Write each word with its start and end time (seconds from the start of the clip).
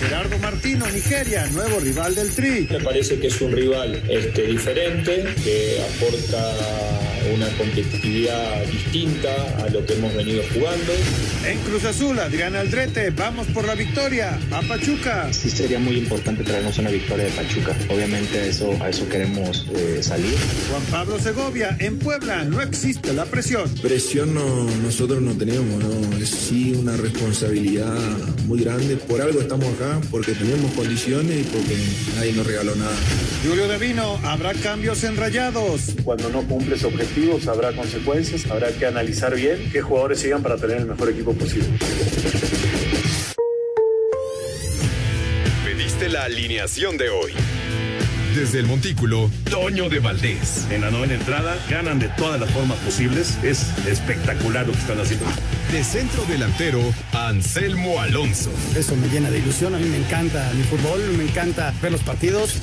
Gerardo 0.00 0.38
Martino, 0.38 0.86
Nigeria, 0.90 1.46
nuevo 1.52 1.78
rival 1.80 2.14
del 2.14 2.30
Tri. 2.30 2.66
Me 2.70 2.80
parece 2.80 3.18
que 3.18 3.28
es 3.28 3.40
un 3.40 3.52
rival 3.52 4.02
este, 4.08 4.42
diferente, 4.42 5.24
que 5.44 5.80
aporta 5.94 6.54
una 7.34 7.48
competitividad 7.56 8.64
distinta 8.66 9.30
a 9.64 9.68
lo 9.68 9.84
que 9.86 9.94
hemos 9.94 10.14
venido 10.14 10.42
jugando. 10.52 10.92
En 11.46 11.58
Cruz 11.60 11.84
Azul, 11.84 12.18
Adrián 12.18 12.56
Aldrete, 12.56 13.10
vamos 13.10 13.46
por 13.48 13.66
la 13.66 13.74
victoria. 13.74 14.38
A 14.50 14.62
Pachuca. 14.62 15.32
Sí 15.32 15.50
sería 15.50 15.78
muy 15.78 15.98
importante 15.98 16.42
traernos 16.42 16.78
una 16.78 16.90
victoria 16.90 17.26
de 17.26 17.30
Pachuca. 17.30 17.76
Obviamente 17.88 18.38
a 18.38 18.46
eso, 18.46 18.76
a 18.82 18.88
eso 18.88 19.08
queremos 19.08 19.66
eh, 19.74 20.02
salir. 20.02 20.34
Juan 20.70 20.82
Pablo 20.90 21.18
Segovia, 21.18 21.76
en 21.78 21.98
Puebla, 21.98 22.44
no 22.44 22.60
existe 22.60 23.12
la 23.12 23.24
presión. 23.24 23.68
Presión 23.80 24.34
no, 24.34 24.64
nosotros 24.82 25.22
no 25.22 25.32
tenemos, 25.32 25.82
¿no? 25.82 26.18
Es 26.18 26.30
sí 26.30 26.74
una 26.74 26.96
responsabilidad 26.96 27.94
muy 28.46 28.60
grande. 28.62 28.96
Por 28.96 29.20
algo 29.20 29.40
estamos 29.40 29.66
acá, 29.74 30.00
porque 30.10 30.32
tenemos 30.32 30.72
condiciones 30.72 31.40
y 31.40 31.44
porque 31.44 31.76
nadie 32.16 32.32
nos 32.32 32.46
regaló 32.46 32.74
nada. 32.76 32.96
Julio 33.46 33.68
Davino, 33.68 34.18
habrá 34.24 34.54
cambios 34.54 35.04
en 35.04 35.16
rayados. 35.16 35.94
Cuando 36.04 36.28
no 36.30 36.42
cumples 36.42 36.84
objetivos 36.84 37.11
habrá 37.48 37.72
consecuencias, 37.72 38.50
habrá 38.50 38.72
que 38.72 38.86
analizar 38.86 39.34
bien 39.34 39.70
qué 39.70 39.82
jugadores 39.82 40.20
sigan 40.20 40.42
para 40.42 40.56
tener 40.56 40.78
el 40.78 40.86
mejor 40.86 41.10
equipo 41.10 41.34
posible. 41.34 41.68
Pediste 45.64 46.08
la 46.08 46.24
alineación 46.24 46.96
de 46.96 47.10
hoy. 47.10 47.32
Desde 48.34 48.60
el 48.60 48.66
Montículo, 48.66 49.30
Toño 49.50 49.90
de 49.90 49.98
Valdés. 49.98 50.66
En 50.70 50.80
la 50.80 50.90
novena 50.90 51.14
entrada, 51.14 51.54
ganan 51.68 51.98
de 51.98 52.08
todas 52.16 52.40
las 52.40 52.50
formas 52.50 52.78
posibles. 52.78 53.38
Es 53.42 53.66
espectacular 53.86 54.66
lo 54.66 54.72
que 54.72 54.78
están 54.78 54.98
haciendo. 54.98 55.26
De 55.70 55.84
centro 55.84 56.24
delantero, 56.24 56.80
Anselmo 57.12 58.00
Alonso. 58.00 58.50
Eso 58.74 58.96
me 58.96 59.08
llena 59.08 59.30
de 59.30 59.38
ilusión. 59.38 59.74
A 59.74 59.78
mí 59.78 59.86
me 59.86 59.98
encanta 59.98 60.50
mi 60.54 60.62
fútbol, 60.62 61.00
me 61.18 61.24
encanta 61.24 61.74
ver 61.82 61.92
los 61.92 62.02
partidos. 62.02 62.62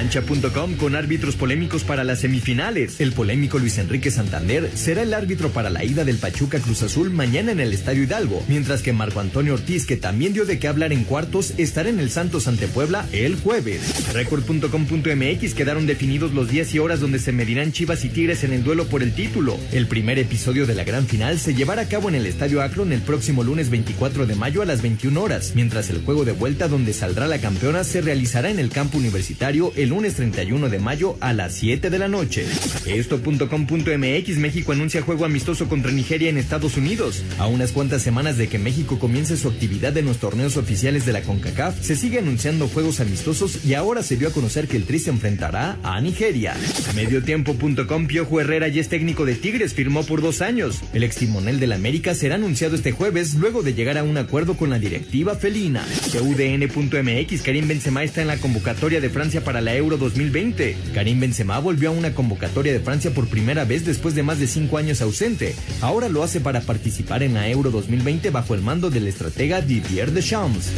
Cancha.com 0.00 0.76
con 0.76 0.96
árbitros 0.96 1.36
polémicos 1.36 1.84
para 1.84 2.04
las 2.04 2.20
semifinales. 2.20 3.02
El 3.02 3.12
polémico 3.12 3.58
Luis 3.58 3.76
Enrique 3.76 4.10
Santander 4.10 4.70
será 4.72 5.02
el 5.02 5.12
árbitro 5.12 5.50
para 5.50 5.68
la 5.68 5.84
ida 5.84 6.06
del 6.06 6.16
Pachuca 6.16 6.58
Cruz 6.58 6.82
Azul 6.82 7.10
mañana 7.10 7.52
en 7.52 7.60
el 7.60 7.74
Estadio 7.74 8.04
Hidalgo, 8.04 8.42
mientras 8.48 8.80
que 8.80 8.94
Marco 8.94 9.20
Antonio 9.20 9.52
Ortiz, 9.52 9.84
que 9.84 9.98
también 9.98 10.32
dio 10.32 10.46
de 10.46 10.58
qué 10.58 10.68
hablar 10.68 10.94
en 10.94 11.04
cuartos, 11.04 11.52
estará 11.58 11.90
en 11.90 12.00
el 12.00 12.10
Santos 12.10 12.48
ante 12.48 12.66
Puebla 12.66 13.04
el 13.12 13.36
jueves. 13.36 14.10
Record.com.mx 14.14 15.52
quedaron 15.54 15.86
definidos 15.86 16.32
los 16.32 16.48
días 16.48 16.74
y 16.74 16.78
horas 16.78 17.00
donde 17.00 17.18
se 17.18 17.32
medirán 17.32 17.72
Chivas 17.72 18.02
y 18.06 18.08
Tigres 18.08 18.42
en 18.42 18.54
el 18.54 18.64
duelo 18.64 18.86
por 18.86 19.02
el 19.02 19.12
título. 19.12 19.58
El 19.70 19.86
primer 19.86 20.18
episodio 20.18 20.66
de 20.66 20.76
la 20.76 20.84
gran 20.84 21.06
final 21.06 21.38
se 21.38 21.52
llevará 21.52 21.82
a 21.82 21.88
cabo 21.88 22.08
en 22.08 22.14
el 22.14 22.24
Estadio 22.24 22.62
Akron 22.62 22.94
el 22.94 23.02
próximo 23.02 23.44
lunes 23.44 23.68
24 23.68 24.24
de 24.24 24.34
mayo 24.34 24.62
a 24.62 24.64
las 24.64 24.80
21 24.80 25.20
horas, 25.20 25.52
mientras 25.54 25.90
el 25.90 26.02
juego 26.02 26.24
de 26.24 26.32
vuelta 26.32 26.68
donde 26.68 26.94
saldrá 26.94 27.28
la 27.28 27.38
campeona 27.38 27.84
se 27.84 28.00
realizará 28.00 28.48
en 28.48 28.60
el 28.60 28.70
campo 28.70 28.96
universitario 28.96 29.74
el 29.76 29.89
lunes 29.90 30.14
31 30.14 30.68
de 30.68 30.78
mayo 30.78 31.16
a 31.20 31.32
las 31.32 31.52
7 31.54 31.90
de 31.90 31.98
la 31.98 32.06
noche. 32.06 32.46
Esto.com.mx 32.86 34.36
México 34.38 34.72
anuncia 34.72 35.02
juego 35.02 35.24
amistoso 35.24 35.68
contra 35.68 35.90
Nigeria 35.90 36.30
en 36.30 36.38
Estados 36.38 36.76
Unidos. 36.76 37.24
A 37.38 37.48
unas 37.48 37.72
cuantas 37.72 38.00
semanas 38.00 38.38
de 38.38 38.48
que 38.48 38.60
México 38.60 39.00
comience 39.00 39.36
su 39.36 39.48
actividad 39.48 39.96
en 39.96 40.06
los 40.06 40.18
torneos 40.18 40.56
oficiales 40.56 41.06
de 41.06 41.12
la 41.12 41.22
CONCACAF, 41.22 41.82
se 41.82 41.96
sigue 41.96 42.20
anunciando 42.20 42.68
juegos 42.68 43.00
amistosos 43.00 43.64
y 43.64 43.74
ahora 43.74 44.04
se 44.04 44.16
dio 44.16 44.28
a 44.28 44.32
conocer 44.32 44.68
que 44.68 44.76
el 44.76 44.84
Tri 44.84 45.00
se 45.00 45.10
enfrentará 45.10 45.76
a 45.82 46.00
Nigeria. 46.00 46.54
Mediotiempo.com 46.94 48.06
Piojo 48.06 48.40
Herrera 48.40 48.68
y 48.68 48.78
es 48.78 48.88
técnico 48.88 49.26
de 49.26 49.34
Tigres, 49.34 49.74
firmó 49.74 50.04
por 50.04 50.22
dos 50.22 50.40
años. 50.40 50.80
El 50.94 51.02
extimonel 51.02 51.58
del 51.58 51.72
América 51.72 52.14
será 52.14 52.36
anunciado 52.36 52.76
este 52.76 52.92
jueves 52.92 53.34
luego 53.34 53.64
de 53.64 53.74
llegar 53.74 53.98
a 53.98 54.04
un 54.04 54.16
acuerdo 54.18 54.56
con 54.56 54.70
la 54.70 54.78
directiva 54.78 55.34
felina. 55.34 55.84
UDN.mx 56.14 57.42
Karim 57.42 57.66
Benzema 57.66 58.04
está 58.04 58.22
en 58.22 58.28
la 58.28 58.36
convocatoria 58.36 59.00
de 59.00 59.10
Francia 59.10 59.42
para 59.42 59.60
la 59.60 59.79
Euro 59.80 59.96
2020. 59.96 60.76
Karim 60.94 61.20
Benzema 61.20 61.58
volvió 61.58 61.88
a 61.88 61.92
una 61.92 62.14
convocatoria 62.14 62.70
de 62.72 62.80
Francia 62.80 63.12
por 63.12 63.28
primera 63.28 63.64
vez 63.64 63.86
después 63.86 64.14
de 64.14 64.22
más 64.22 64.38
de 64.38 64.46
cinco 64.46 64.76
años 64.76 65.00
ausente. 65.00 65.54
Ahora 65.80 66.10
lo 66.10 66.22
hace 66.22 66.40
para 66.40 66.60
participar 66.60 67.22
en 67.22 67.32
la 67.32 67.48
Euro 67.48 67.70
2020 67.70 68.28
bajo 68.28 68.54
el 68.54 68.60
mando 68.60 68.90
del 68.90 69.08
estratega 69.08 69.62
Didier 69.62 70.12
Deschamps. 70.12 70.70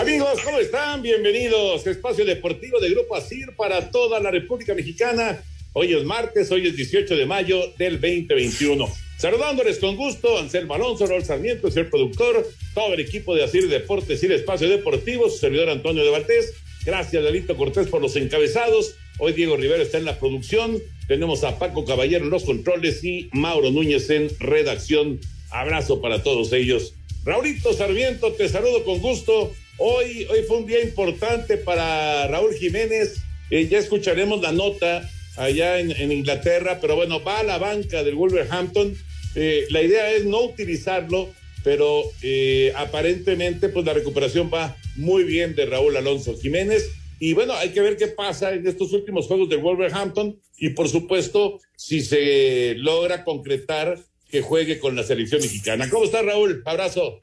Amigos, 0.00 0.40
¿cómo 0.44 0.58
están? 0.58 1.02
Bienvenidos. 1.02 1.86
Espacio 1.86 2.24
Deportivo 2.24 2.80
de 2.80 2.90
Grupo 2.90 3.14
ASIR 3.14 3.54
para 3.56 3.90
toda 3.92 4.18
la 4.18 4.32
República 4.32 4.74
Mexicana. 4.74 5.38
Hoy 5.78 5.92
es 5.92 6.04
martes, 6.04 6.50
hoy 6.50 6.66
es 6.66 6.74
18 6.74 7.16
de 7.16 7.26
mayo 7.26 7.60
del 7.76 8.00
2021. 8.00 8.90
Saludándoles 9.18 9.78
con 9.78 9.94
gusto, 9.94 10.38
Anselmo 10.38 10.72
Alonso, 10.72 11.06
Raúl 11.06 11.22
Sarmiento, 11.22 11.70
señor 11.70 11.90
productor, 11.90 12.48
todo 12.72 12.94
el 12.94 13.00
equipo 13.00 13.34
de 13.34 13.44
Asir 13.44 13.68
Deportes 13.68 14.22
y 14.22 14.32
Espacio 14.32 14.70
Deportivo, 14.70 15.28
su 15.28 15.36
servidor 15.36 15.68
Antonio 15.68 16.02
de 16.02 16.08
Valdés. 16.08 16.54
Gracias, 16.86 17.22
Lalito 17.22 17.58
Cortés, 17.58 17.88
por 17.88 18.00
los 18.00 18.16
encabezados. 18.16 18.94
Hoy 19.18 19.34
Diego 19.34 19.58
Rivera 19.58 19.82
está 19.82 19.98
en 19.98 20.06
la 20.06 20.18
producción. 20.18 20.82
Tenemos 21.08 21.44
a 21.44 21.58
Paco 21.58 21.84
Caballero 21.84 22.24
en 22.24 22.30
los 22.30 22.44
controles 22.44 23.04
y 23.04 23.28
Mauro 23.34 23.70
Núñez 23.70 24.08
en 24.08 24.30
redacción. 24.40 25.20
Abrazo 25.50 26.00
para 26.00 26.22
todos 26.22 26.54
ellos. 26.54 26.94
Raulito 27.26 27.74
Sarmiento, 27.74 28.32
te 28.32 28.48
saludo 28.48 28.82
con 28.82 29.00
gusto. 29.00 29.52
Hoy, 29.76 30.26
hoy 30.30 30.38
fue 30.48 30.56
un 30.56 30.66
día 30.66 30.82
importante 30.82 31.58
para 31.58 32.28
Raúl 32.28 32.54
Jiménez. 32.54 33.18
Eh, 33.50 33.68
ya 33.68 33.78
escucharemos 33.78 34.40
la 34.40 34.52
nota 34.52 35.10
allá 35.36 35.78
en, 35.78 36.12
Inglaterra, 36.12 36.78
pero 36.80 36.96
bueno, 36.96 37.22
va 37.22 37.40
a 37.40 37.44
la 37.44 37.58
banca 37.58 38.02
del 38.02 38.14
Wolverhampton. 38.14 38.96
Eh, 39.34 39.66
la 39.70 39.82
idea 39.82 40.12
es 40.12 40.24
no 40.24 40.42
utilizarlo, 40.42 41.28
pero 41.62 42.04
eh, 42.22 42.72
aparentemente 42.76 43.68
pues 43.68 43.84
la 43.84 43.92
recuperación 43.92 44.50
va 44.52 44.76
muy 44.96 45.24
bien 45.24 45.54
de 45.54 45.66
Raúl 45.66 45.96
Alonso 45.96 46.38
Jiménez. 46.38 46.90
Y 47.18 47.32
bueno, 47.32 47.54
hay 47.54 47.70
que 47.70 47.80
ver 47.80 47.96
qué 47.96 48.08
pasa 48.08 48.52
en 48.52 48.66
estos 48.66 48.92
últimos 48.92 49.26
juegos 49.26 49.48
del 49.48 49.60
Wolverhampton 49.60 50.38
y 50.58 50.70
por 50.70 50.88
supuesto 50.88 51.60
si 51.76 52.02
se 52.02 52.74
logra 52.76 53.24
concretar 53.24 53.98
que 54.30 54.42
juegue 54.42 54.78
con 54.78 54.96
la 54.96 55.02
selección 55.02 55.40
mexicana. 55.40 55.88
¿Cómo 55.88 56.04
está 56.04 56.22
Raúl? 56.22 56.62
Abrazo. 56.64 57.20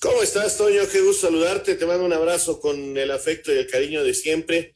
¿Cómo 0.00 0.22
estás, 0.22 0.58
Toño? 0.58 0.82
Qué 0.92 1.00
gusto 1.00 1.26
saludarte. 1.26 1.74
Te 1.74 1.86
mando 1.86 2.04
un 2.04 2.12
abrazo 2.12 2.60
con 2.60 2.96
el 2.96 3.10
afecto 3.10 3.52
y 3.52 3.58
el 3.58 3.66
cariño 3.66 4.04
de 4.04 4.14
siempre. 4.14 4.74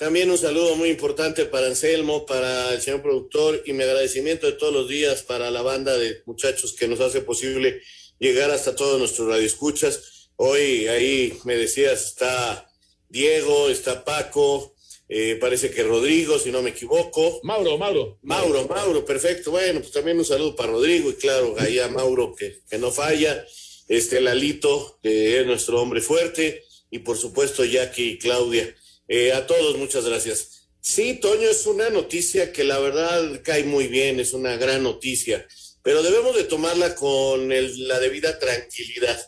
También 0.00 0.30
un 0.30 0.38
saludo 0.38 0.76
muy 0.76 0.88
importante 0.88 1.44
para 1.44 1.66
Anselmo, 1.66 2.24
para 2.24 2.72
el 2.72 2.80
señor 2.80 3.02
productor 3.02 3.62
y 3.66 3.74
mi 3.74 3.82
agradecimiento 3.82 4.46
de 4.46 4.54
todos 4.54 4.72
los 4.72 4.88
días 4.88 5.22
para 5.22 5.50
la 5.50 5.60
banda 5.60 5.94
de 5.98 6.22
muchachos 6.24 6.72
que 6.72 6.88
nos 6.88 7.00
hace 7.00 7.20
posible 7.20 7.82
llegar 8.18 8.50
hasta 8.50 8.74
todos 8.74 8.98
nuestros 8.98 9.28
radioescuchas. 9.28 10.30
Hoy 10.36 10.88
ahí 10.88 11.38
me 11.44 11.54
decías, 11.54 12.02
está 12.02 12.66
Diego, 13.10 13.68
está 13.68 14.02
Paco, 14.02 14.74
eh, 15.06 15.36
parece 15.38 15.70
que 15.70 15.82
Rodrigo, 15.82 16.38
si 16.38 16.50
no 16.50 16.62
me 16.62 16.70
equivoco. 16.70 17.40
Mauro, 17.42 17.76
Mauro. 17.76 18.18
Mauro, 18.22 18.66
Mauro, 18.68 19.04
perfecto. 19.04 19.50
Bueno, 19.50 19.80
pues 19.80 19.92
también 19.92 20.18
un 20.18 20.24
saludo 20.24 20.56
para 20.56 20.72
Rodrigo 20.72 21.10
y 21.10 21.16
claro, 21.16 21.56
ahí 21.58 21.78
a 21.78 21.88
Mauro 21.88 22.34
que, 22.34 22.62
que 22.70 22.78
no 22.78 22.90
falla. 22.90 23.44
Este 23.86 24.22
Lalito, 24.22 24.98
que 25.02 25.40
es 25.40 25.46
nuestro 25.46 25.78
hombre 25.78 26.00
fuerte, 26.00 26.64
y 26.90 27.00
por 27.00 27.18
supuesto 27.18 27.66
Jackie 27.66 28.12
y 28.12 28.18
Claudia. 28.18 28.74
Eh, 29.12 29.32
a 29.32 29.44
todos, 29.44 29.76
muchas 29.76 30.04
gracias. 30.04 30.68
Sí, 30.80 31.14
Toño, 31.14 31.50
es 31.50 31.66
una 31.66 31.90
noticia 31.90 32.52
que 32.52 32.62
la 32.62 32.78
verdad 32.78 33.40
cae 33.42 33.64
muy 33.64 33.88
bien, 33.88 34.20
es 34.20 34.32
una 34.32 34.56
gran 34.56 34.84
noticia. 34.84 35.46
pero 35.82 36.02
debemos 36.02 36.36
de 36.36 36.44
tomarla 36.44 36.94
con 36.94 37.50
el, 37.50 37.88
la 37.88 37.98
debida 37.98 38.38
tranquilidad 38.38 39.18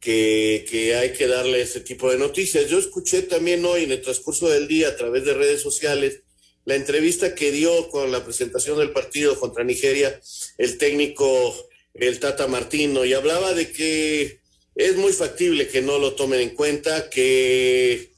que, 0.00 0.66
que 0.68 0.96
hay 0.96 1.12
que 1.12 1.28
darle 1.28 1.60
ese 1.62 1.80
tipo 1.80 2.10
de 2.10 2.18
noticias. 2.18 2.68
Yo 2.68 2.78
escuché 2.80 3.22
también 3.22 3.64
hoy 3.64 3.84
en 3.84 3.92
el 3.92 4.02
transcurso 4.02 4.48
del 4.48 4.66
día 4.66 4.88
a 4.88 4.96
través 4.96 5.24
de 5.24 5.34
redes 5.34 5.62
sociales 5.62 6.22
la 6.64 6.74
entrevista 6.74 7.34
que 7.34 7.52
dio 7.52 7.88
con 7.88 8.10
la 8.10 8.24
presentación 8.24 8.78
del 8.78 8.92
partido 8.92 9.38
contra 9.38 9.62
Nigeria 9.62 10.20
el 10.58 10.76
técnico, 10.76 11.54
el 11.94 12.18
Tata 12.18 12.48
Martino, 12.48 13.04
y 13.04 13.12
hablaba 13.12 13.54
de 13.54 13.70
que 13.70 14.40
es 14.74 14.96
muy 14.96 15.12
factible 15.12 15.68
que 15.68 15.82
no 15.82 15.98
lo 16.00 16.14
tomen 16.14 16.40
en 16.40 16.50
cuenta, 16.50 17.08
que 17.10 18.09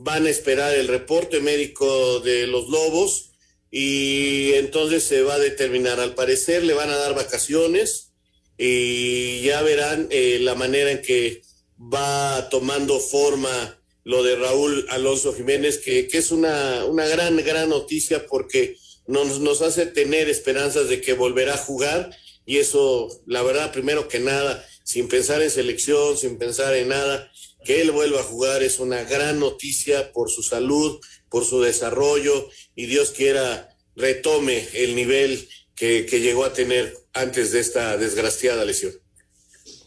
van 0.00 0.26
a 0.26 0.30
esperar 0.30 0.76
el 0.76 0.86
reporte 0.86 1.40
médico 1.40 2.20
de 2.20 2.46
los 2.46 2.68
Lobos 2.68 3.32
y 3.68 4.52
entonces 4.52 5.02
se 5.02 5.22
va 5.22 5.34
a 5.34 5.38
determinar. 5.40 5.98
Al 5.98 6.14
parecer 6.14 6.62
le 6.62 6.72
van 6.72 6.88
a 6.88 6.96
dar 6.96 7.16
vacaciones 7.16 8.12
y 8.56 9.42
ya 9.42 9.60
verán 9.62 10.06
eh, 10.10 10.38
la 10.40 10.54
manera 10.54 10.92
en 10.92 11.02
que 11.02 11.42
va 11.80 12.48
tomando 12.48 13.00
forma 13.00 13.76
lo 14.04 14.22
de 14.22 14.36
Raúl 14.36 14.86
Alonso 14.90 15.34
Jiménez, 15.34 15.78
que, 15.78 16.06
que 16.06 16.18
es 16.18 16.30
una, 16.30 16.84
una, 16.84 17.06
gran, 17.08 17.36
gran 17.38 17.68
noticia 17.68 18.24
porque 18.28 18.76
nos, 19.08 19.40
nos 19.40 19.62
hace 19.62 19.84
tener 19.86 20.28
esperanzas 20.28 20.88
de 20.88 21.00
que 21.00 21.12
volverá 21.12 21.54
a 21.54 21.58
jugar 21.58 22.16
y 22.46 22.58
eso, 22.58 23.08
la 23.26 23.42
verdad, 23.42 23.72
primero 23.72 24.06
que 24.06 24.20
nada, 24.20 24.64
sin 24.84 25.08
pensar 25.08 25.42
en 25.42 25.50
selección, 25.50 26.16
sin 26.16 26.38
pensar 26.38 26.74
en 26.76 26.88
nada, 26.88 27.30
que 27.68 27.82
él 27.82 27.90
vuelva 27.90 28.20
a 28.20 28.22
jugar 28.22 28.62
es 28.62 28.80
una 28.80 29.04
gran 29.04 29.38
noticia 29.40 30.10
por 30.14 30.30
su 30.30 30.42
salud, 30.42 31.00
por 31.28 31.44
su 31.44 31.60
desarrollo 31.60 32.48
y 32.74 32.86
Dios 32.86 33.10
quiera 33.10 33.68
retome 33.94 34.64
el 34.72 34.94
nivel 34.94 35.46
que, 35.76 36.06
que 36.06 36.20
llegó 36.20 36.46
a 36.46 36.54
tener 36.54 36.94
antes 37.12 37.52
de 37.52 37.60
esta 37.60 37.98
desgraciada 37.98 38.64
lesión. 38.64 38.94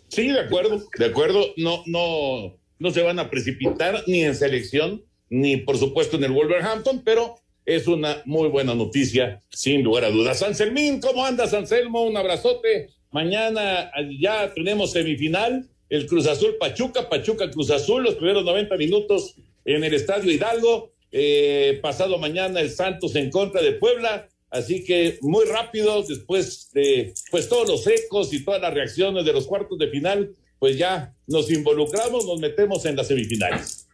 Sí, 0.10 0.28
de 0.28 0.42
acuerdo, 0.42 0.88
de 0.95 1.06
acuerdo. 1.06 1.54
No, 1.57 1.81
no, 1.88 2.56
no 2.78 2.92
se 2.92 3.01
van 3.01 3.18
a 3.18 3.31
precipitar 3.31 4.04
ni 4.06 4.25
en 4.25 4.36
selección, 4.36 5.04
ni 5.31 5.57
por 5.57 5.80
supuesto 5.80 6.18
en 6.18 6.25
el 6.25 6.33
Wolverhampton, 6.33 7.01
pero 7.04 7.39
es 7.66 7.88
una 7.88 8.22
muy 8.25 8.50
buena 8.50 8.75
noticia, 8.75 9.42
sin 9.50 9.81
lugar 9.81 10.06
a 10.06 10.12
dudas. 10.12 10.44
Anselmín, 10.44 11.01
¿cómo 11.01 11.25
andas, 11.25 11.51
Anselmo? 11.56 12.04
Un 12.04 12.16
abrazote. 12.16 12.89
Mañana 13.10 13.92
ya 14.19 14.54
tenemos 14.54 14.92
semifinal, 14.92 15.68
el 15.92 16.08
Cruz 16.08 16.26
Azul 16.26 16.56
Pachuca, 16.58 17.10
Pachuca 17.10 17.52
Cruz 17.52 17.70
Azul, 17.70 18.02
los 18.02 18.16
primeros 18.16 18.46
90 18.46 18.78
minutos 18.78 19.36
en 19.66 19.84
el 19.84 19.94
Estadio 19.94 20.32
Hidalgo. 20.32 20.94
Eh, 21.12 21.80
pasado 21.82 22.18
mañana 22.18 22.62
el 22.62 22.72
Santos 22.72 23.14
en 23.18 23.30
contra 23.30 23.62
de 23.62 23.74
Puebla. 23.74 24.30
Así 24.50 24.86
que 24.86 25.20
muy 25.22 25.44
rápido, 25.46 26.02
después 26.02 26.72
de 26.72 27.14
pues 27.30 27.50
todos 27.50 27.68
los 27.68 27.86
ecos 27.88 28.34
y 28.34 28.44
todas 28.44 28.62
las 28.62 28.74
reacciones 28.74 29.26
de 29.26 29.34
los 29.34 29.46
cuartos 29.46 29.78
de 29.78 29.90
final, 29.90 30.34
pues 30.60 30.78
ya 30.78 31.14
nos 31.28 31.52
involucramos, 31.52 32.26
nos 32.26 32.40
metemos 32.40 32.86
en 32.86 32.96
las 32.96 33.08
semifinales. 33.08 33.88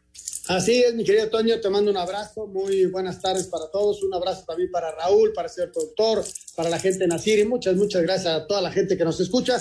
Así 0.48 0.84
es, 0.84 0.94
mi 0.94 1.04
querido 1.04 1.30
Toño, 1.30 1.60
te 1.60 1.70
mando 1.70 1.90
un 1.90 1.98
abrazo, 1.98 2.46
muy 2.46 2.86
buenas 2.86 3.20
tardes 3.20 3.48
para 3.48 3.72
todos, 3.72 4.04
un 4.04 4.14
abrazo 4.14 4.46
también 4.48 4.70
para 4.72 4.92
Raúl, 4.92 5.34
para 5.34 5.50
ser 5.50 5.72
productor, 5.72 6.24
para 6.56 6.70
la 6.70 6.80
gente 6.80 7.00
de 7.00 7.08
Nacir 7.08 7.40
y 7.40 7.46
muchas, 7.46 7.76
muchas 7.76 8.04
gracias 8.04 8.34
a 8.34 8.48
toda 8.48 8.62
la 8.62 8.72
gente 8.72 8.96
que 8.98 9.04
nos 9.04 9.20
escucha. 9.20 9.60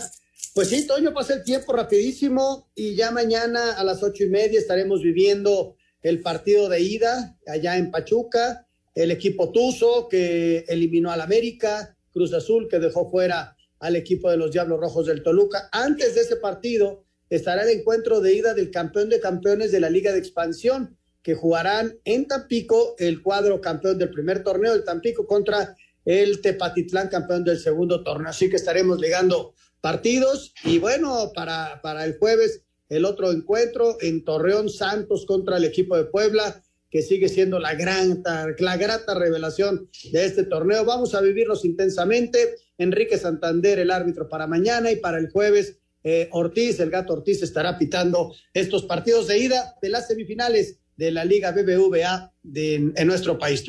Pues 0.56 0.70
sí, 0.70 0.86
Toño, 0.86 1.12
pasa 1.12 1.34
el 1.34 1.42
tiempo 1.42 1.74
rapidísimo 1.74 2.70
y 2.74 2.94
ya 2.94 3.10
mañana 3.10 3.72
a 3.72 3.84
las 3.84 4.02
ocho 4.02 4.24
y 4.24 4.30
media 4.30 4.58
estaremos 4.58 5.02
viviendo 5.02 5.76
el 6.00 6.22
partido 6.22 6.70
de 6.70 6.80
ida 6.80 7.36
allá 7.46 7.76
en 7.76 7.90
Pachuca, 7.90 8.66
el 8.94 9.10
equipo 9.10 9.52
Tuzo 9.52 10.08
que 10.08 10.64
eliminó 10.68 11.10
al 11.10 11.20
América, 11.20 11.94
Cruz 12.10 12.32
Azul 12.32 12.68
que 12.70 12.78
dejó 12.78 13.10
fuera 13.10 13.54
al 13.80 13.96
equipo 13.96 14.30
de 14.30 14.38
los 14.38 14.50
Diablos 14.50 14.80
Rojos 14.80 15.08
del 15.08 15.22
Toluca. 15.22 15.68
Antes 15.72 16.14
de 16.14 16.22
ese 16.22 16.36
partido 16.36 17.04
estará 17.28 17.64
el 17.64 17.78
encuentro 17.78 18.22
de 18.22 18.32
ida 18.32 18.54
del 18.54 18.70
campeón 18.70 19.10
de 19.10 19.20
campeones 19.20 19.72
de 19.72 19.80
la 19.80 19.90
Liga 19.90 20.10
de 20.10 20.20
Expansión, 20.20 20.96
que 21.22 21.34
jugarán 21.34 21.98
en 22.04 22.26
Tampico 22.26 22.94
el 22.98 23.22
cuadro 23.22 23.60
campeón 23.60 23.98
del 23.98 24.08
primer 24.08 24.42
torneo 24.42 24.72
del 24.72 24.84
Tampico 24.84 25.26
contra 25.26 25.76
el 26.06 26.40
Tepatitlán 26.40 27.08
campeón 27.08 27.44
del 27.44 27.58
segundo 27.58 28.02
torneo. 28.02 28.30
Así 28.30 28.48
que 28.48 28.56
estaremos 28.56 28.98
ligando 28.98 29.52
partidos 29.86 30.52
y 30.64 30.80
bueno, 30.80 31.30
para, 31.32 31.80
para 31.80 32.04
el 32.04 32.18
jueves 32.18 32.64
el 32.88 33.04
otro 33.04 33.30
encuentro 33.30 33.96
en 34.00 34.24
Torreón 34.24 34.68
Santos 34.68 35.24
contra 35.24 35.58
el 35.58 35.64
equipo 35.64 35.96
de 35.96 36.06
Puebla 36.06 36.60
que 36.90 37.02
sigue 37.02 37.28
siendo 37.28 37.60
la 37.60 37.76
gran, 37.76 38.20
la 38.58 38.76
grata 38.76 39.14
revelación 39.14 39.88
de 40.10 40.24
este 40.24 40.42
torneo. 40.42 40.84
Vamos 40.84 41.14
a 41.14 41.20
vivirlos 41.20 41.64
intensamente 41.64 42.56
Enrique 42.78 43.16
Santander, 43.16 43.78
el 43.78 43.92
árbitro 43.92 44.28
para 44.28 44.48
mañana 44.48 44.90
y 44.90 44.96
para 44.96 45.18
el 45.18 45.30
jueves. 45.30 45.78
Eh, 46.02 46.28
Ortiz, 46.32 46.80
el 46.80 46.90
gato 46.90 47.12
Ortiz, 47.12 47.44
estará 47.44 47.78
pitando 47.78 48.34
estos 48.54 48.86
partidos 48.86 49.28
de 49.28 49.38
ida 49.38 49.76
de 49.80 49.88
las 49.88 50.08
semifinales 50.08 50.80
de 50.96 51.12
la 51.12 51.24
Liga 51.24 51.52
BBVA 51.52 52.32
de, 52.42 52.74
en 52.74 53.06
nuestro 53.06 53.38
país. 53.38 53.62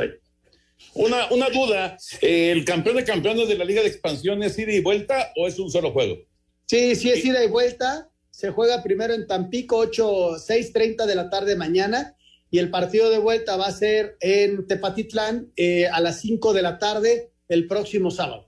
Una, 0.93 1.31
una 1.31 1.49
duda, 1.49 1.97
¿el 2.21 2.65
campeón 2.65 2.97
de 2.97 3.03
campeones 3.03 3.47
de 3.47 3.57
la 3.57 3.65
Liga 3.65 3.81
de 3.81 3.87
Expansión 3.87 4.41
es 4.43 4.57
ida 4.57 4.71
y 4.71 4.81
vuelta 4.81 5.31
o 5.35 5.47
es 5.47 5.59
un 5.59 5.69
solo 5.69 5.91
juego? 5.91 6.17
Sí, 6.65 6.95
sí 6.95 7.09
es 7.09 7.23
ida 7.23 7.43
y 7.43 7.47
vuelta. 7.47 8.09
Se 8.31 8.51
juega 8.51 8.83
primero 8.83 9.13
en 9.13 9.25
Tampico, 9.25 9.77
8, 9.77 10.37
6.30 10.37 11.05
de 11.05 11.15
la 11.15 11.29
tarde 11.29 11.55
mañana. 11.55 12.15
Y 12.49 12.59
el 12.59 12.69
partido 12.69 13.09
de 13.09 13.17
vuelta 13.17 13.57
va 13.57 13.67
a 13.67 13.71
ser 13.71 14.17
en 14.21 14.67
Tepatitlán 14.67 15.51
eh, 15.55 15.87
a 15.87 15.99
las 15.99 16.21
5 16.21 16.53
de 16.53 16.61
la 16.61 16.79
tarde 16.79 17.31
el 17.49 17.67
próximo 17.67 18.11
sábado. 18.11 18.47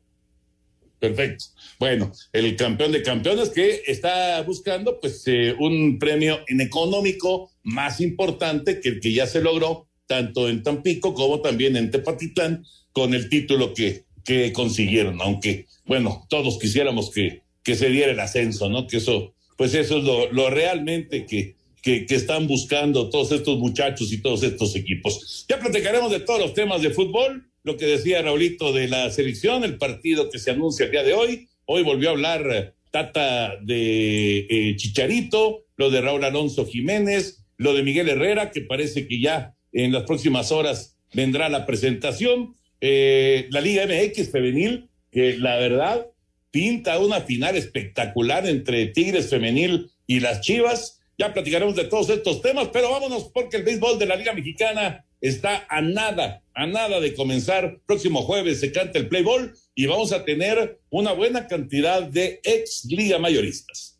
Perfecto. 0.99 1.45
Bueno, 1.79 2.11
el 2.33 2.55
campeón 2.55 2.91
de 2.91 3.01
campeones 3.01 3.49
que 3.49 3.83
está 3.87 4.41
buscando 4.41 4.99
pues 4.99 5.23
eh, 5.27 5.55
un 5.57 5.97
premio 5.97 6.39
en 6.47 6.61
económico 6.61 7.51
más 7.63 8.01
importante 8.01 8.81
que 8.81 8.89
el 8.89 8.99
que 8.99 9.13
ya 9.13 9.25
se 9.25 9.41
logró 9.41 9.88
tanto 10.09 10.50
en 10.50 10.63
Tampico 10.63 11.13
como 11.13 11.39
también 11.39 11.75
en 11.75 11.91
Tepatitlán 11.91 12.65
con 12.91 13.13
el 13.13 13.29
título 13.29 13.75
que, 13.75 14.06
que 14.25 14.51
consiguieron, 14.51 15.21
aunque 15.21 15.67
bueno, 15.85 16.25
todos 16.29 16.57
quisiéramos 16.57 17.11
que, 17.11 17.44
que 17.63 17.75
se 17.75 17.89
diera 17.89 18.11
el 18.11 18.19
ascenso, 18.19 18.69
¿no? 18.69 18.88
Que 18.88 18.97
eso, 18.97 19.35
pues 19.56 19.75
eso 19.75 20.00
es 20.00 20.03
lo, 20.33 20.50
realmente 20.50 21.27
que, 21.27 21.56
que, 21.83 22.07
que, 22.07 22.15
están 22.15 22.47
buscando 22.47 23.09
todos 23.09 23.31
estos 23.31 23.59
muchachos 23.59 24.11
y 24.11 24.19
todos 24.19 24.41
estos 24.41 24.75
equipos. 24.75 25.45
Ya 25.47 25.59
platicaremos 25.59 26.11
de 26.11 26.21
todos 26.21 26.39
los 26.39 26.53
temas 26.56 26.81
de 26.81 26.89
fútbol 26.89 27.45
lo 27.63 27.77
que 27.77 27.85
decía 27.85 28.23
Raulito 28.23 28.73
de 28.73 28.88
la 28.88 29.11
selección, 29.11 29.63
el 29.63 29.77
partido 29.77 30.31
que 30.31 30.39
se 30.39 30.50
anuncia 30.50 30.85
el 30.85 30.91
día 30.91 31.03
de 31.03 31.13
hoy. 31.13 31.50
Hoy 31.65 31.83
volvió 31.83 32.09
a 32.09 32.13
hablar 32.13 32.47
eh, 32.51 32.73
Tata 32.89 33.57
de 33.61 34.47
eh, 34.50 34.75
Chicharito, 34.75 35.66
lo 35.78 35.92
de 35.92 36.01
Raúl 36.01 36.23
Alonso 36.23 36.66
Jiménez, 36.66 37.45
lo 37.57 37.75
de 37.75 37.83
Miguel 37.83 38.09
Herrera, 38.09 38.49
que 38.49 38.61
parece 38.61 39.07
que 39.07 39.19
ya 39.19 39.54
en 39.73 39.92
las 39.92 40.04
próximas 40.04 40.52
horas 40.52 40.97
vendrá 41.14 41.49
la 41.49 41.66
presentación. 41.66 42.56
Eh, 42.81 43.47
la 43.52 43.61
Liga 43.61 43.85
MX 43.85 44.31
femenil, 44.31 44.90
que 45.11 45.38
la 45.38 45.57
verdad 45.57 46.07
pinta 46.52 46.99
una 46.99 47.21
final 47.21 47.56
espectacular 47.56 48.47
entre 48.47 48.88
Tigres 48.88 49.30
femenil 49.30 49.92
y 50.07 50.19
las 50.19 50.42
Chivas. 50.42 51.02
Ya 51.18 51.33
platicaremos 51.33 51.76
de 51.76 51.85
todos 51.85 52.09
estos 52.09 52.42
temas, 52.42 52.69
pero 52.71 52.92
vámonos 52.92 53.30
porque 53.33 53.57
el 53.57 53.64
béisbol 53.64 53.99
de 53.99 54.06
la 54.06 54.16
Liga 54.16 54.33
Mexicana 54.33 55.06
está 55.21 55.66
a 55.69 55.81
nada, 55.81 56.42
a 56.54 56.66
nada 56.66 56.99
de 56.99 57.14
comenzar. 57.14 57.80
Próximo 57.85 58.21
jueves 58.21 58.61
se 58.61 58.71
canta 58.71 58.97
el 58.99 59.09
Play 59.09 59.23
Ball 59.23 59.54
y 59.76 59.85
vamos 59.85 60.14
a 60.14 60.23
tener 60.23 60.80
una 60.90 61.11
buena 61.11 61.47
cantidad 61.47 62.04
de 62.04 62.40
ex 62.44 62.85
liga 62.85 63.19
mayoristas. 63.19 63.98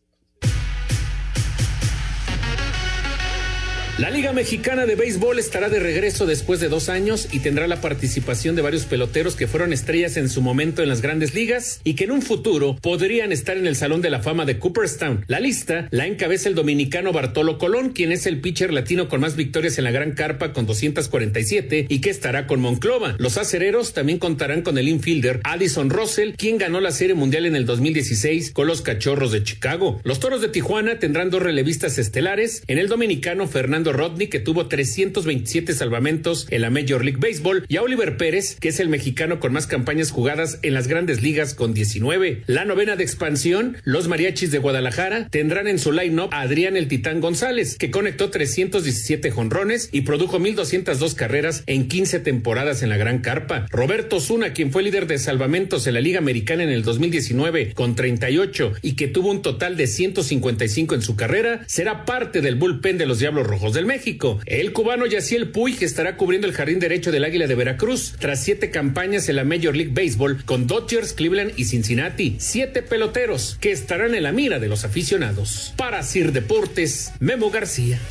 La 4.00 4.10
Liga 4.10 4.32
Mexicana 4.32 4.86
de 4.86 4.96
Béisbol 4.96 5.39
estará 5.39 5.68
de 5.68 5.82
regreso 5.82 6.25
después 6.25 6.62
de 6.62 6.70
dos 6.70 6.88
años 6.88 7.27
y 7.34 7.39
tendrá 7.39 7.68
la 7.68 7.82
participación 7.82 8.56
de 8.56 8.62
varios 8.62 8.86
peloteros 8.86 9.36
que 9.36 9.46
fueron 9.46 9.74
estrellas 9.74 10.15
en 10.15 10.29
su 10.29 10.41
momento 10.41 10.82
en 10.82 10.88
las 10.88 11.01
grandes 11.01 11.34
ligas 11.34 11.82
y 11.84 11.96
que 11.96 12.06
en 12.06 12.12
un 12.12 12.22
futuro 12.22 12.77
podrían 12.82 13.34
estar 13.34 13.58
en 13.58 13.68
el 13.68 13.75
Salón 13.75 14.01
de 14.01 14.10
la 14.10 14.22
Fama 14.22 14.46
de 14.46 14.58
Cooperstown. 14.58 15.25
La 15.27 15.41
lista 15.41 15.89
la 15.91 16.08
encabeza 16.08 16.48
el 16.48 16.56
dominicano 16.56 17.12
Bartolo 17.12 17.58
Colón, 17.58 17.89
quien 17.89 18.13
es 18.13 18.25
el 18.25 18.39
pitcher 18.39 18.72
latino 18.72 19.10
con 19.10 19.20
más 19.20 19.36
victorias 19.36 19.77
en 19.77 19.84
la 19.84 19.91
Gran 19.91 20.13
Carpa 20.13 20.53
con 20.53 20.65
247 20.65 21.88
y 21.89 22.00
que 22.00 22.10
estará 22.10 22.48
con 22.48 22.62
Monclova. 22.62 23.18
Los 23.20 23.38
acereros 23.38 23.91
también 23.91 24.18
contarán 24.18 24.62
con 24.62 24.77
el 24.77 24.88
infielder 24.88 25.41
Addison 25.44 25.89
Russell, 25.89 26.36
quien 26.38 26.58
ganó 26.58 26.79
la 26.79 26.91
Serie 26.91 27.15
Mundial 27.15 27.46
en 27.46 27.58
el 27.58 27.65
2016 27.65 28.51
con 28.51 28.65
los 28.65 28.82
Cachorros 28.82 29.34
de 29.34 29.44
Chicago. 29.44 30.00
Los 30.06 30.22
Toros 30.22 30.39
de 30.39 30.48
Tijuana 30.48 31.00
tendrán 31.00 31.29
dos 31.29 31.44
relevistas 31.44 31.98
estelares, 31.98 32.63
en 32.68 32.77
el 32.77 32.88
dominicano 32.88 33.46
Fernando 33.46 33.88
Rodney, 33.93 34.27
que 34.27 34.39
tuvo 34.39 34.67
327 34.67 35.74
salvamentos 35.74 36.48
en 36.50 36.62
la 36.62 36.69
Major 36.69 37.03
League 37.03 37.19
Baseball, 37.19 37.65
y 37.67 37.77
a 37.77 37.81
Oliver 37.81 38.17
Pérez, 38.17 38.58
que 38.60 38.69
es 38.69 38.79
el 38.79 38.89
mexicano 38.89 39.39
con 39.39 39.53
más 39.53 39.67
campañas 39.67 40.12
jugadas 40.12 40.60
en 40.62 40.74
las 40.74 40.88
grandes 40.88 41.22
ligas 41.22 41.53
con 41.53 41.74
19. 41.74 42.43
La 42.48 42.65
novena 42.65 42.96
de 42.96 43.03
expansión, 43.03 43.77
los 43.84 44.08
mariachis 44.08 44.51
de 44.51 44.60
Guadalajara 44.60 45.27
tendrán 45.29 45.67
en 45.67 45.79
su 45.79 45.91
line-up 45.91 46.29
a 46.31 46.41
Adrián 46.41 46.77
el 46.77 46.88
Titán 46.88 47.22
González, 47.22 47.77
que 47.77 47.91
conectó 47.91 48.29
317 48.29 49.31
jonrones 49.31 49.89
y 49.91 50.01
produjo 50.01 50.39
1.202 50.39 51.15
carreras 51.15 51.63
en 51.67 51.88
15 51.88 52.19
temporadas 52.19 52.84
en 52.84 52.89
la 52.89 52.98
Gran 52.98 53.19
Carpa. 53.19 53.65
Roberto 53.69 54.19
Zuna, 54.19 54.53
quien 54.53 54.72
fue 54.72 54.84
líder 54.84 55.08
de 55.08 55.17
salvamentos 55.17 55.88
en 55.88 55.93
la 55.93 56.01
Liga 56.01 56.19
Americana 56.19 56.63
en 56.63 56.69
el 56.69 56.84
2019 56.84 57.74
con 57.74 57.96
38 57.96 58.74
y 58.81 58.96
que 58.96 59.08
tuvo 59.08 59.31
un 59.31 59.41
total 59.41 59.77
de 59.77 59.88
155 59.88 60.96
en 60.96 61.01
su 61.01 61.15
carrera, 61.15 61.62
será 61.67 62.05
parte 62.05 62.41
del 62.41 62.55
bullpen 62.55 62.98
de 62.98 63.05
los 63.05 63.19
Diablos 63.19 63.48
Rojos 63.48 63.74
del 63.80 63.86
México. 63.86 64.42
El 64.46 64.74
cubano 64.74 65.06
Yaciel 65.06 65.54
que 65.54 65.86
estará 65.86 66.18
cubriendo 66.18 66.48
el 66.48 66.54
jardín 66.54 66.80
derecho 66.80 67.14
del 67.14 67.24
Águila 67.24 67.48
de 67.48 67.56
Veracruz, 67.56 68.14
tras 68.20 68.44
siete 68.44 68.72
campañas 68.72 69.30
en 69.30 69.38
la 69.38 69.46
Major 69.46 69.74
League 69.74 69.94
Baseball 69.94 70.44
con 70.44 70.68
Dodgers, 70.68 71.14
Cleveland 71.14 71.54
y 71.56 71.64
Cincinnati. 71.64 72.36
Siete 72.40 72.84
peloteros 72.84 73.58
que 73.62 73.72
estarán 73.72 74.16
en 74.16 74.24
la 74.24 74.34
mira 74.34 74.60
de 74.60 74.68
los 74.68 74.84
aficionados. 74.84 75.74
Para 75.78 76.04
Sir 76.04 76.34
Deportes, 76.34 77.14
Memo 77.22 77.52
García. 77.52 78.02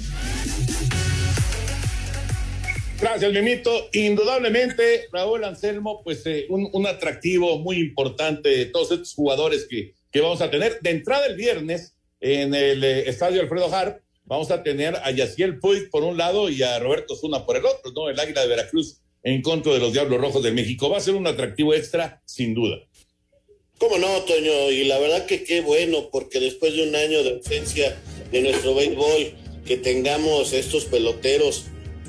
Gracias, 2.98 3.30
Mimito. 3.30 3.90
Indudablemente, 3.92 5.08
Raúl 5.12 5.44
Anselmo, 5.44 6.00
pues 6.02 6.24
eh, 6.24 6.46
un, 6.48 6.70
un, 6.72 6.86
atractivo 6.86 7.58
muy 7.58 7.76
importante 7.76 8.48
de 8.48 8.66
todos 8.66 8.90
estos 8.92 9.12
jugadores 9.12 9.66
que, 9.68 9.92
que 10.10 10.20
vamos 10.22 10.40
a 10.40 10.50
tener. 10.50 10.80
De 10.80 10.90
entrada 10.90 11.26
el 11.26 11.36
viernes 11.36 11.94
en 12.20 12.54
el 12.54 12.82
eh, 12.82 13.08
estadio 13.10 13.42
Alfredo 13.42 13.70
Harp, 13.74 14.00
vamos 14.28 14.50
a 14.50 14.62
tener 14.62 14.94
a 14.96 15.10
Yaciel 15.10 15.58
Puig 15.58 15.90
por 15.90 16.04
un 16.04 16.16
lado 16.16 16.50
y 16.50 16.62
a 16.62 16.78
Roberto 16.78 17.16
Zuna 17.16 17.44
por 17.44 17.56
el 17.56 17.66
otro, 17.66 17.90
¿no? 17.92 18.08
El 18.08 18.20
Águila 18.20 18.42
de 18.42 18.48
Veracruz 18.48 19.00
en 19.22 19.42
contra 19.42 19.72
de 19.72 19.80
los 19.80 19.92
Diablos 19.92 20.20
Rojos 20.20 20.42
de 20.42 20.52
México. 20.52 20.88
Va 20.88 20.98
a 20.98 21.00
ser 21.00 21.14
un 21.14 21.26
atractivo 21.26 21.74
extra, 21.74 22.22
sin 22.26 22.54
duda. 22.54 22.76
¿Cómo 23.78 23.98
no, 23.98 24.08
Toño? 24.22 24.70
Y 24.70 24.84
la 24.84 24.98
verdad 24.98 25.26
que 25.26 25.44
qué 25.44 25.60
bueno, 25.60 26.10
porque 26.10 26.40
después 26.40 26.74
de 26.74 26.88
un 26.88 26.94
año 26.94 27.22
de 27.22 27.30
ausencia 27.30 27.96
de 28.30 28.42
nuestro 28.42 28.74
béisbol, 28.74 29.32
que 29.64 29.76
tengamos 29.76 30.52
estos 30.52 30.84
peloteros 30.84 31.64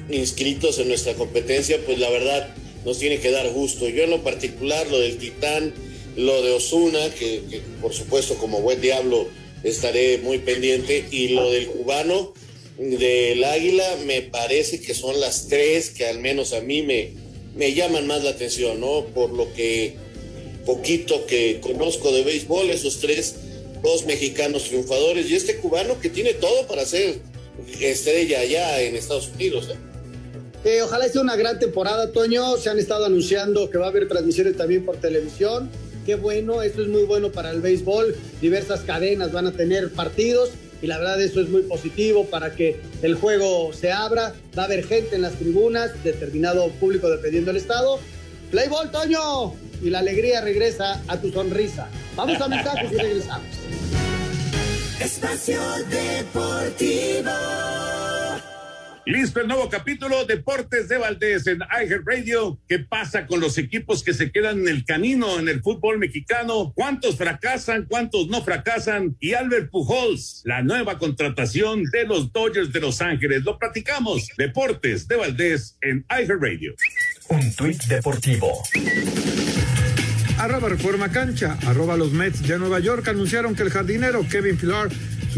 inscritos 0.09 0.79
en 0.79 0.87
nuestra 0.87 1.13
competencia, 1.13 1.79
pues 1.85 1.99
la 1.99 2.09
verdad 2.09 2.53
nos 2.85 2.99
tiene 2.99 3.19
que 3.19 3.31
dar 3.31 3.49
gusto. 3.49 3.87
Yo 3.87 4.03
en 4.03 4.09
lo 4.09 4.23
particular, 4.23 4.87
lo 4.89 4.99
del 4.99 5.17
Titán, 5.17 5.73
lo 6.15 6.41
de 6.41 6.51
Osuna, 6.51 6.99
que, 7.11 7.43
que, 7.49 7.61
por 7.81 7.93
supuesto 7.93 8.35
como 8.35 8.61
buen 8.61 8.81
diablo 8.81 9.27
estaré 9.63 10.17
muy 10.19 10.39
pendiente, 10.39 11.05
y 11.11 11.29
lo 11.29 11.51
del 11.51 11.67
cubano 11.67 12.33
del 12.77 13.43
Águila, 13.43 13.97
me 14.05 14.21
parece 14.21 14.79
que 14.79 14.93
son 14.93 15.19
las 15.19 15.47
tres 15.47 15.89
que 15.89 16.05
al 16.05 16.19
menos 16.19 16.53
a 16.53 16.61
mí 16.61 16.81
me, 16.81 17.11
me 17.55 17.73
llaman 17.73 18.07
más 18.07 18.23
la 18.23 18.31
atención, 18.31 18.79
¿no? 18.79 19.05
Por 19.13 19.31
lo 19.31 19.53
que 19.53 19.95
poquito 20.65 21.25
que 21.25 21.59
conozco 21.61 22.11
de 22.11 22.23
béisbol, 22.23 22.69
esos 22.69 22.99
tres, 22.99 23.35
dos 23.83 24.05
mexicanos 24.05 24.65
triunfadores 24.65 25.29
y 25.29 25.35
este 25.35 25.57
cubano 25.57 25.99
que 25.99 26.09
tiene 26.09 26.33
todo 26.33 26.67
para 26.67 26.85
ser 26.85 27.19
estrella 27.81 28.39
allá 28.39 28.81
en 28.81 28.95
Estados 28.95 29.29
Unidos. 29.35 29.69
¿eh? 29.69 30.69
Eh, 30.69 30.81
ojalá 30.81 31.07
sea 31.09 31.21
una 31.21 31.35
gran 31.35 31.59
temporada, 31.59 32.11
Toño. 32.11 32.57
Se 32.57 32.69
han 32.69 32.79
estado 32.79 33.05
anunciando 33.05 33.69
que 33.69 33.77
va 33.77 33.87
a 33.87 33.89
haber 33.89 34.07
transmisiones 34.07 34.57
también 34.57 34.85
por 34.85 34.97
televisión. 34.97 35.69
Qué 36.09 36.15
bueno, 36.15 36.63
esto 36.63 36.81
es 36.81 36.87
muy 36.87 37.03
bueno 37.03 37.31
para 37.31 37.51
el 37.51 37.61
béisbol. 37.61 38.15
Diversas 38.41 38.79
cadenas 38.79 39.31
van 39.31 39.45
a 39.45 39.51
tener 39.51 39.91
partidos 39.91 40.49
y 40.81 40.87
la 40.87 40.97
verdad 40.97 41.21
eso 41.21 41.39
es 41.39 41.49
muy 41.49 41.61
positivo 41.61 42.25
para 42.25 42.55
que 42.55 42.81
el 43.03 43.13
juego 43.13 43.71
se 43.73 43.91
abra. 43.91 44.33
Va 44.57 44.63
a 44.63 44.65
haber 44.65 44.87
gente 44.87 45.17
en 45.17 45.21
las 45.21 45.33
tribunas, 45.33 46.03
determinado 46.03 46.67
público 46.79 47.11
dependiendo 47.11 47.51
del 47.51 47.61
estado. 47.61 47.99
Play 48.49 48.69
ball, 48.69 48.89
Toño. 48.89 49.53
Y 49.83 49.91
la 49.91 49.99
alegría 49.99 50.41
regresa 50.41 50.99
a 51.07 51.21
tu 51.21 51.31
sonrisa. 51.31 51.87
Vamos 52.15 52.41
a 52.41 52.47
mensajes 52.47 52.91
y 52.91 52.95
regresamos. 52.95 53.45
Espacio 54.99 55.61
Deportivo. 55.91 57.29
Listo 59.05 59.39
el 59.39 59.47
nuevo 59.47 59.69
capítulo 59.69 60.25
Deportes 60.25 60.87
de 60.87 60.97
Valdés 60.97 61.47
en 61.47 61.59
iHeart 61.59 62.03
Radio. 62.05 62.59
¿Qué 62.67 62.79
pasa 62.79 63.25
con 63.25 63.39
los 63.39 63.57
equipos 63.57 64.03
que 64.03 64.13
se 64.13 64.31
quedan 64.31 64.59
en 64.59 64.67
el 64.67 64.85
camino 64.85 65.39
en 65.39 65.49
el 65.49 65.61
fútbol 65.61 65.97
mexicano? 65.97 66.73
¿Cuántos 66.75 67.15
fracasan? 67.15 67.85
¿Cuántos 67.85 68.27
no 68.27 68.43
fracasan? 68.43 69.15
Y 69.19 69.33
Albert 69.33 69.71
Pujols, 69.71 70.41
la 70.45 70.61
nueva 70.61 70.99
contratación 70.99 71.85
de 71.85 72.05
los 72.05 72.31
Dodgers 72.31 72.71
de 72.71 72.81
Los 72.81 73.01
Ángeles. 73.01 73.43
Lo 73.43 73.57
platicamos. 73.57 74.27
Deportes 74.37 75.07
de 75.07 75.15
Valdés 75.15 75.77
en 75.81 76.05
iHeart 76.09 76.41
Radio. 76.41 76.75
Un 77.29 77.55
tuit 77.55 77.81
deportivo. 77.85 78.61
Arroba 80.37 80.69
Reforma 80.69 81.11
Cancha, 81.11 81.57
arroba 81.65 81.97
los 81.97 82.13
Mets 82.13 82.47
de 82.47 82.57
Nueva 82.57 82.79
York 82.79 83.07
anunciaron 83.07 83.55
que 83.55 83.63
el 83.63 83.71
jardinero 83.71 84.25
Kevin 84.29 84.55
Pillar 84.55 84.89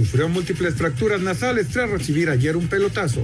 sufrió 0.06 0.28
múltiples 0.28 0.74
fracturas 0.74 1.22
nasales 1.22 1.68
tras 1.68 1.88
recibir 1.88 2.30
ayer 2.30 2.58
un 2.58 2.68
pelotazo. 2.68 3.22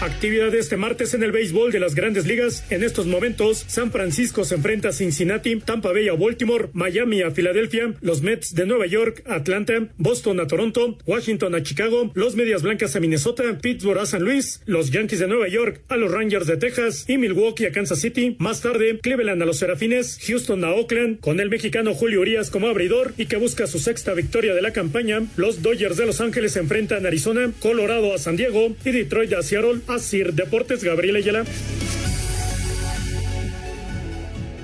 Actividad 0.00 0.54
este 0.54 0.76
martes 0.76 1.14
en 1.14 1.22
el 1.22 1.32
béisbol 1.32 1.72
de 1.72 1.80
las 1.80 1.94
grandes 1.94 2.26
ligas. 2.26 2.64
En 2.70 2.82
estos 2.82 3.06
momentos, 3.06 3.64
San 3.66 3.90
Francisco 3.90 4.44
se 4.44 4.56
enfrenta 4.56 4.90
a 4.90 4.92
Cincinnati, 4.92 5.56
Tampa 5.56 5.90
Bay 5.90 6.08
a 6.08 6.12
Baltimore, 6.12 6.68
Miami 6.74 7.22
a 7.22 7.30
Filadelfia, 7.30 7.94
los 8.02 8.20
Mets 8.20 8.54
de 8.54 8.66
Nueva 8.66 8.84
York 8.86 9.22
Atlanta, 9.24 9.88
Boston 9.96 10.40
a 10.40 10.46
Toronto, 10.46 10.98
Washington 11.06 11.54
a 11.54 11.62
Chicago, 11.62 12.12
los 12.14 12.36
Medias 12.36 12.62
Blancas 12.62 12.94
a 12.94 13.00
Minnesota, 13.00 13.58
Pittsburgh 13.58 13.98
a 13.98 14.04
San 14.04 14.22
Luis, 14.22 14.60
los 14.66 14.90
Yankees 14.90 15.20
de 15.20 15.28
Nueva 15.28 15.48
York 15.48 15.80
a 15.88 15.96
los 15.96 16.12
Rangers 16.12 16.46
de 16.46 16.58
Texas 16.58 17.06
y 17.08 17.16
Milwaukee 17.16 17.64
a 17.64 17.72
Kansas 17.72 17.98
City. 17.98 18.36
Más 18.38 18.60
tarde, 18.60 18.98
Cleveland 19.02 19.42
a 19.42 19.46
los 19.46 19.58
Serafines, 19.58 20.18
Houston 20.26 20.62
a 20.64 20.72
Oakland, 20.72 21.20
con 21.20 21.40
el 21.40 21.48
mexicano 21.48 21.94
Julio 21.94 22.20
Urias 22.20 22.50
como 22.50 22.68
abridor 22.68 23.14
y 23.16 23.26
que 23.26 23.36
busca 23.36 23.66
su 23.66 23.78
sexta 23.78 24.12
victoria 24.12 24.52
de 24.52 24.60
la 24.60 24.74
campaña. 24.74 25.22
Los 25.36 25.62
Dodgers 25.62 25.96
de 25.96 26.04
Los 26.04 26.20
Ángeles 26.20 26.52
se 26.52 26.60
enfrentan 26.60 27.06
a 27.06 27.08
Arizona, 27.08 27.50
Colorado 27.60 28.12
a 28.12 28.18
San 28.18 28.36
Diego 28.36 28.76
y 28.84 28.90
Detroit 28.90 29.32
a 29.32 29.42
Seattle. 29.42 29.85
Asir 29.88 30.32
Deportes, 30.32 30.82
Gabriel 30.82 31.16
Ayala. 31.16 31.44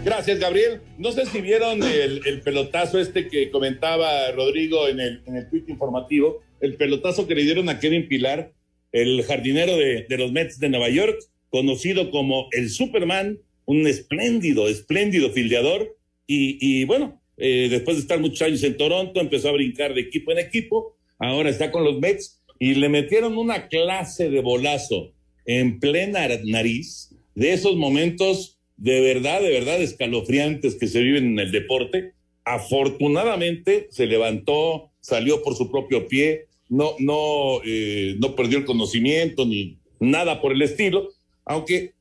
Gracias, 0.05 0.41
Gabriel. 0.41 0.81
No 0.99 1.12
sé 1.12 1.26
si 1.26 1.41
vieron 1.41 1.83
el, 1.83 2.26
el, 2.26 2.41
pelotazo 2.41 2.99
este 2.99 3.29
que 3.29 3.50
comentaba 3.50 4.33
Rodrigo 4.33 4.88
en 4.88 4.99
el, 4.99 5.23
en 5.26 5.37
el 5.37 5.49
tweet 5.49 5.64
informativo, 5.69 6.43
el 6.61 6.75
pelotazo 6.75 7.29
que 7.29 7.37
le 7.37 7.43
dieron 7.43 7.69
a 7.69 7.79
Kevin 7.79 8.09
Pilar, 8.09 8.52
el 8.91 9.23
jardinero 9.23 9.76
de, 9.76 10.07
de 10.09 10.19
los 10.19 10.33
Mets 10.33 10.59
de 10.59 10.69
Nueva 10.71 10.88
York, 10.88 11.19
conocido 11.50 12.11
como 12.11 12.49
el 12.50 12.69
Superman, 12.69 13.38
un 13.64 13.87
espléndido, 13.87 14.69
espléndido 14.69 15.31
fildeador. 15.31 15.97
Y, 16.26 16.59
y 16.61 16.85
bueno, 16.85 17.23
eh, 17.37 17.69
después 17.71 17.97
de 17.97 18.02
estar 18.02 18.19
muchos 18.19 18.43
años 18.43 18.62
en 18.64 18.76
Toronto, 18.76 19.21
empezó 19.21 19.50
a 19.50 19.52
brincar 19.52 19.95
de 19.95 20.00
equipo 20.00 20.33
en 20.33 20.38
equipo, 20.38 20.97
ahora 21.19 21.50
está 21.50 21.71
con 21.71 21.85
los 21.85 21.99
Mets 22.00 22.41
y 22.62 22.76
le 22.76 22.88
metieron 22.88 23.38
una 23.38 23.66
clase 23.66 24.31
de 24.31 24.40
bolazo 24.40 25.11
en 25.47 25.81
plena 25.81 26.28
nariz, 26.45 27.12
de 27.35 27.54
esos 27.54 27.75
momentos 27.75 28.61
de 28.76 29.00
verdad, 29.00 29.42
de 29.42 29.50
verdad 29.50 29.83
escalofriantes 29.83 30.76
que 30.76 30.87
se 30.87 31.00
viven 31.00 31.25
en 31.33 31.38
el 31.40 31.50
deporte. 31.50 32.12
Afortunadamente 32.45 33.88
se 33.90 34.07
levantó, 34.07 34.92
salió 35.00 35.42
por 35.42 35.57
su 35.57 35.73
propio 35.73 36.07
pie, 36.07 36.47
no, 36.69 36.95
no, 37.00 37.61
eh, 37.66 38.14
no 38.21 38.37
perdió 38.37 38.59
el 38.59 38.64
conocimiento 38.64 39.45
ni 39.45 39.78
nada 39.99 40.40
por 40.40 40.52
el 40.52 40.62
estilo, 40.62 41.09
aunque 41.45 41.95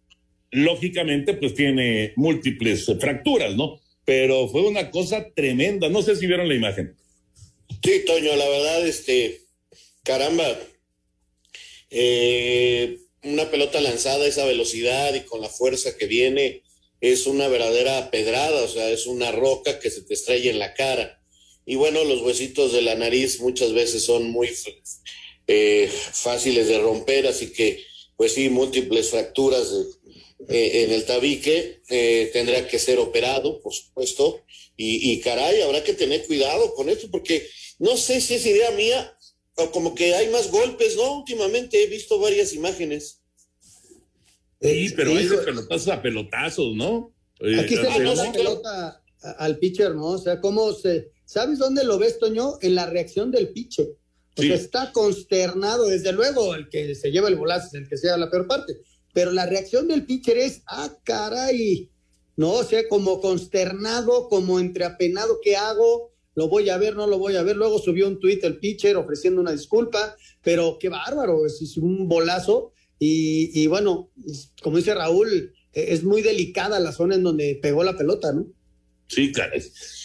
lógicamente 0.51 1.33
pues 1.33 1.55
tiene 1.55 2.13
múltiples 2.17 2.85
fracturas, 2.99 3.55
¿no? 3.55 3.79
Pero 4.05 4.47
fue 4.47 4.61
una 4.67 4.91
cosa 4.91 5.25
tremenda, 5.33 5.89
no 5.89 6.03
sé 6.03 6.15
si 6.17 6.27
vieron 6.27 6.47
la 6.47 6.53
imagen. 6.53 6.93
Sí, 7.83 8.05
Toño, 8.05 8.35
la 8.35 8.47
verdad, 8.47 8.87
este, 8.87 9.40
caramba, 10.03 10.59
eh, 11.89 12.99
una 13.23 13.49
pelota 13.51 13.81
lanzada 13.81 14.25
a 14.25 14.27
esa 14.27 14.45
velocidad 14.45 15.13
y 15.13 15.21
con 15.21 15.41
la 15.41 15.49
fuerza 15.49 15.97
que 15.97 16.07
viene 16.07 16.63
es 17.01 17.25
una 17.25 17.47
verdadera 17.47 18.11
pedrada, 18.11 18.63
o 18.63 18.67
sea, 18.67 18.89
es 18.89 19.07
una 19.07 19.31
roca 19.31 19.79
que 19.79 19.89
se 19.89 20.03
te 20.03 20.13
estrella 20.13 20.51
en 20.51 20.59
la 20.59 20.73
cara. 20.73 21.21
Y 21.65 21.75
bueno, 21.75 22.03
los 22.03 22.21
huesitos 22.21 22.73
de 22.73 22.81
la 22.81 22.95
nariz 22.95 23.39
muchas 23.39 23.73
veces 23.73 24.03
son 24.03 24.29
muy 24.29 24.49
eh, 25.47 25.89
fáciles 26.13 26.67
de 26.67 26.79
romper, 26.79 27.27
así 27.27 27.51
que 27.51 27.83
pues 28.15 28.33
sí, 28.33 28.49
múltiples 28.49 29.09
fracturas 29.09 29.67
eh, 30.47 30.83
en 30.83 30.91
el 30.91 31.05
tabique, 31.05 31.81
eh, 31.89 32.29
tendrá 32.31 32.67
que 32.67 32.77
ser 32.77 32.99
operado, 32.99 33.59
por 33.61 33.73
supuesto, 33.73 34.43
y, 34.77 35.11
y 35.11 35.19
caray, 35.21 35.61
habrá 35.61 35.83
que 35.83 35.93
tener 35.93 36.25
cuidado 36.27 36.73
con 36.75 36.89
esto, 36.89 37.09
porque 37.09 37.47
no 37.79 37.97
sé 37.97 38.21
si 38.21 38.35
es 38.35 38.45
idea 38.45 38.69
mía, 38.71 39.17
como 39.71 39.95
que 39.95 40.15
hay 40.15 40.29
más 40.29 40.49
golpes, 40.51 40.95
¿no? 40.95 41.19
Últimamente 41.19 41.83
he 41.83 41.87
visto 41.87 42.19
varias 42.19 42.53
imágenes. 42.53 43.21
Sí, 44.61 44.93
pero 44.95 45.11
hay 45.11 45.27
de 45.27 45.37
pelotazos 45.37 45.87
a 45.87 46.01
pelotazos, 46.01 46.75
¿no? 46.75 47.13
Aquí 47.59 47.75
se 47.75 47.81
le 47.81 48.03
da 48.03 48.15
la 48.15 48.31
pelota 48.31 49.03
al 49.37 49.57
pitcher, 49.57 49.95
¿no? 49.95 50.09
O 50.09 50.17
sea, 50.17 50.39
cómo 50.39 50.73
se, 50.73 51.11
¿sabes 51.25 51.57
dónde 51.57 51.83
lo 51.83 51.97
ves, 51.97 52.19
Toño? 52.19 52.57
En 52.61 52.75
la 52.75 52.85
reacción 52.85 53.31
del 53.31 53.49
pitcher. 53.49 53.87
O 54.37 54.41
sea, 54.41 54.55
está 54.55 54.91
consternado, 54.93 55.87
desde 55.87 56.13
luego, 56.13 56.55
el 56.55 56.69
que 56.69 56.95
se 56.95 57.11
lleva 57.11 57.27
el 57.27 57.35
bolazo 57.35 57.67
es 57.67 57.73
el 57.73 57.89
que 57.89 57.97
sea 57.97 58.17
la 58.17 58.29
peor 58.29 58.47
parte, 58.47 58.77
pero 59.13 59.31
la 59.31 59.45
reacción 59.45 59.87
del 59.87 60.05
pitcher 60.05 60.37
es, 60.37 60.61
ah, 60.67 60.95
caray, 61.03 61.91
no, 62.37 62.53
o 62.53 62.63
sea, 62.63 62.87
como 62.87 63.19
consternado, 63.19 64.29
como 64.29 64.59
entreapenado, 64.59 65.39
¿qué 65.43 65.57
hago? 65.57 66.10
Lo 66.35 66.47
voy 66.47 66.69
a 66.69 66.77
ver, 66.77 66.95
no 66.95 67.07
lo 67.07 67.17
voy 67.17 67.35
a 67.35 67.43
ver. 67.43 67.55
Luego 67.55 67.79
subió 67.79 68.07
un 68.07 68.19
tuit 68.19 68.43
el 68.43 68.57
pitcher 68.57 68.95
ofreciendo 68.95 69.41
una 69.41 69.51
disculpa, 69.51 70.15
pero 70.43 70.77
qué 70.79 70.89
bárbaro, 70.89 71.45
es, 71.45 71.77
un 71.77 72.07
bolazo. 72.07 72.73
Y, 72.99 73.51
y, 73.53 73.67
bueno, 73.67 74.11
como 74.61 74.77
dice 74.77 74.93
Raúl, 74.93 75.53
e, 75.73 75.93
es 75.93 76.03
muy 76.03 76.21
delicada 76.21 76.79
la 76.79 76.91
zona 76.91 77.15
en 77.15 77.23
donde 77.23 77.59
pegó 77.61 77.83
la 77.83 77.97
pelota, 77.97 78.31
¿no? 78.31 78.47
Sí, 79.07 79.31
claro. 79.31 79.53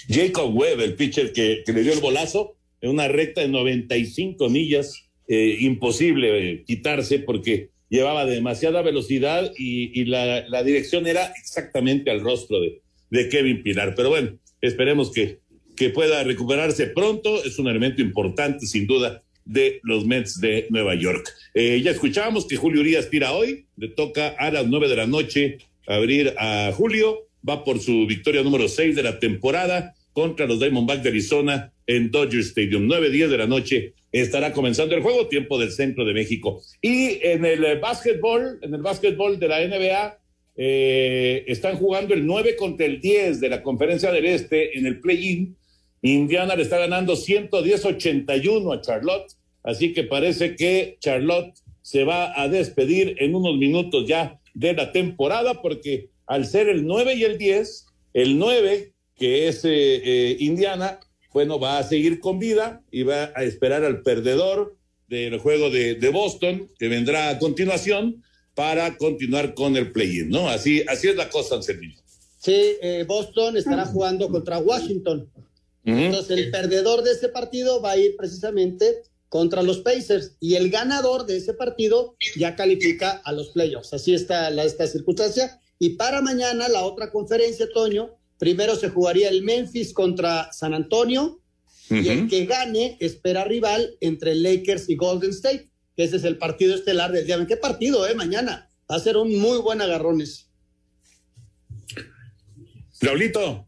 Jacob 0.08 0.54
Webb, 0.56 0.80
el 0.80 0.96
pitcher 0.96 1.32
que, 1.32 1.62
que 1.64 1.72
le 1.72 1.82
dio 1.82 1.92
el 1.92 2.00
bolazo, 2.00 2.56
en 2.80 2.90
una 2.90 3.08
recta 3.08 3.40
de 3.40 3.48
95 3.48 4.48
millas, 4.48 4.94
eh, 5.28 5.56
imposible 5.60 6.52
eh, 6.52 6.64
quitarse 6.64 7.18
porque 7.18 7.70
llevaba 7.88 8.26
demasiada 8.26 8.82
velocidad 8.82 9.52
y, 9.56 10.04
la, 10.04 10.46
la, 10.48 10.62
dirección 10.62 11.06
era 11.06 11.32
exactamente 11.40 12.10
al 12.10 12.20
rostro 12.20 12.60
de, 12.60 12.82
de, 13.10 13.28
Kevin 13.28 13.62
Pilar. 13.62 13.94
Pero 13.96 14.10
bueno, 14.10 14.38
esperemos 14.60 15.12
que, 15.12 15.40
que 15.76 15.90
pueda 15.90 16.24
recuperarse 16.24 16.86
pronto. 16.88 17.44
Es 17.44 17.58
un 17.58 17.68
elemento 17.68 18.02
importante, 18.02 18.66
sin 18.66 18.86
duda, 18.86 19.22
de 19.44 19.80
los 19.82 20.04
Mets 20.04 20.40
de 20.40 20.66
Nueva 20.70 20.94
York. 20.94 21.32
Eh, 21.54 21.80
ya 21.82 21.92
escuchábamos 21.92 22.46
que 22.46 22.56
Julio 22.56 22.80
Urias 22.80 23.08
tira 23.10 23.32
hoy, 23.32 23.66
le 23.76 23.88
toca 23.88 24.28
a 24.28 24.50
las 24.50 24.66
nueve 24.66 24.88
de 24.88 24.96
la 24.96 25.06
noche 25.06 25.58
abrir 25.86 26.34
a 26.38 26.72
Julio, 26.72 27.28
va 27.48 27.62
por 27.62 27.78
su 27.78 28.06
victoria 28.06 28.42
número 28.42 28.68
seis 28.68 28.96
de 28.96 29.04
la 29.04 29.20
temporada 29.20 29.94
contra 30.12 30.46
los 30.46 30.58
Diamondbacks 30.58 31.02
de 31.02 31.10
Arizona 31.10 31.72
en 31.86 32.10
Dodger 32.10 32.40
Stadium. 32.40 32.86
Nueve, 32.86 33.10
diez 33.10 33.30
de 33.30 33.38
la 33.38 33.46
noche 33.46 33.92
estará 34.10 34.52
comenzando 34.52 34.94
el 34.94 35.02
juego, 35.02 35.28
tiempo 35.28 35.58
del 35.58 35.70
centro 35.70 36.04
de 36.04 36.14
México. 36.14 36.62
Y 36.80 37.18
en 37.22 37.44
el 37.44 37.64
eh, 37.64 37.74
básquetbol, 37.76 38.58
en 38.62 38.74
el 38.74 38.82
básquetbol 38.82 39.38
de 39.38 39.48
la 39.48 39.60
NBA, 39.66 40.18
eh, 40.56 41.44
están 41.46 41.76
jugando 41.76 42.14
el 42.14 42.24
9 42.24 42.56
contra 42.56 42.86
el 42.86 43.00
10 43.00 43.40
de 43.40 43.48
la 43.48 43.62
conferencia 43.62 44.10
del 44.10 44.26
Este 44.26 44.78
en 44.78 44.86
el 44.86 45.00
play-in. 45.00 45.56
Indiana 46.14 46.56
le 46.56 46.62
está 46.62 46.78
ganando 46.78 47.14
110-81 47.14 48.76
a 48.76 48.80
Charlotte, 48.80 49.32
así 49.62 49.92
que 49.92 50.04
parece 50.04 50.56
que 50.56 50.96
Charlotte 51.00 51.54
se 51.82 52.04
va 52.04 52.40
a 52.40 52.48
despedir 52.48 53.16
en 53.18 53.34
unos 53.34 53.56
minutos 53.56 54.06
ya 54.06 54.40
de 54.54 54.74
la 54.74 54.92
temporada, 54.92 55.62
porque 55.62 56.10
al 56.26 56.46
ser 56.46 56.68
el 56.68 56.86
9 56.86 57.14
y 57.14 57.24
el 57.24 57.38
10, 57.38 57.86
el 58.14 58.38
9, 58.38 58.92
que 59.14 59.48
es 59.48 59.62
eh, 59.64 60.36
Indiana, 60.40 60.98
bueno, 61.32 61.60
va 61.60 61.78
a 61.78 61.82
seguir 61.82 62.18
con 62.18 62.38
vida 62.38 62.82
y 62.90 63.02
va 63.02 63.30
a 63.34 63.44
esperar 63.44 63.84
al 63.84 64.00
perdedor 64.00 64.74
del 65.06 65.38
juego 65.38 65.68
de, 65.68 66.10
Boston, 66.10 66.70
que 66.78 66.88
vendrá 66.88 67.28
a 67.28 67.38
continuación, 67.38 68.22
para 68.54 68.96
continuar 68.96 69.52
con 69.52 69.76
el 69.76 69.92
play-in, 69.92 70.30
¿no? 70.30 70.48
Así, 70.48 70.82
así 70.88 71.08
es 71.08 71.16
la 71.16 71.28
cosa, 71.28 71.56
Anselmo. 71.56 71.94
Sí, 72.40 72.76
eh, 72.80 73.04
Boston 73.06 73.58
estará 73.58 73.84
jugando 73.84 74.30
contra 74.30 74.58
Washington. 74.58 75.28
Entonces, 75.86 76.36
el 76.36 76.50
perdedor 76.50 77.02
de 77.02 77.12
ese 77.12 77.28
partido 77.28 77.80
va 77.80 77.92
a 77.92 77.96
ir 77.96 78.16
precisamente 78.16 79.02
contra 79.28 79.62
los 79.62 79.78
Pacers 79.78 80.36
y 80.40 80.56
el 80.56 80.70
ganador 80.70 81.26
de 81.26 81.36
ese 81.36 81.54
partido 81.54 82.16
ya 82.36 82.56
califica 82.56 83.22
a 83.24 83.32
los 83.32 83.50
playoffs. 83.50 83.92
Así 83.92 84.14
está 84.14 84.50
la, 84.50 84.64
esta 84.64 84.86
circunstancia. 84.86 85.60
Y 85.78 85.90
para 85.90 86.20
mañana, 86.22 86.68
la 86.68 86.82
otra 86.82 87.10
conferencia, 87.10 87.68
Toño, 87.72 88.16
Primero 88.38 88.76
se 88.76 88.90
jugaría 88.90 89.28
el 89.28 89.42
Memphis 89.42 89.94
contra 89.94 90.52
San 90.52 90.74
Antonio 90.74 91.40
y 91.88 92.08
el 92.08 92.28
que 92.28 92.44
gane 92.44 92.96
espera 93.00 93.44
rival 93.44 93.96
entre 94.00 94.34
Lakers 94.34 94.88
y 94.88 94.96
Golden 94.96 95.30
State, 95.30 95.70
que 95.96 96.04
ese 96.04 96.16
es 96.16 96.24
el 96.24 96.36
partido 96.36 96.74
estelar 96.74 97.12
del 97.12 97.24
día. 97.24 97.46
¿Qué 97.46 97.56
partido, 97.56 98.06
eh? 98.06 98.14
Mañana. 98.14 98.68
Va 98.90 98.96
a 98.96 99.00
ser 99.00 99.16
un 99.16 99.36
muy 99.38 99.58
buen 99.58 99.80
agarrones. 99.80 100.48
Raulito. 103.00 103.65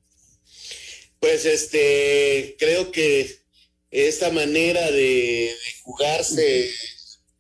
Pues 1.21 1.45
este, 1.45 2.57
creo 2.59 2.93
que 2.93 3.39
esta 3.91 4.31
manera 4.31 4.91
de, 4.91 5.55
jugarse 5.83 6.71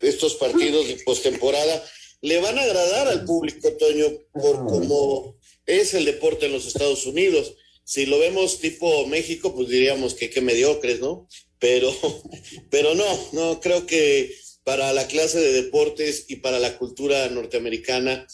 estos 0.00 0.34
partidos 0.36 0.88
de 0.88 0.96
postemporada 1.04 1.84
le 2.20 2.40
van 2.40 2.58
a 2.58 2.62
agradar 2.62 3.08
al 3.08 3.24
público, 3.24 3.70
Toño, 3.72 4.06
por 4.32 4.66
como 4.66 5.36
es 5.66 5.94
el 5.94 6.04
deporte 6.04 6.46
en 6.46 6.52
los 6.52 6.66
Estados 6.66 7.06
Unidos. 7.06 7.54
Si 7.84 8.06
lo 8.06 8.18
vemos 8.18 8.60
tipo 8.60 9.06
México, 9.06 9.54
pues 9.54 9.68
diríamos 9.68 10.14
que 10.14 10.30
qué 10.30 10.40
mediocres, 10.40 11.00
¿no? 11.00 11.28
Pero, 11.58 11.94
pero 12.70 12.94
no, 12.94 13.28
no, 13.32 13.60
creo 13.60 13.86
que 13.86 14.34
para 14.64 14.92
la 14.92 15.06
clase 15.06 15.40
de 15.40 15.62
deportes 15.62 16.26
y 16.28 16.36
para 16.36 16.58
la 16.58 16.76
cultura 16.76 17.28
norteamericana, 17.28 18.26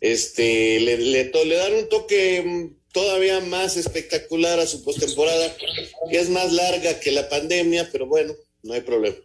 este, 0.00 0.80
le, 0.80 0.96
le, 0.98 1.30
dan 1.30 1.74
un 1.74 1.88
toque 1.88 2.42
mm, 2.42 2.81
todavía 2.92 3.40
más 3.40 3.76
espectacular 3.76 4.60
a 4.60 4.66
su 4.66 4.84
postemporada, 4.84 5.54
que 6.10 6.18
es 6.18 6.30
más 6.30 6.52
larga 6.52 7.00
que 7.00 7.10
la 7.10 7.28
pandemia, 7.28 7.88
pero 7.90 8.06
bueno, 8.06 8.34
no 8.62 8.74
hay 8.74 8.82
problema. 8.82 9.16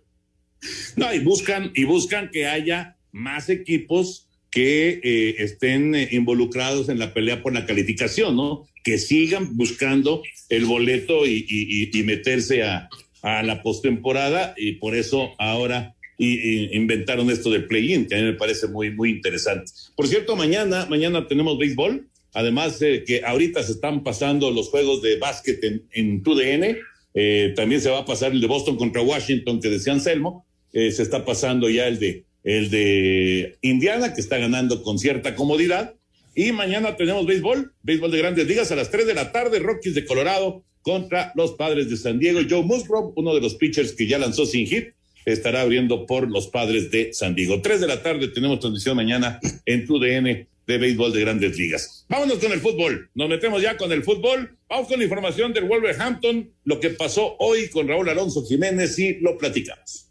No, 0.95 1.13
y 1.13 1.19
buscan, 1.19 1.71
y 1.75 1.83
buscan 1.83 2.31
que 2.31 2.47
haya 2.47 2.97
más 3.11 3.49
equipos 3.49 4.27
que 4.49 5.01
eh, 5.03 5.35
estén 5.39 5.93
eh, 5.93 6.09
involucrados 6.11 6.89
en 6.89 6.99
la 6.99 7.13
pelea 7.13 7.43
por 7.43 7.53
la 7.53 7.65
calificación, 7.65 8.35
¿no? 8.35 8.67
Que 8.83 8.97
sigan 8.97 9.57
buscando 9.57 10.23
el 10.49 10.65
boleto 10.65 11.25
y, 11.25 11.89
meterse 12.05 12.63
a, 12.63 12.89
la 13.21 13.61
postemporada 13.61 14.53
y 14.55 14.73
por 14.73 14.95
eso 14.95 15.33
ahora 15.37 15.95
inventaron 16.17 17.29
esto 17.29 17.49
del 17.49 17.67
play-in, 17.67 18.07
que 18.07 18.15
a 18.15 18.19
mí 18.19 18.23
me 18.23 18.33
parece 18.33 18.67
muy, 18.67 18.89
muy 18.91 19.09
interesante. 19.09 19.69
Por 19.97 20.07
cierto, 20.07 20.37
mañana, 20.37 20.85
mañana 20.85 21.27
tenemos 21.27 21.57
béisbol, 21.57 22.07
además 22.33 22.79
de 22.79 23.03
que 23.03 23.23
ahorita 23.23 23.63
se 23.63 23.73
están 23.73 24.03
pasando 24.03 24.51
los 24.51 24.69
juegos 24.69 25.01
de 25.01 25.17
básquet 25.17 25.63
en, 25.63 25.87
en 25.91 26.23
TUDN, 26.23 26.77
eh, 27.13 27.53
también 27.55 27.81
se 27.81 27.89
va 27.89 27.99
a 27.99 28.05
pasar 28.05 28.31
el 28.31 28.41
de 28.41 28.47
Boston 28.47 28.77
contra 28.77 29.01
Washington, 29.01 29.59
que 29.59 29.69
decía 29.69 29.93
Anselmo, 29.93 30.45
se 30.71 31.01
está 31.01 31.25
pasando 31.25 31.69
ya 31.69 31.87
el 31.87 31.97
de 31.97 32.27
el 32.47 32.69
de 32.69 33.57
Indiana, 33.61 34.13
que 34.13 34.21
está 34.21 34.37
ganando 34.37 34.81
con 34.81 34.97
cierta 34.97 35.35
comodidad. 35.35 35.95
Y 36.33 36.53
mañana 36.53 36.95
tenemos 36.95 37.25
béisbol, 37.25 37.73
béisbol 37.83 38.09
de 38.09 38.17
grandes 38.19 38.47
ligas 38.47 38.71
a 38.71 38.77
las 38.77 38.89
3 38.89 39.05
de 39.05 39.13
la 39.13 39.33
tarde, 39.33 39.59
Rockies 39.59 39.95
de 39.95 40.05
Colorado 40.05 40.63
contra 40.81 41.33
los 41.35 41.51
padres 41.53 41.89
de 41.89 41.97
San 41.97 42.19
Diego. 42.19 42.39
Joe 42.49 42.63
Musgrove, 42.63 43.11
uno 43.17 43.35
de 43.35 43.41
los 43.41 43.55
pitchers 43.55 43.91
que 43.91 44.07
ya 44.07 44.17
lanzó 44.17 44.45
sin 44.45 44.65
hit, 44.65 44.93
estará 45.25 45.61
abriendo 45.61 46.05
por 46.05 46.31
los 46.31 46.47
padres 46.47 46.89
de 46.89 47.11
San 47.11 47.35
Diego. 47.35 47.61
3 47.61 47.81
de 47.81 47.87
la 47.87 48.01
tarde 48.01 48.29
tenemos 48.29 48.61
transmisión 48.61 48.95
mañana 48.95 49.41
en 49.65 49.85
tu 49.85 49.99
DN 49.99 50.47
de 50.67 50.77
béisbol 50.77 51.13
de 51.13 51.21
grandes 51.21 51.57
ligas. 51.57 52.05
Vámonos 52.09 52.39
con 52.39 52.51
el 52.51 52.59
fútbol. 52.59 53.09
Nos 53.15 53.29
metemos 53.29 53.61
ya 53.61 53.77
con 53.77 53.91
el 53.91 54.03
fútbol. 54.03 54.57
Vamos 54.69 54.87
con 54.87 54.99
la 54.99 55.05
información 55.05 55.53
del 55.53 55.63
Wolverhampton, 55.63 56.53
lo 56.65 56.79
que 56.79 56.89
pasó 56.89 57.37
hoy 57.39 57.69
con 57.69 57.87
Raúl 57.87 58.09
Alonso 58.09 58.45
Jiménez 58.45 58.99
y 58.99 59.15
lo 59.21 59.37
platicamos. 59.37 60.06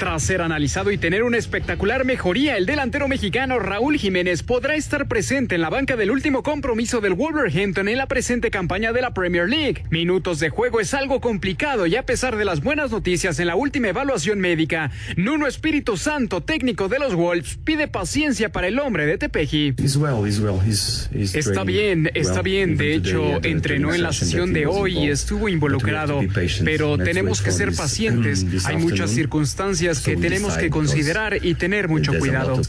Tras 0.00 0.22
ser 0.22 0.40
analizado 0.40 0.90
y 0.92 0.96
tener 0.96 1.22
una 1.24 1.36
espectacular 1.36 2.06
mejoría, 2.06 2.56
el 2.56 2.64
delantero 2.64 3.06
mexicano 3.06 3.58
Raúl 3.58 3.98
Jiménez 3.98 4.42
podrá 4.42 4.74
estar 4.74 5.08
presente 5.08 5.56
en 5.56 5.60
la 5.60 5.68
banca 5.68 5.94
del 5.94 6.10
último 6.10 6.42
compromiso 6.42 7.02
del 7.02 7.12
Wolverhampton 7.12 7.86
en 7.86 7.98
la 7.98 8.06
presente 8.06 8.50
campaña 8.50 8.94
de 8.94 9.02
la 9.02 9.12
Premier 9.12 9.46
League. 9.46 9.84
Minutos 9.90 10.40
de 10.40 10.48
juego 10.48 10.80
es 10.80 10.94
algo 10.94 11.20
complicado 11.20 11.86
y 11.86 11.96
a 11.96 12.06
pesar 12.06 12.38
de 12.38 12.46
las 12.46 12.62
buenas 12.62 12.90
noticias 12.92 13.38
en 13.40 13.48
la 13.48 13.56
última 13.56 13.88
evaluación 13.88 14.40
médica, 14.40 14.90
Nuno 15.18 15.46
Espíritu 15.46 15.98
Santo, 15.98 16.40
técnico 16.40 16.88
de 16.88 16.98
los 16.98 17.14
Wolves, 17.14 17.58
pide 17.62 17.86
paciencia 17.86 18.48
para 18.48 18.68
el 18.68 18.78
hombre 18.78 19.04
de 19.04 19.18
Tepeji. 19.18 19.74
Está 21.12 21.62
bien, 21.62 22.10
está 22.14 22.40
bien. 22.40 22.78
De 22.78 22.94
hecho, 22.94 23.38
entrenó 23.42 23.92
en 23.92 24.02
la 24.02 24.14
sesión 24.14 24.54
de 24.54 24.64
hoy 24.64 24.96
y 24.96 25.10
estuvo 25.10 25.50
involucrado, 25.50 26.22
pero 26.64 26.96
tenemos 26.96 27.42
que 27.42 27.50
ser 27.50 27.74
pacientes. 27.74 28.46
Hay 28.64 28.78
muchas 28.78 29.10
circunstancias 29.10 29.89
que 29.98 30.16
tenemos 30.16 30.56
que 30.56 30.70
considerar 30.70 31.44
y 31.44 31.54
tener 31.54 31.88
mucho 31.88 32.16
cuidado. 32.16 32.60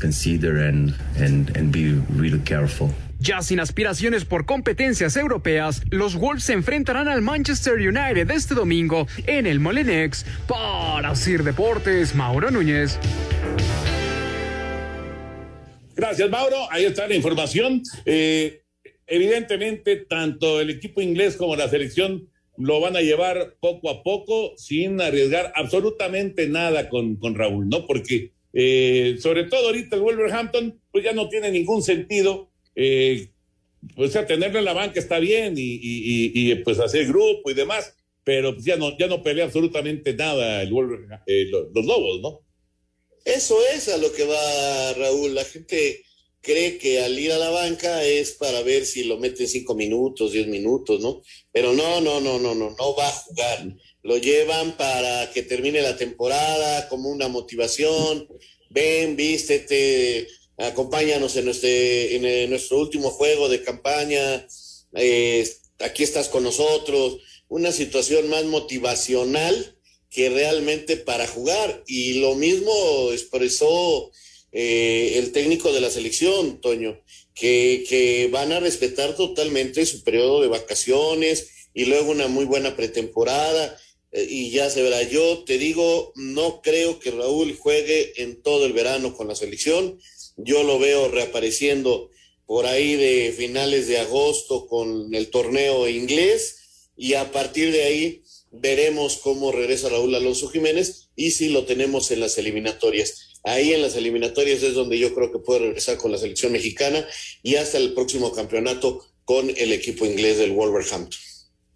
Ya 3.19 3.43
sin 3.43 3.59
aspiraciones 3.59 4.25
por 4.25 4.47
competencias 4.47 5.15
europeas, 5.15 5.83
los 5.91 6.15
Wolves 6.15 6.43
se 6.43 6.53
enfrentarán 6.53 7.07
al 7.07 7.21
Manchester 7.21 7.75
United 7.75 8.31
este 8.31 8.55
domingo 8.55 9.07
en 9.27 9.45
el 9.45 9.59
Molenex. 9.59 10.25
Para 10.47 11.15
Sir 11.15 11.43
Deportes, 11.43 12.15
Mauro 12.15 12.49
Núñez. 12.49 12.97
Gracias, 15.95 16.31
Mauro. 16.31 16.71
Ahí 16.71 16.85
está 16.85 17.07
la 17.07 17.13
información. 17.13 17.83
Eh, 18.05 18.63
evidentemente, 19.05 19.97
tanto 19.97 20.59
el 20.59 20.71
equipo 20.71 20.99
inglés 20.99 21.35
como 21.35 21.55
la 21.55 21.69
selección 21.69 22.27
lo 22.61 22.79
van 22.79 22.95
a 22.95 23.01
llevar 23.01 23.55
poco 23.59 23.89
a 23.89 24.03
poco 24.03 24.53
sin 24.57 25.01
arriesgar 25.01 25.51
absolutamente 25.55 26.47
nada 26.47 26.89
con, 26.89 27.15
con 27.15 27.35
Raúl, 27.35 27.69
¿no? 27.69 27.85
Porque 27.87 28.31
eh, 28.53 29.17
sobre 29.19 29.45
todo 29.45 29.67
ahorita 29.67 29.95
el 29.95 30.01
Wolverhampton, 30.01 30.79
pues 30.91 31.03
ya 31.03 31.13
no 31.13 31.29
tiene 31.29 31.51
ningún 31.51 31.81
sentido 31.81 32.49
eh, 32.75 33.29
pues 33.95 34.15
a 34.15 34.25
tenerlo 34.25 34.59
en 34.59 34.65
la 34.65 34.73
banca 34.73 34.99
está 34.99 35.19
bien 35.19 35.55
y, 35.57 36.53
pues 36.63 36.79
hacer 36.79 37.07
grupo 37.07 37.49
y 37.49 37.53
demás, 37.53 37.95
pero 38.23 38.53
pues 38.53 38.65
ya 38.65 38.77
no, 38.77 38.97
ya 38.97 39.07
no 39.07 39.23
pelea 39.23 39.45
absolutamente 39.45 40.13
nada 40.13 40.61
el, 40.61 40.71
eh, 41.25 41.45
los, 41.49 41.67
los 41.73 41.85
Lobos, 41.85 42.21
¿no? 42.21 42.41
Eso 43.25 43.57
es 43.73 43.87
a 43.89 43.97
lo 43.97 44.11
que 44.11 44.25
va 44.25 44.93
Raúl. 44.93 45.35
La 45.35 45.43
gente 45.43 46.03
cree 46.41 46.77
que 46.77 47.01
al 47.01 47.17
ir 47.17 47.31
a 47.31 47.37
la 47.37 47.49
banca 47.51 48.03
es 48.03 48.31
para 48.31 48.61
ver 48.63 48.85
si 48.85 49.03
lo 49.03 49.17
meten 49.17 49.47
cinco 49.47 49.75
minutos, 49.75 50.33
diez 50.33 50.47
minutos, 50.47 50.99
¿no? 50.99 51.21
Pero 51.51 51.73
no, 51.73 52.01
no, 52.01 52.19
no, 52.19 52.39
no, 52.39 52.55
no, 52.55 52.71
no 52.71 52.95
va 52.95 53.07
a 53.07 53.11
jugar. 53.11 53.75
Lo 54.03 54.17
llevan 54.17 54.75
para 54.77 55.31
que 55.31 55.43
termine 55.43 55.81
la 55.81 55.95
temporada 55.95 56.89
como 56.89 57.09
una 57.09 57.27
motivación. 57.27 58.27
Ven, 58.71 59.15
vístete, 59.15 60.27
acompáñanos 60.57 61.35
en, 61.35 61.45
nuestro 62.49 62.79
último 62.79 63.11
juego 63.11 63.47
de 63.47 63.63
campaña. 63.63 64.47
Eh, 64.95 65.47
aquí 65.79 66.03
estás 66.03 66.29
con 66.29 66.43
nosotros. 66.43 67.19
Una 67.47 67.71
situación 67.71 68.29
más 68.29 68.45
motivacional 68.45 69.77
que 70.09 70.29
realmente 70.29 70.97
para 70.97 71.27
jugar. 71.27 71.83
Y 71.85 72.15
lo 72.15 72.33
mismo 72.33 73.11
expresó 73.11 74.11
eh, 74.51 75.13
el 75.17 75.31
técnico 75.31 75.71
de 75.71 75.81
la 75.81 75.89
selección, 75.89 76.59
Toño, 76.61 77.01
que, 77.33 77.85
que 77.87 78.29
van 78.31 78.51
a 78.51 78.59
respetar 78.59 79.15
totalmente 79.15 79.85
su 79.85 80.03
periodo 80.03 80.41
de 80.41 80.47
vacaciones 80.47 81.69
y 81.73 81.85
luego 81.85 82.11
una 82.11 82.27
muy 82.27 82.45
buena 82.45 82.75
pretemporada. 82.75 83.77
Eh, 84.11 84.27
y 84.29 84.51
ya 84.51 84.69
se 84.69 84.83
verá, 84.83 85.03
yo 85.03 85.43
te 85.45 85.57
digo, 85.57 86.11
no 86.15 86.61
creo 86.61 86.99
que 86.99 87.11
Raúl 87.11 87.55
juegue 87.55 88.21
en 88.21 88.41
todo 88.41 88.65
el 88.65 88.73
verano 88.73 89.15
con 89.15 89.27
la 89.27 89.35
selección. 89.35 89.99
Yo 90.37 90.63
lo 90.63 90.79
veo 90.79 91.07
reapareciendo 91.07 92.09
por 92.45 92.65
ahí 92.65 92.95
de 92.95 93.33
finales 93.35 93.87
de 93.87 93.99
agosto 93.99 94.67
con 94.67 95.15
el 95.15 95.29
torneo 95.29 95.87
inglés 95.87 96.89
y 96.97 97.13
a 97.13 97.31
partir 97.31 97.71
de 97.71 97.83
ahí 97.83 98.23
veremos 98.51 99.17
cómo 99.17 99.53
regresa 99.53 99.87
Raúl 99.87 100.13
Alonso 100.13 100.49
Jiménez 100.49 101.09
y 101.15 101.31
si 101.31 101.47
lo 101.47 101.63
tenemos 101.63 102.11
en 102.11 102.19
las 102.19 102.37
eliminatorias. 102.37 103.30
Ahí 103.43 103.73
en 103.73 103.81
las 103.81 103.95
eliminatorias 103.95 104.61
es 104.61 104.75
donde 104.75 104.99
yo 104.99 105.13
creo 105.15 105.31
que 105.31 105.39
puede 105.39 105.61
regresar 105.61 105.97
con 105.97 106.11
la 106.11 106.17
selección 106.17 106.51
mexicana 106.51 107.05
y 107.41 107.55
hasta 107.55 107.77
el 107.77 107.93
próximo 107.93 108.31
campeonato 108.31 109.03
con 109.25 109.49
el 109.49 109.71
equipo 109.71 110.05
inglés 110.05 110.37
del 110.37 110.51
Wolverhampton. 110.51 111.19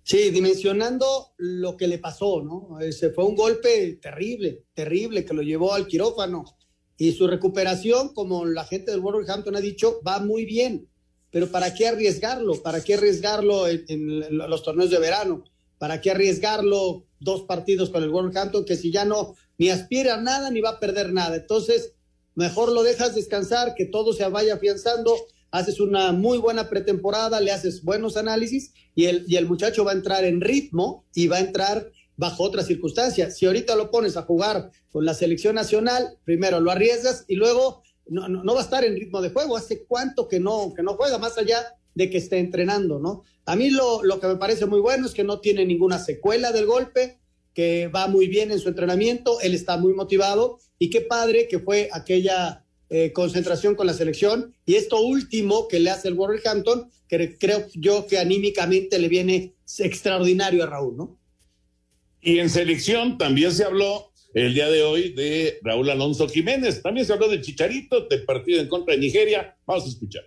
Sí, 0.04 0.30
dimensionando 0.30 1.34
lo 1.38 1.76
que 1.76 1.88
le 1.88 1.98
pasó, 1.98 2.44
¿no? 2.44 2.80
Ese 2.80 3.10
fue 3.10 3.26
un 3.26 3.36
golpe 3.36 3.98
terrible, 4.00 4.66
terrible, 4.76 5.26
que 5.26 5.34
lo 5.34 5.42
llevó 5.42 5.74
al 5.74 5.88
quirófano. 5.88 6.46
Y 6.96 7.12
su 7.14 7.26
recuperación, 7.28 8.14
como 8.14 8.46
la 8.46 8.66
gente 8.66 8.92
del 8.92 9.02
Wolverhampton 9.02 9.56
ha 9.56 9.62
dicho, 9.62 10.00
va 10.08 10.20
muy 10.20 10.46
bien. 10.46 10.88
Pero 11.32 11.50
¿para 11.50 11.74
qué 11.74 11.88
arriesgarlo? 11.88 12.62
¿Para 12.62 12.84
qué 12.84 12.94
arriesgarlo 12.94 13.68
en 13.68 14.38
los 14.38 14.62
torneos 14.62 14.92
de 14.92 15.00
verano? 15.00 15.44
¿Para 15.80 16.00
qué 16.00 16.12
arriesgarlo 16.12 17.08
dos 17.20 17.42
partidos 17.42 17.90
con 17.90 18.04
el 18.04 18.12
Wolverhampton 18.12 18.64
que 18.64 18.78
si 18.78 18.92
ya 18.92 19.06
no 19.06 19.36
ni 19.58 19.70
aspira 19.70 20.16
a 20.16 20.22
nada 20.22 20.50
ni 20.50 20.62
va 20.62 20.72
a 20.72 20.80
perder 20.80 21.14
nada? 21.14 21.36
Entonces, 21.36 21.94
mejor 22.36 22.72
lo 22.72 22.84
dejas 22.84 23.16
descansar, 23.16 23.76
que 23.76 23.86
todo 23.86 24.14
se 24.14 24.28
vaya 24.28 24.56
afianzando, 24.56 25.16
haces 25.52 25.80
una 25.80 26.12
muy 26.12 26.38
buena 26.38 26.70
pretemporada, 26.70 27.40
le 27.40 27.52
haces 27.52 27.84
buenos 27.84 28.18
análisis 28.18 28.74
y 28.94 29.06
el, 29.06 29.26
y 29.28 29.38
el 29.38 29.48
muchacho 29.48 29.86
va 29.86 29.92
a 29.92 29.96
entrar 29.96 30.24
en 30.24 30.42
ritmo 30.42 31.06
y 31.14 31.28
va 31.28 31.38
a 31.38 31.42
entrar 31.42 31.92
bajo 32.18 32.44
otras 32.44 32.68
circunstancias. 32.68 33.38
Si 33.38 33.46
ahorita 33.46 33.76
lo 33.76 33.92
pones 33.92 34.18
a 34.18 34.24
jugar 34.24 34.72
con 34.92 35.06
la 35.06 35.14
selección 35.14 35.56
nacional, 35.56 36.18
primero 36.24 36.60
lo 36.60 36.72
arriesgas 36.72 37.26
y 37.28 37.36
luego 37.36 37.84
no, 38.08 38.28
no, 38.28 38.54
va 38.54 38.62
a 38.62 38.64
estar 38.64 38.84
en 38.84 38.96
ritmo 38.96 39.22
de 39.22 39.30
juego. 39.30 39.58
¿Hace 39.58 39.84
cuánto 39.86 40.28
que 40.28 40.40
no, 40.40 40.74
que 40.76 40.84
no 40.84 40.94
juega? 40.96 41.18
Más 41.18 41.38
allá 41.38 41.76
de 41.94 42.10
que 42.10 42.18
esté 42.18 42.38
entrenando, 42.40 43.00
¿no? 43.00 43.24
A 43.46 43.56
mí 43.56 43.70
lo, 43.70 44.04
lo 44.04 44.20
que 44.20 44.28
me 44.28 44.36
parece 44.36 44.66
muy 44.66 44.80
bueno 44.80 45.06
es 45.06 45.14
que 45.14 45.24
no 45.24 45.40
tiene 45.40 45.66
ninguna 45.66 46.00
secuela 46.00 46.52
del 46.52 46.66
golpe, 46.66 47.20
que 47.56 47.88
va 47.88 48.08
muy 48.08 48.28
bien 48.28 48.52
en 48.52 48.60
su 48.60 48.68
entrenamiento, 48.70 49.40
él 49.42 49.56
está 49.56 49.78
muy 49.78 49.94
motivado 49.94 50.60
y 50.78 50.90
qué 50.92 51.02
padre 51.02 51.48
que 51.48 51.60
fue 51.60 51.90
aquella 51.92 52.66
eh, 52.90 53.14
concentración 53.14 53.76
con 53.76 53.88
la 53.88 53.94
selección 53.94 54.54
y 54.66 54.76
esto 54.76 55.00
último 55.00 55.68
que 55.68 55.80
le 55.80 55.90
hace 55.90 56.10
el 56.10 56.16
Wolverhampton, 56.16 56.92
que 57.08 57.38
creo 57.40 57.66
yo 57.74 58.06
que 58.06 58.20
anímicamente 58.20 59.00
le 59.00 59.08
viene 59.08 59.56
extraordinario 59.80 60.64
a 60.64 60.68
Raúl, 60.68 60.98
¿no? 60.98 61.18
Y 62.22 62.40
en 62.40 62.50
selección 62.50 63.18
también 63.18 63.52
se 63.54 63.64
habló 63.64 64.12
el 64.34 64.54
día 64.54 64.70
de 64.70 64.84
hoy 64.84 65.14
de 65.14 65.60
Raúl 65.64 65.90
Alonso 65.90 66.28
Jiménez, 66.28 66.82
también 66.82 67.06
se 67.06 67.14
habló 67.14 67.30
de 67.30 67.40
Chicharito, 67.40 68.08
del 68.08 68.26
partido 68.26 68.60
en 68.60 68.68
contra 68.68 68.96
de 68.96 69.00
Nigeria, 69.00 69.58
vamos 69.66 69.86
a 69.86 69.88
escuchar. 69.88 70.24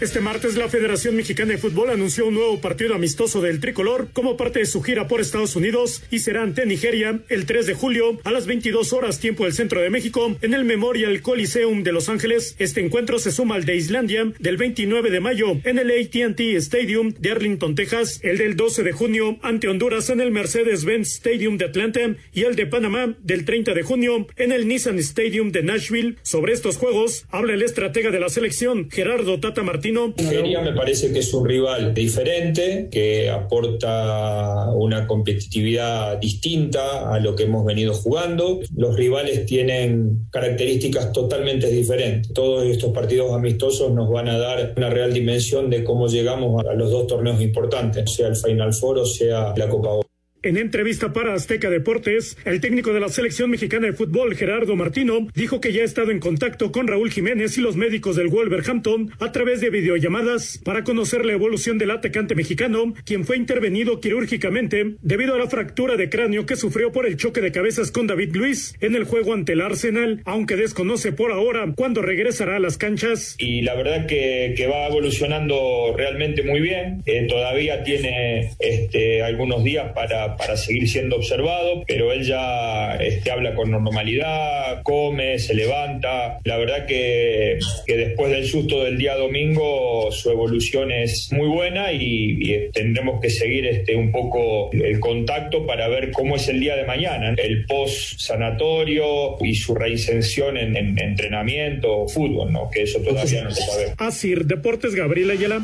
Este 0.00 0.22
martes 0.22 0.56
la 0.56 0.70
Federación 0.70 1.14
Mexicana 1.14 1.52
de 1.52 1.58
Fútbol 1.58 1.90
anunció 1.90 2.26
un 2.26 2.32
nuevo 2.32 2.58
partido 2.58 2.94
amistoso 2.94 3.42
del 3.42 3.60
tricolor 3.60 4.08
como 4.14 4.38
parte 4.38 4.60
de 4.60 4.64
su 4.64 4.80
gira 4.80 5.06
por 5.06 5.20
Estados 5.20 5.56
Unidos 5.56 6.02
y 6.10 6.20
será 6.20 6.42
ante 6.42 6.64
Nigeria 6.64 7.20
el 7.28 7.44
3 7.44 7.66
de 7.66 7.74
julio 7.74 8.18
a 8.24 8.30
las 8.30 8.46
22 8.46 8.94
horas 8.94 9.20
tiempo 9.20 9.44
del 9.44 9.52
centro 9.52 9.82
de 9.82 9.90
México 9.90 10.34
en 10.40 10.54
el 10.54 10.64
Memorial 10.64 11.20
Coliseum 11.20 11.82
de 11.82 11.92
Los 11.92 12.08
Ángeles. 12.08 12.56
Este 12.58 12.80
encuentro 12.80 13.18
se 13.18 13.30
suma 13.30 13.56
al 13.56 13.66
de 13.66 13.76
Islandia 13.76 14.32
del 14.38 14.56
29 14.56 15.10
de 15.10 15.20
mayo 15.20 15.60
en 15.64 15.78
el 15.78 15.90
AT&T 15.90 16.56
Stadium 16.56 17.12
de 17.18 17.32
Arlington, 17.32 17.74
Texas, 17.74 18.20
el 18.22 18.38
del 18.38 18.56
12 18.56 18.82
de 18.82 18.92
junio 18.92 19.38
ante 19.42 19.68
Honduras 19.68 20.08
en 20.08 20.22
el 20.22 20.30
Mercedes-Benz 20.30 21.08
Stadium 21.16 21.58
de 21.58 21.66
Atlanta 21.66 22.00
y 22.32 22.44
el 22.44 22.56
de 22.56 22.64
Panamá 22.64 23.16
del 23.22 23.44
30 23.44 23.74
de 23.74 23.82
junio 23.82 24.26
en 24.36 24.52
el 24.52 24.66
Nissan 24.66 24.98
Stadium 24.98 25.52
de 25.52 25.62
Nashville. 25.62 26.16
Sobre 26.22 26.54
estos 26.54 26.78
juegos 26.78 27.26
habla 27.28 27.52
el 27.52 27.60
estratega 27.60 28.10
de 28.10 28.20
la 28.20 28.30
selección 28.30 28.90
Gerardo 28.90 29.38
Tata 29.38 29.62
Martínez 29.62 29.89
Nigeria 29.92 30.60
me 30.60 30.72
parece 30.72 31.12
que 31.12 31.20
es 31.20 31.32
un 31.34 31.46
rival 31.46 31.94
diferente, 31.94 32.88
que 32.90 33.30
aporta 33.30 34.70
una 34.74 35.06
competitividad 35.06 36.18
distinta 36.18 37.12
a 37.12 37.18
lo 37.20 37.34
que 37.34 37.44
hemos 37.44 37.64
venido 37.64 37.94
jugando. 37.94 38.60
Los 38.76 38.96
rivales 38.96 39.46
tienen 39.46 40.26
características 40.30 41.12
totalmente 41.12 41.68
diferentes. 41.68 42.32
Todos 42.32 42.64
estos 42.64 42.92
partidos 42.92 43.32
amistosos 43.32 43.92
nos 43.92 44.10
van 44.10 44.28
a 44.28 44.38
dar 44.38 44.74
una 44.76 44.90
real 44.90 45.12
dimensión 45.12 45.70
de 45.70 45.84
cómo 45.84 46.08
llegamos 46.08 46.64
a 46.66 46.74
los 46.74 46.90
dos 46.90 47.06
torneos 47.06 47.40
importantes, 47.40 48.12
sea 48.14 48.28
el 48.28 48.36
Final 48.36 48.74
Four 48.74 48.98
o 48.98 49.06
sea 49.06 49.54
la 49.56 49.68
Copa 49.68 50.09
en 50.42 50.56
entrevista 50.56 51.12
para 51.12 51.34
Azteca 51.34 51.70
Deportes, 51.70 52.36
el 52.44 52.60
técnico 52.60 52.92
de 52.92 53.00
la 53.00 53.08
selección 53.08 53.50
mexicana 53.50 53.86
de 53.86 53.92
fútbol, 53.92 54.34
Gerardo 54.34 54.76
Martino, 54.76 55.28
dijo 55.34 55.60
que 55.60 55.72
ya 55.72 55.82
ha 55.82 55.84
estado 55.84 56.10
en 56.10 56.20
contacto 56.20 56.72
con 56.72 56.86
Raúl 56.86 57.10
Jiménez 57.10 57.58
y 57.58 57.60
los 57.60 57.76
médicos 57.76 58.16
del 58.16 58.28
Wolverhampton 58.28 59.10
a 59.18 59.32
través 59.32 59.60
de 59.60 59.70
videollamadas 59.70 60.60
para 60.64 60.84
conocer 60.84 61.24
la 61.24 61.32
evolución 61.32 61.78
del 61.78 61.90
atacante 61.90 62.34
mexicano, 62.34 62.94
quien 63.04 63.24
fue 63.24 63.36
intervenido 63.36 64.00
quirúrgicamente 64.00 64.96
debido 65.02 65.34
a 65.34 65.38
la 65.38 65.48
fractura 65.48 65.96
de 65.96 66.08
cráneo 66.08 66.46
que 66.46 66.56
sufrió 66.56 66.92
por 66.92 67.06
el 67.06 67.16
choque 67.16 67.40
de 67.40 67.52
cabezas 67.52 67.90
con 67.90 68.06
David 68.06 68.34
Luis 68.34 68.74
en 68.80 68.94
el 68.94 69.04
juego 69.04 69.34
ante 69.34 69.52
el 69.52 69.60
Arsenal, 69.60 70.22
aunque 70.24 70.56
desconoce 70.56 71.12
por 71.12 71.32
ahora 71.32 71.72
cuándo 71.76 72.02
regresará 72.02 72.56
a 72.56 72.60
las 72.60 72.78
canchas. 72.78 73.36
Y 73.38 73.62
la 73.62 73.74
verdad 73.74 74.06
que, 74.06 74.54
que 74.56 74.66
va 74.66 74.86
evolucionando 74.86 75.94
realmente 75.96 76.42
muy 76.42 76.60
bien. 76.60 77.02
Eh, 77.06 77.26
todavía 77.28 77.82
tiene 77.82 78.52
este, 78.58 79.22
algunos 79.22 79.64
días 79.64 79.92
para 79.94 80.29
para, 80.36 80.56
seguir 80.56 80.88
siendo 80.88 81.16
observado, 81.16 81.84
pero 81.86 82.12
él 82.12 82.24
ya 82.24 82.96
este, 82.96 83.30
habla 83.30 83.54
con 83.54 83.70
normalidad, 83.70 84.82
come, 84.82 85.38
se 85.38 85.54
levanta. 85.54 86.38
La 86.44 86.56
verdad 86.56 86.86
que, 86.86 87.58
que, 87.86 87.96
después 87.96 88.30
del 88.32 88.46
susto 88.46 88.84
del 88.84 88.98
día 88.98 89.16
domingo 89.16 90.10
su 90.12 90.30
evolución 90.30 90.92
es 90.92 91.32
muy 91.32 91.48
buena 91.48 91.92
y, 91.92 92.70
tendremos 92.72 93.20
que 93.20 93.30
seguir 93.30 93.66
este, 93.66 93.94
un 93.96 94.10
poco 94.10 94.70
el 94.72 94.98
contacto 95.00 95.66
para 95.66 95.88
ver 95.88 96.10
cómo 96.10 96.36
es 96.36 96.48
el 96.48 96.60
día 96.60 96.76
de 96.76 96.84
mañana, 96.84 97.34
el 97.36 97.64
post 97.66 98.18
sanatorio 98.20 99.36
y 99.40 99.54
su 99.54 99.74
reinserción 99.74 100.56
en, 100.56 100.76
en 100.76 100.98
entrenamiento 100.98 102.00
o 102.00 102.08
fútbol, 102.08 102.52
¿no? 102.52 102.70
que 102.70 102.82
eso 102.82 103.00
todavía 103.00 103.44
no 103.44 103.50
se 103.50 103.62
sabe. 103.62 103.94
Así, 103.98 104.34
Deportes 104.34 104.94
Gabriel 104.94 105.30
Ayala. 105.30 105.62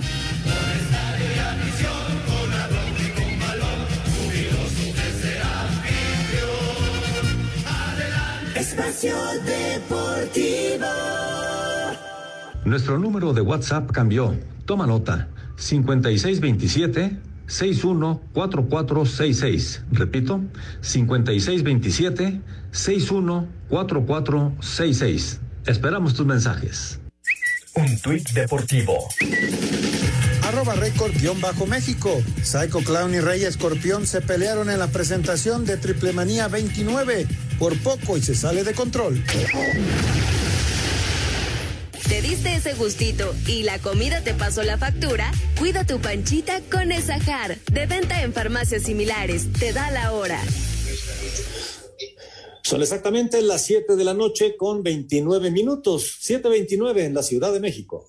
Espacio 8.97 9.15
Deportivo. 9.45 10.89
Nuestro 12.65 12.99
número 12.99 13.35
de 13.35 13.43
WhatsApp 13.43 13.93
cambió. 13.93 14.35
Toma 14.65 14.87
nota. 14.87 15.29
5627 15.57 17.19
614466. 17.47 19.83
Repito, 19.93 20.41
5627 20.81 22.41
614466. 22.71 25.41
Esperamos 25.67 26.15
tus 26.15 26.25
mensajes. 26.25 26.99
Un 27.75 28.01
tuit 28.01 28.27
deportivo 28.31 29.09
arroba 30.57 30.75
récord-méxico. 30.75 32.23
Psycho 32.43 32.79
Clown 32.81 33.15
y 33.15 33.21
Rey 33.21 33.45
Escorpión 33.45 34.07
se 34.07 34.23
pelearon 34.23 34.71
en 34.71 34.79
la 34.79 34.87
presentación 34.87 35.67
de 35.67 35.77
Triple 35.77 36.15
Manía 36.15 36.49
29 36.49 37.27
por 37.59 37.77
poco 37.81 38.17
y 38.17 38.23
se 38.23 38.35
sale 38.35 38.65
de 38.65 38.73
control. 38.73 39.23
diste 42.23 42.55
ese 42.55 42.73
gustito 42.73 43.35
y 43.47 43.65
la 43.65 43.79
comida 43.81 44.23
te 44.23 44.33
pasó 44.33 44.63
la 44.63 44.79
factura, 44.79 45.31
cuida 45.59 45.85
tu 45.85 45.99
panchita 45.99 46.63
con 46.73 46.91
Esajar. 46.91 47.59
De 47.71 47.85
venta 47.85 48.23
en 48.23 48.33
farmacias 48.33 48.85
similares. 48.85 49.53
Te 49.59 49.75
da 49.75 49.91
la 49.91 50.13
hora. 50.13 50.41
Son 52.63 52.81
exactamente 52.81 53.43
las 53.43 53.63
7 53.67 53.95
de 53.95 54.05
la 54.05 54.15
noche 54.15 54.57
con 54.57 54.83
29 54.83 55.51
minutos. 55.51 56.19
7.29 56.23 57.01
en 57.01 57.15
la 57.15 57.23
Ciudad 57.23 57.53
de 57.53 57.61
México. 57.61 58.09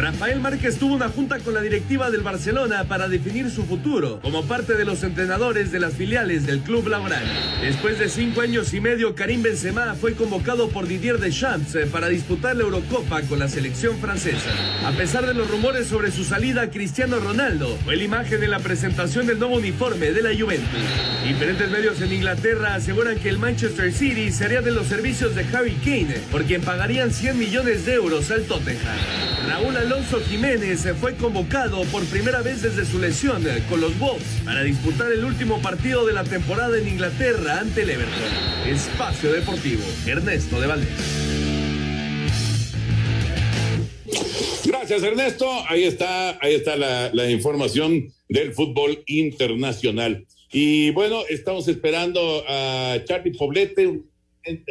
Rafael 0.00 0.40
Márquez 0.40 0.78
tuvo 0.78 0.94
una 0.94 1.10
junta 1.10 1.38
con 1.40 1.52
la 1.52 1.60
directiva 1.60 2.10
del 2.10 2.22
Barcelona 2.22 2.84
para 2.84 3.06
definir 3.06 3.50
su 3.50 3.64
futuro 3.64 4.18
como 4.22 4.44
parte 4.46 4.74
de 4.74 4.86
los 4.86 5.02
entrenadores 5.02 5.72
de 5.72 5.78
las 5.78 5.92
filiales 5.92 6.46
del 6.46 6.60
club 6.60 6.88
laboral. 6.88 7.22
Después 7.60 7.98
de 7.98 8.08
cinco 8.08 8.40
años 8.40 8.72
y 8.72 8.80
medio, 8.80 9.14
Karim 9.14 9.42
Benzema 9.42 9.94
fue 9.94 10.14
convocado 10.14 10.70
por 10.70 10.86
Didier 10.86 11.18
Deschamps 11.18 11.74
eh, 11.74 11.86
para 11.86 12.08
disputar 12.08 12.56
la 12.56 12.62
Eurocopa 12.62 13.20
con 13.22 13.38
la 13.38 13.48
selección 13.48 13.98
francesa. 13.98 14.50
A 14.86 14.92
pesar 14.92 15.26
de 15.26 15.34
los 15.34 15.50
rumores 15.50 15.86
sobre 15.86 16.10
su 16.10 16.24
salida, 16.24 16.70
Cristiano 16.70 17.18
Ronaldo 17.20 17.76
fue 17.84 17.96
la 17.96 18.04
imagen 18.04 18.42
en 18.42 18.52
la 18.52 18.60
presentación 18.60 19.26
del 19.26 19.38
nuevo 19.38 19.56
uniforme 19.56 20.12
de 20.12 20.22
la 20.22 20.30
Juventus. 20.30 20.80
Diferentes 21.26 21.70
medios 21.70 22.00
en 22.00 22.14
Inglaterra 22.14 22.74
aseguran 22.74 23.18
que 23.18 23.28
el 23.28 23.38
Manchester 23.38 23.92
City 23.92 24.32
sería 24.32 24.62
de 24.62 24.70
los 24.70 24.86
servicios 24.86 25.34
de 25.34 25.44
Harry 25.52 25.74
Kane, 25.84 26.20
por 26.32 26.44
quien 26.44 26.62
pagarían 26.62 27.12
100 27.12 27.38
millones 27.38 27.84
de 27.84 27.94
euros 27.94 28.30
al 28.30 28.44
Tottenham. 28.44 28.96
Raúl 29.46 29.76
Alonso 29.90 30.20
Jiménez 30.20 30.86
fue 31.00 31.16
convocado 31.16 31.82
por 31.86 32.04
primera 32.04 32.42
vez 32.42 32.62
desde 32.62 32.84
su 32.84 33.00
lesión 33.00 33.42
con 33.68 33.80
los 33.80 33.98
Wolves 33.98 34.40
para 34.44 34.62
disputar 34.62 35.10
el 35.10 35.24
último 35.24 35.60
partido 35.60 36.06
de 36.06 36.12
la 36.12 36.22
temporada 36.22 36.78
en 36.78 36.86
Inglaterra 36.86 37.58
ante 37.58 37.82
el 37.82 37.90
Everton. 37.90 38.68
Espacio 38.68 39.32
Deportivo, 39.32 39.82
Ernesto 40.06 40.60
de 40.60 40.66
Valdés. 40.68 40.90
Gracias, 44.64 45.02
Ernesto. 45.02 45.50
Ahí 45.68 45.82
está, 45.82 46.38
ahí 46.40 46.54
está 46.54 46.76
la, 46.76 47.28
información 47.28 48.12
del 48.28 48.52
fútbol 48.52 49.02
internacional. 49.06 50.24
Y 50.52 50.90
bueno, 50.90 51.22
estamos 51.28 51.66
esperando 51.66 52.44
a 52.46 52.96
Charlie 53.06 53.36
Poblete, 53.36 53.88
un 53.88 54.08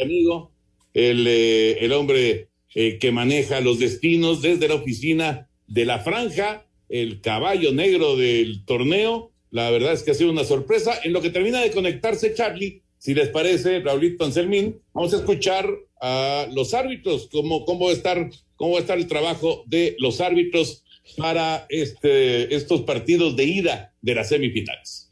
amigo, 0.02 0.54
el, 0.94 1.28
eh, 1.28 1.78
el 1.82 1.92
hombre 1.92 2.49
eh, 2.76 2.98
que 3.00 3.12
maneja 3.12 3.62
los 3.62 3.80
destinos 3.80 4.42
desde 4.42 4.68
la 4.68 4.76
oficina 4.76 5.50
de 5.68 5.86
la 5.86 6.00
franja, 6.00 6.66
el 6.90 7.22
caballo 7.22 7.72
negro 7.72 8.16
del 8.16 8.66
torneo. 8.66 9.32
La 9.52 9.72
verdad 9.72 9.94
es 9.94 10.04
que 10.04 10.12
ha 10.12 10.16
sido 10.16 10.32
una 10.32 10.44
sorpresa. 10.44 11.00
En 11.04 11.14
lo 11.14 11.22
que 11.22 11.30
termina 11.30 11.62
de 11.62 11.72
conectarse 11.72 12.34
Charlie, 12.34 12.82
si 12.98 13.14
les 13.14 13.30
parece, 13.30 13.80
Raulito 13.80 14.26
Anselmín, 14.26 14.82
vamos 14.94 15.14
a 15.14 15.18
escuchar 15.18 15.68
a 16.02 16.48
los 16.52 16.74
árbitros, 16.74 17.30
cómo, 17.32 17.66
cómo, 17.66 17.86
va 17.86 17.92
a 17.92 17.94
estar, 17.96 18.30
cómo 18.56 18.74
va 18.74 18.78
a 18.78 18.82
estar 18.82 18.98
el 18.98 19.08
trabajo 19.08 19.64
de 19.68 19.96
los 20.00 20.22
árbitros 20.22 20.84
para 21.18 21.66
este, 21.70 22.54
estos 22.54 22.82
partidos 22.82 23.36
de 23.36 23.46
ida 23.46 23.94
de 24.02 24.16
las 24.16 24.30
semifinales. 24.30 25.09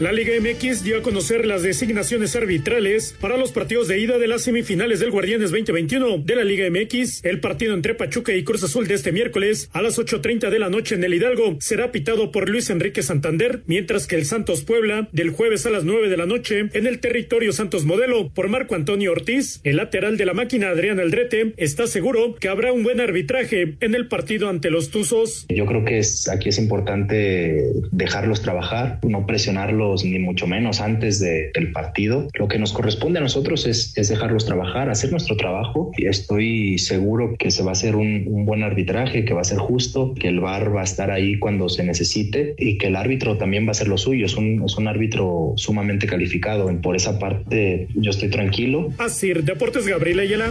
La 0.00 0.10
Liga 0.10 0.32
MX 0.40 0.82
dio 0.82 0.98
a 0.98 1.02
conocer 1.02 1.46
las 1.46 1.62
designaciones 1.62 2.34
arbitrales 2.34 3.14
para 3.20 3.36
los 3.36 3.52
partidos 3.52 3.88
de 3.88 4.00
ida 4.00 4.18
de 4.18 4.26
las 4.26 4.42
semifinales 4.42 4.98
del 4.98 5.10
Guardianes 5.12 5.50
2021 5.52 6.18
de 6.18 6.34
la 6.34 6.44
Liga 6.44 6.66
MX. 6.68 7.24
El 7.24 7.40
partido 7.40 7.74
entre 7.74 7.94
Pachuca 7.94 8.32
y 8.34 8.42
Cruz 8.42 8.64
Azul 8.64 8.88
de 8.88 8.94
este 8.94 9.12
miércoles 9.12 9.68
a 9.72 9.82
las 9.82 9.98
8.30 9.98 10.50
de 10.50 10.58
la 10.58 10.70
noche 10.70 10.96
en 10.96 11.04
el 11.04 11.14
Hidalgo 11.14 11.56
será 11.60 11.92
pitado 11.92 12.32
por 12.32 12.48
Luis 12.48 12.70
Enrique 12.70 13.02
Santander, 13.02 13.62
mientras 13.66 14.06
que 14.06 14.16
el 14.16 14.24
Santos 14.24 14.64
Puebla 14.64 15.08
del 15.12 15.30
jueves 15.30 15.66
a 15.66 15.70
las 15.70 15.84
9 15.84 16.08
de 16.08 16.16
la 16.16 16.26
noche 16.26 16.70
en 16.72 16.86
el 16.86 16.98
territorio 16.98 17.52
Santos 17.52 17.84
Modelo 17.84 18.30
por 18.30 18.48
Marco 18.48 18.74
Antonio 18.74 19.12
Ortiz. 19.12 19.60
El 19.62 19.76
lateral 19.76 20.16
de 20.16 20.26
la 20.26 20.34
máquina 20.34 20.70
Adrián 20.70 20.98
Aldrete 21.00 21.52
está 21.58 21.86
seguro 21.86 22.34
que 22.34 22.48
habrá 22.48 22.72
un 22.72 22.82
buen 22.82 23.00
arbitraje 23.00 23.76
en 23.78 23.94
el 23.94 24.08
partido 24.08 24.48
ante 24.48 24.70
los 24.70 24.90
Tuzos. 24.90 25.46
Yo 25.48 25.66
creo 25.66 25.84
que 25.84 25.98
es, 25.98 26.28
aquí 26.28 26.48
es 26.48 26.58
importante 26.58 27.72
dejarlos 27.92 28.42
trabajar, 28.42 28.98
no 29.02 29.26
presionarlos 29.26 29.81
ni 30.04 30.18
mucho 30.18 30.46
menos 30.46 30.80
antes 30.80 31.18
de, 31.20 31.50
del 31.54 31.72
partido. 31.72 32.28
Lo 32.34 32.48
que 32.48 32.58
nos 32.58 32.72
corresponde 32.72 33.18
a 33.18 33.22
nosotros 33.22 33.66
es, 33.66 33.96
es, 33.96 34.08
dejarlos 34.08 34.46
trabajar, 34.46 34.90
hacer 34.90 35.10
nuestro 35.10 35.36
trabajo 35.36 35.90
y 35.96 36.06
estoy 36.06 36.78
seguro 36.78 37.34
que 37.38 37.50
se 37.50 37.62
va 37.62 37.70
a 37.70 37.72
hacer 37.72 37.96
un, 37.96 38.24
un, 38.26 38.44
buen 38.44 38.62
arbitraje, 38.62 39.24
que 39.24 39.34
va 39.34 39.40
a 39.40 39.44
ser 39.44 39.58
justo, 39.58 40.14
que 40.14 40.28
el 40.28 40.40
VAR 40.40 40.74
va 40.74 40.82
a 40.82 40.84
estar 40.84 41.10
ahí 41.10 41.38
cuando 41.38 41.68
se 41.68 41.84
necesite 41.84 42.54
y 42.58 42.78
que 42.78 42.88
el 42.88 42.96
árbitro 42.96 43.38
también 43.38 43.64
va 43.64 43.68
a 43.68 43.70
hacer 43.72 43.88
lo 43.88 43.98
suyo. 43.98 44.26
Es 44.26 44.36
un, 44.36 44.62
es 44.64 44.76
un 44.76 44.88
árbitro 44.88 45.54
sumamente 45.56 46.06
calificado. 46.06 46.70
Por 46.80 46.96
esa 46.96 47.18
parte 47.18 47.88
yo 47.94 48.10
estoy 48.10 48.28
tranquilo. 48.28 48.92
Así, 48.98 49.32
Deportes 49.32 49.86
Gabriel 49.86 50.20
Ayala. 50.20 50.50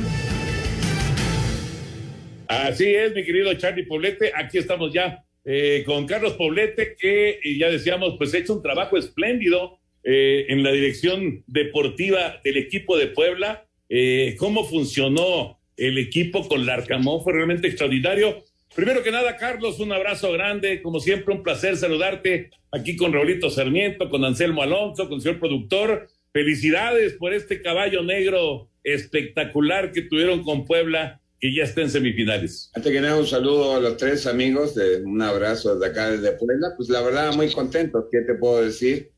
Así 2.47 2.85
es, 2.85 3.13
mi 3.15 3.23
querido 3.23 3.53
Charlie 3.53 3.85
Poblete. 3.85 4.31
Aquí 4.35 4.57
estamos 4.57 4.93
ya 4.93 5.23
eh, 5.43 5.83
con 5.85 6.05
Carlos 6.05 6.33
Poblete, 6.33 6.95
que 6.97 7.39
ya 7.57 7.69
decíamos, 7.69 8.15
pues 8.17 8.33
ha 8.33 8.37
hecho 8.37 8.53
un 8.53 8.61
trabajo 8.61 8.97
espléndido 8.97 9.79
eh, 10.03 10.45
en 10.49 10.63
la 10.63 10.71
dirección 10.71 11.43
deportiva 11.47 12.39
del 12.43 12.57
equipo 12.57 12.97
de 12.97 13.07
Puebla. 13.07 13.65
Eh, 13.89 14.35
¿Cómo 14.37 14.65
funcionó 14.65 15.59
el 15.77 15.97
equipo 15.97 16.47
con 16.47 16.65
Larcamón? 16.65 17.23
Fue 17.23 17.33
realmente 17.33 17.67
extraordinario. 17.67 18.43
Primero 18.75 19.03
que 19.03 19.11
nada, 19.11 19.37
Carlos, 19.37 19.79
un 19.79 19.91
abrazo 19.91 20.31
grande. 20.31 20.81
Como 20.81 20.99
siempre, 20.99 21.33
un 21.33 21.43
placer 21.43 21.77
saludarte 21.77 22.51
aquí 22.71 22.95
con 22.95 23.13
Raulito 23.13 23.49
Sarmiento, 23.49 24.09
con 24.09 24.23
Anselmo 24.23 24.61
Alonso, 24.61 25.07
con 25.07 25.15
el 25.15 25.21
señor 25.21 25.39
productor. 25.39 26.07
Felicidades 26.33 27.13
por 27.13 27.33
este 27.33 27.61
caballo 27.61 28.01
negro 28.03 28.69
espectacular 28.83 29.91
que 29.91 30.03
tuvieron 30.03 30.43
con 30.43 30.65
Puebla 30.65 31.20
que 31.41 31.53
ya 31.53 31.63
está 31.63 31.81
en 31.81 31.89
semifinales. 31.89 32.69
Antes 32.75 32.91
que 32.91 33.01
nada, 33.01 33.17
un 33.17 33.25
saludo 33.25 33.75
a 33.75 33.79
los 33.79 33.97
tres 33.97 34.27
amigos, 34.27 34.75
de, 34.75 35.01
un 35.01 35.19
abrazo 35.23 35.75
desde 35.75 35.91
acá, 35.91 36.11
desde 36.11 36.33
Puebla. 36.33 36.73
Pues 36.77 36.87
la 36.87 37.01
verdad, 37.01 37.33
muy 37.33 37.51
contento, 37.51 38.07
¿qué 38.11 38.21
te 38.21 38.35
puedo 38.35 38.63
decir? 38.63 39.11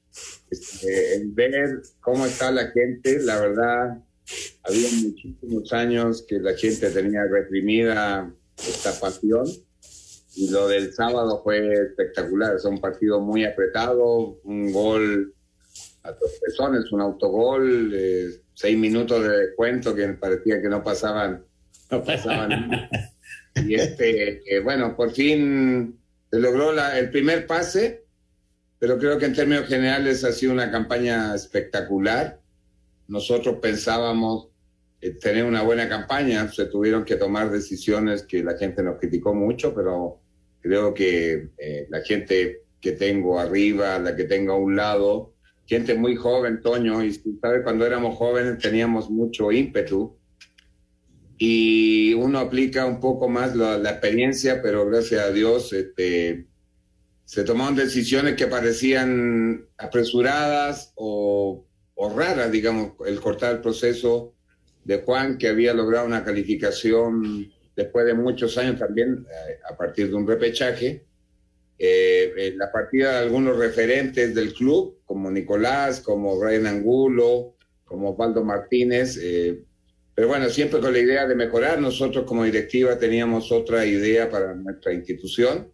Este, 0.49 1.21
ver 1.25 1.81
cómo 1.99 2.25
está 2.25 2.49
la 2.49 2.71
gente, 2.71 3.19
la 3.23 3.41
verdad, 3.41 3.97
había 4.63 4.89
muchísimos 5.01 5.73
años 5.73 6.23
que 6.25 6.39
la 6.39 6.55
gente 6.55 6.89
tenía 6.91 7.25
reprimida 7.29 8.33
esta 8.57 8.97
pasión 8.99 9.45
y 10.35 10.49
lo 10.49 10.69
del 10.69 10.93
sábado 10.93 11.41
fue 11.43 11.73
espectacular. 11.73 12.55
Es 12.55 12.63
un 12.63 12.79
partido 12.79 13.19
muy 13.19 13.43
apretado, 13.43 14.39
un 14.45 14.71
gol 14.71 15.35
a 16.03 16.13
dos 16.13 16.31
personas, 16.39 16.89
un 16.93 17.01
autogol, 17.01 17.91
eh, 17.93 18.29
seis 18.53 18.77
minutos 18.77 19.23
de 19.23 19.47
descuento 19.47 19.93
que 19.93 20.07
parecía 20.13 20.61
que 20.61 20.69
no 20.69 20.81
pasaban 20.81 21.43
no 21.93 22.03
pasaba 22.03 22.47
nada. 22.47 22.89
Y 23.55 23.75
este, 23.75 24.41
eh, 24.45 24.59
bueno, 24.61 24.95
por 24.95 25.11
fin 25.11 25.99
se 26.31 26.39
logró 26.39 26.73
la, 26.73 26.97
el 26.97 27.11
primer 27.11 27.45
pase, 27.45 28.05
pero 28.79 28.97
creo 28.97 29.17
que 29.19 29.25
en 29.25 29.35
términos 29.35 29.67
generales 29.67 30.23
ha 30.23 30.31
sido 30.31 30.53
una 30.53 30.71
campaña 30.71 31.35
espectacular. 31.35 32.39
Nosotros 33.07 33.59
pensábamos 33.61 34.49
eh, 35.01 35.11
tener 35.11 35.45
una 35.45 35.61
buena 35.61 35.87
campaña, 35.87 36.51
se 36.51 36.65
tuvieron 36.65 37.05
que 37.05 37.15
tomar 37.15 37.51
decisiones 37.51 38.23
que 38.23 38.43
la 38.43 38.57
gente 38.57 38.81
nos 38.81 38.97
criticó 38.97 39.35
mucho, 39.35 39.75
pero 39.75 40.19
creo 40.61 40.93
que 40.93 41.49
eh, 41.57 41.87
la 41.89 42.01
gente 42.01 42.63
que 42.81 42.93
tengo 42.93 43.39
arriba, 43.39 43.99
la 43.99 44.15
que 44.15 44.23
tengo 44.23 44.53
a 44.53 44.57
un 44.57 44.75
lado, 44.75 45.35
gente 45.65 45.93
muy 45.93 46.15
joven, 46.15 46.59
Toño, 46.61 47.03
y 47.03 47.13
sabes, 47.39 47.61
cuando 47.63 47.85
éramos 47.85 48.17
jóvenes 48.17 48.57
teníamos 48.57 49.09
mucho 49.09 49.51
ímpetu 49.51 50.17
y 51.37 52.13
uno 52.13 52.39
aplica 52.39 52.85
un 52.85 52.99
poco 52.99 53.27
más 53.27 53.55
la, 53.55 53.77
la 53.77 53.91
experiencia, 53.91 54.61
pero 54.61 54.85
gracias 54.85 55.25
a 55.25 55.31
Dios 55.31 55.73
este, 55.73 56.47
se 57.25 57.43
tomaron 57.43 57.75
decisiones 57.75 58.35
que 58.35 58.47
parecían 58.47 59.67
apresuradas 59.77 60.93
o, 60.95 61.65
o, 61.95 62.09
raras, 62.09 62.51
digamos, 62.51 62.93
el 63.05 63.19
cortar 63.19 63.55
el 63.55 63.61
proceso 63.61 64.35
de 64.83 65.01
Juan, 65.01 65.37
que 65.37 65.47
había 65.47 65.73
logrado 65.73 66.05
una 66.05 66.23
calificación 66.23 67.51
después 67.75 68.05
de 68.05 68.13
muchos 68.13 68.57
años 68.57 68.77
también, 68.77 69.25
eh, 69.29 69.59
a 69.69 69.75
partir 69.75 70.09
de 70.09 70.15
un 70.15 70.27
repechaje. 70.27 71.05
Eh, 71.79 72.53
la 72.55 72.71
partida 72.71 73.13
de 73.13 73.17
algunos 73.25 73.57
referentes 73.57 74.35
del 74.35 74.53
club, 74.53 74.99
como 75.05 75.31
Nicolás, 75.31 76.01
como 76.01 76.39
Brian 76.39 76.67
Angulo, 76.67 77.55
como 77.83 78.11
Osvaldo 78.11 78.43
Martínez, 78.43 79.17
eh, 79.21 79.63
pero 80.15 80.27
bueno, 80.27 80.49
siempre 80.49 80.79
con 80.79 80.93
la 80.93 80.99
idea 80.99 81.27
de 81.27 81.35
mejorar. 81.35 81.79
Nosotros 81.79 82.25
como 82.25 82.43
directiva 82.43 82.97
teníamos 82.97 83.51
otra 83.51 83.85
idea 83.85 84.29
para 84.29 84.53
nuestra 84.53 84.93
institución. 84.93 85.71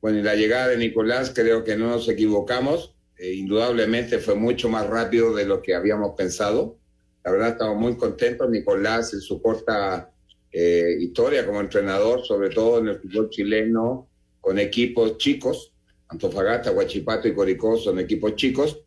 Bueno, 0.00 0.18
y 0.18 0.22
la 0.22 0.34
llegada 0.34 0.68
de 0.68 0.76
Nicolás 0.76 1.32
creo 1.34 1.64
que 1.64 1.76
no 1.76 1.88
nos 1.88 2.08
equivocamos. 2.08 2.94
Eh, 3.18 3.32
indudablemente 3.32 4.18
fue 4.18 4.34
mucho 4.34 4.68
más 4.68 4.86
rápido 4.86 5.34
de 5.34 5.46
lo 5.46 5.60
que 5.62 5.74
habíamos 5.74 6.14
pensado. 6.16 6.78
La 7.24 7.32
verdad 7.32 7.50
estamos 7.50 7.76
muy 7.78 7.96
contentos. 7.96 8.48
Nicolás 8.50 9.12
en 9.14 9.20
su 9.20 9.40
corta 9.42 10.12
eh, 10.52 10.96
historia 11.00 11.44
como 11.44 11.60
entrenador, 11.60 12.24
sobre 12.24 12.50
todo 12.50 12.78
en 12.78 12.88
el 12.88 13.00
fútbol 13.00 13.30
chileno, 13.30 14.08
con 14.40 14.58
equipos 14.58 15.18
chicos. 15.18 15.72
Antofagasta, 16.08 16.70
Huachipato 16.70 17.26
y 17.26 17.34
Coricó 17.34 17.76
son 17.76 17.98
equipos 17.98 18.36
chicos 18.36 18.84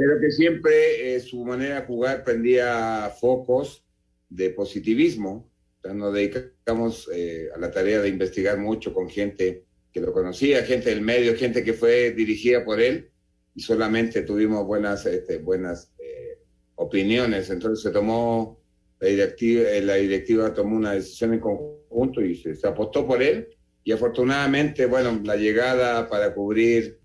pero 0.00 0.18
que 0.18 0.30
siempre 0.30 1.14
eh, 1.14 1.20
su 1.20 1.44
manera 1.44 1.82
de 1.82 1.86
jugar 1.86 2.24
prendía 2.24 3.12
focos 3.20 3.84
de 4.30 4.50
positivismo. 4.50 5.50
O 5.78 5.82
sea, 5.82 5.92
nos 5.92 6.14
dedicamos 6.14 7.10
eh, 7.12 7.48
a 7.54 7.58
la 7.58 7.70
tarea 7.70 8.00
de 8.00 8.08
investigar 8.08 8.58
mucho 8.58 8.94
con 8.94 9.08
gente 9.08 9.64
que 9.92 10.00
lo 10.00 10.12
conocía, 10.12 10.64
gente 10.64 10.90
del 10.90 11.02
medio, 11.02 11.36
gente 11.36 11.62
que 11.64 11.74
fue 11.74 12.12
dirigida 12.12 12.64
por 12.64 12.80
él 12.80 13.10
y 13.54 13.60
solamente 13.60 14.22
tuvimos 14.22 14.64
buenas, 14.66 15.04
este, 15.06 15.38
buenas 15.38 15.92
eh, 15.98 16.38
opiniones. 16.76 17.50
Entonces 17.50 17.82
se 17.82 17.90
tomó, 17.90 18.62
la 19.00 19.08
directiva, 19.08 19.68
la 19.82 19.94
directiva 19.94 20.54
tomó 20.54 20.76
una 20.76 20.92
decisión 20.92 21.34
en 21.34 21.40
conjunto 21.40 22.22
y 22.22 22.36
se, 22.36 22.54
se 22.54 22.66
apostó 22.66 23.06
por 23.06 23.22
él. 23.22 23.48
Y 23.82 23.92
afortunadamente, 23.92 24.86
bueno, 24.86 25.20
la 25.24 25.36
llegada 25.36 26.08
para 26.08 26.32
cubrir, 26.34 27.00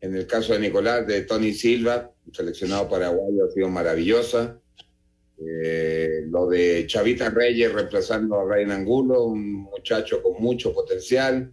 en 0.00 0.14
el 0.14 0.26
caso 0.26 0.52
de 0.52 0.58
Nicolás, 0.58 1.06
de 1.06 1.22
Tony 1.22 1.52
Silva, 1.52 2.12
seleccionado 2.32 2.88
paraguayo, 2.88 3.44
ha 3.44 3.50
sido 3.50 3.68
maravillosa. 3.68 4.60
Eh, 5.38 6.24
lo 6.30 6.48
de 6.48 6.86
Chavita 6.86 7.28
Reyes 7.28 7.72
reemplazando 7.72 8.40
a 8.40 8.44
Ryan 8.44 8.70
Angulo, 8.70 9.24
un 9.24 9.52
muchacho 9.64 10.22
con 10.22 10.42
mucho 10.42 10.72
potencial. 10.72 11.52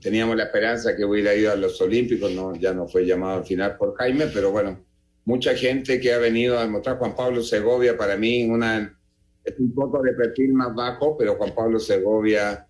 Teníamos 0.00 0.36
la 0.36 0.44
esperanza 0.44 0.96
que 0.96 1.04
hubiera 1.04 1.34
ido 1.34 1.52
a 1.52 1.56
los 1.56 1.80
Olímpicos, 1.80 2.30
no, 2.32 2.54
ya 2.56 2.72
no 2.74 2.88
fue 2.88 3.06
llamado 3.06 3.38
al 3.38 3.44
final 3.44 3.76
por 3.76 3.94
Jaime, 3.96 4.26
pero 4.32 4.50
bueno, 4.50 4.84
mucha 5.24 5.54
gente 5.54 6.00
que 6.00 6.12
ha 6.12 6.18
venido 6.18 6.58
a 6.58 6.62
demostrar. 6.62 6.98
Juan 6.98 7.14
Pablo 7.14 7.42
Segovia, 7.42 7.96
para 7.96 8.16
mí, 8.16 8.44
una, 8.44 8.98
es 9.44 9.54
un 9.58 9.72
poco 9.72 10.02
de 10.02 10.12
perfil 10.12 10.52
más 10.52 10.74
bajo, 10.74 11.16
pero 11.16 11.36
Juan 11.36 11.54
Pablo 11.54 11.78
Segovia, 11.78 12.66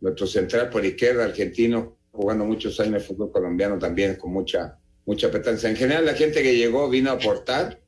nuestro 0.00 0.26
central 0.26 0.70
por 0.70 0.84
izquierda, 0.84 1.24
argentino, 1.24 1.98
jugando 2.10 2.44
muchos 2.44 2.78
años 2.80 2.94
en 2.94 3.08
fútbol 3.08 3.30
colombiano 3.30 3.78
también 3.78 4.16
con 4.16 4.32
mucha, 4.32 4.78
mucha 5.04 5.30
petanza. 5.30 5.68
En 5.68 5.76
general, 5.76 6.04
la 6.04 6.14
gente 6.14 6.42
que 6.42 6.56
llegó 6.56 6.88
vino 6.88 7.10
a 7.10 7.14
aportar 7.14 7.80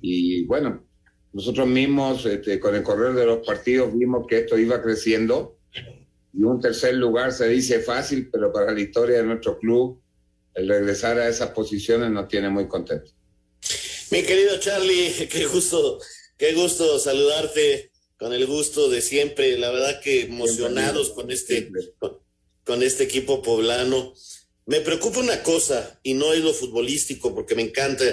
y 0.00 0.44
bueno, 0.46 0.84
nosotros 1.32 1.66
mismos, 1.66 2.26
este, 2.26 2.60
con 2.60 2.74
el 2.74 2.82
correr 2.82 3.14
de 3.14 3.26
los 3.26 3.46
partidos, 3.46 3.96
vimos 3.96 4.26
que 4.28 4.38
esto 4.38 4.58
iba 4.58 4.82
creciendo 4.82 5.56
y 6.34 6.42
un 6.44 6.60
tercer 6.60 6.94
lugar 6.94 7.32
se 7.32 7.48
dice 7.48 7.80
fácil, 7.80 8.30
pero 8.30 8.52
para 8.52 8.72
la 8.72 8.80
historia 8.80 9.18
de 9.18 9.24
nuestro 9.24 9.58
club, 9.58 10.00
el 10.54 10.68
regresar 10.68 11.18
a 11.18 11.28
esas 11.28 11.50
posiciones 11.50 12.10
nos 12.10 12.28
tiene 12.28 12.48
muy 12.48 12.68
contentos. 12.68 13.14
Mi 14.10 14.22
querido 14.22 14.58
Charlie, 14.58 15.28
qué 15.30 15.46
gusto, 15.46 15.98
qué 16.36 16.54
gusto 16.54 16.98
saludarte 16.98 17.90
con 18.18 18.32
el 18.32 18.46
gusto 18.46 18.88
de 18.88 19.00
siempre. 19.00 19.58
La 19.58 19.70
verdad 19.70 20.00
que 20.00 20.22
emocionados 20.22 21.10
con 21.10 21.30
este, 21.30 21.70
con, 21.98 22.18
con 22.64 22.82
este 22.82 23.04
equipo 23.04 23.42
poblano. 23.42 24.14
Me 24.64 24.80
preocupa 24.80 25.18
una 25.18 25.42
cosa 25.42 25.98
y 26.04 26.14
no 26.14 26.32
es 26.32 26.40
lo 26.40 26.54
futbolístico 26.54 27.34
porque 27.34 27.56
me 27.56 27.62
encanta, 27.62 28.04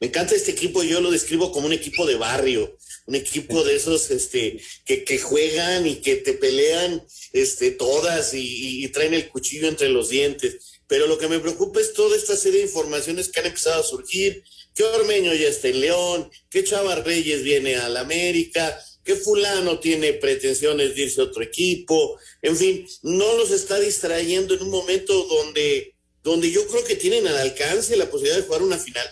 me 0.00 0.06
encanta 0.06 0.34
este 0.34 0.52
equipo, 0.52 0.82
yo 0.82 1.02
lo 1.02 1.10
describo 1.10 1.52
como 1.52 1.66
un 1.66 1.74
equipo 1.74 2.06
de 2.06 2.16
barrio, 2.16 2.78
un 3.04 3.14
equipo 3.14 3.62
de 3.62 3.76
esos 3.76 4.10
este, 4.10 4.58
que, 4.86 5.18
juegan 5.18 5.86
y 5.86 5.96
que 5.96 6.16
te 6.16 6.32
pelean 6.32 7.04
este, 7.34 7.72
todas 7.72 8.32
y, 8.32 8.88
traen 8.88 9.12
el 9.12 9.28
cuchillo 9.28 9.68
entre 9.68 9.90
los 9.90 10.08
dientes. 10.08 10.80
Pero 10.86 11.06
lo 11.06 11.18
que 11.18 11.28
me 11.28 11.40
preocupa 11.40 11.80
es 11.80 11.92
toda 11.92 12.16
esta 12.16 12.36
serie 12.36 12.60
de 12.60 12.66
informaciones 12.66 13.28
que 13.28 13.40
han 13.40 13.46
empezado 13.46 13.80
a 13.80 13.86
surgir, 13.86 14.42
que 14.74 14.84
Ormeño 14.84 15.34
ya 15.34 15.48
está 15.48 15.68
en 15.68 15.80
León, 15.80 16.30
que 16.48 16.64
Chava 16.64 16.94
Reyes 16.94 17.42
viene 17.42 17.76
a 17.76 17.90
la 17.90 18.00
América, 18.00 18.82
que 19.04 19.16
fulano 19.16 19.78
tiene 19.78 20.14
pretensiones 20.14 20.94
de 20.94 21.02
irse 21.02 21.20
a 21.20 21.24
otro 21.24 21.42
equipo, 21.42 22.18
en 22.40 22.56
fin, 22.56 22.86
no 23.02 23.36
los 23.36 23.50
está 23.50 23.78
distrayendo 23.78 24.54
en 24.54 24.62
un 24.62 24.70
momento 24.70 25.24
donde 25.24 25.97
donde 26.28 26.50
yo 26.50 26.60
creo 26.66 26.84
que 26.86 26.96
tienen 26.96 27.26
al 27.26 27.36
alcance 27.36 27.96
la 27.96 28.06
posibilidad 28.06 28.38
de 28.38 28.46
jugar 28.46 28.62
una 28.62 28.76
final. 28.76 29.06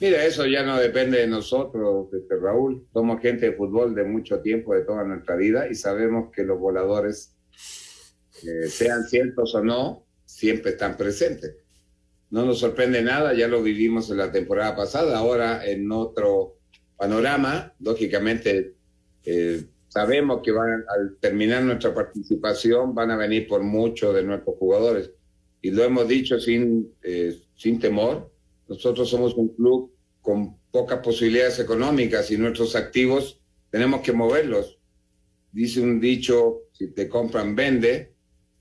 Mira, 0.00 0.24
eso 0.24 0.46
ya 0.46 0.62
no 0.62 0.78
depende 0.78 1.18
de 1.18 1.26
nosotros, 1.26 2.08
este, 2.14 2.36
Raúl. 2.36 2.86
Somos 2.92 3.20
gente 3.20 3.50
de 3.50 3.56
fútbol 3.56 3.94
de 3.94 4.04
mucho 4.04 4.40
tiempo, 4.40 4.74
de 4.74 4.82
toda 4.82 5.04
nuestra 5.04 5.36
vida, 5.36 5.68
y 5.70 5.74
sabemos 5.74 6.30
que 6.34 6.42
los 6.42 6.58
voladores, 6.58 7.36
eh, 8.42 8.68
sean 8.68 9.04
ciertos 9.04 9.54
o 9.54 9.62
no, 9.62 10.06
siempre 10.24 10.70
están 10.70 10.96
presentes. 10.96 11.56
No 12.30 12.46
nos 12.46 12.60
sorprende 12.60 13.02
nada, 13.02 13.34
ya 13.34 13.46
lo 13.46 13.62
vivimos 13.62 14.10
en 14.10 14.16
la 14.16 14.32
temporada 14.32 14.74
pasada, 14.74 15.18
ahora 15.18 15.66
en 15.66 15.92
otro 15.92 16.56
panorama, 16.96 17.74
lógicamente 17.80 18.74
eh, 19.24 19.64
sabemos 19.88 20.40
que 20.42 20.52
van, 20.52 20.84
al 20.88 21.18
terminar 21.20 21.62
nuestra 21.62 21.92
participación 21.92 22.94
van 22.94 23.10
a 23.10 23.16
venir 23.16 23.46
por 23.48 23.62
muchos 23.62 24.14
de 24.14 24.22
nuestros 24.22 24.56
jugadores. 24.56 25.10
Y 25.62 25.70
lo 25.70 25.84
hemos 25.84 26.08
dicho 26.08 26.38
sin, 26.40 26.92
eh, 27.02 27.38
sin 27.56 27.78
temor. 27.78 28.30
Nosotros 28.68 29.08
somos 29.08 29.34
un 29.34 29.48
club 29.48 29.92
con 30.20 30.56
pocas 30.70 31.00
posibilidades 31.00 31.58
económicas 31.58 32.30
y 32.30 32.38
nuestros 32.38 32.76
activos 32.76 33.40
tenemos 33.70 34.00
que 34.00 34.12
moverlos. 34.12 34.78
Dice 35.52 35.80
un 35.80 36.00
dicho, 36.00 36.62
si 36.72 36.88
te 36.88 37.08
compran, 37.08 37.54
vende. 37.54 38.14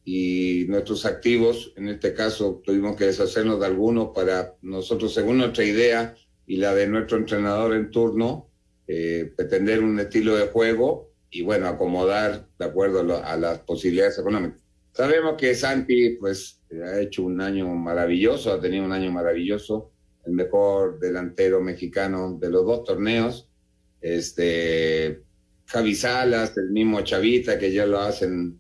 Y 0.06 0.66
nuestros 0.70 1.06
activos, 1.06 1.74
en 1.76 1.90
este 1.90 2.14
caso, 2.14 2.62
tuvimos 2.66 2.96
que 2.96 3.06
deshacernos 3.06 3.60
de 3.60 3.68
algunos 3.68 4.10
para 4.16 4.56
nosotros, 4.62 5.14
según 5.14 5.38
nuestra 5.38 5.64
idea 5.64 6.16
y 6.48 6.58
la 6.58 6.74
de 6.74 6.88
nuestro 6.88 7.18
entrenador 7.18 7.76
en 7.76 7.92
turno, 7.92 8.50
eh, 8.88 9.32
pretender 9.36 9.84
un 9.84 10.00
estilo 10.00 10.36
de 10.36 10.48
juego 10.48 11.12
y 11.30 11.44
bueno, 11.44 11.68
acomodar 11.68 12.48
de 12.58 12.66
acuerdo 12.66 13.02
a, 13.18 13.34
a, 13.34 13.38
las 13.38 13.60
posibilidades 13.60 14.18
económicas. 14.18 14.60
Sabemos 14.94 15.36
que 15.38 15.56
Santi 15.56 16.18
pues 16.20 16.60
ha 16.72 17.00
hecho 17.00 17.24
un 17.24 17.42
año 17.42 17.68
maravilloso, 17.68 18.52
ha 18.52 18.62
tenido 18.62 18.86
un 18.86 18.92
año 18.92 19.12
maravilloso, 19.12 19.92
el 20.26 20.34
mejor 20.34 21.00
delantero 21.00 21.62
mexicano 21.62 22.38
de 22.40 22.50
los 22.50 22.66
dos 22.66 22.84
torneos. 22.84 23.48
Este 24.02 25.22
Javi 25.66 25.96
Salas, 25.96 26.58
el 26.58 26.72
mismo 26.72 27.02
Chavita 27.02 27.60
que 27.60 27.72
ya 27.72 27.86
lo 27.86 28.00
hacen 28.00 28.60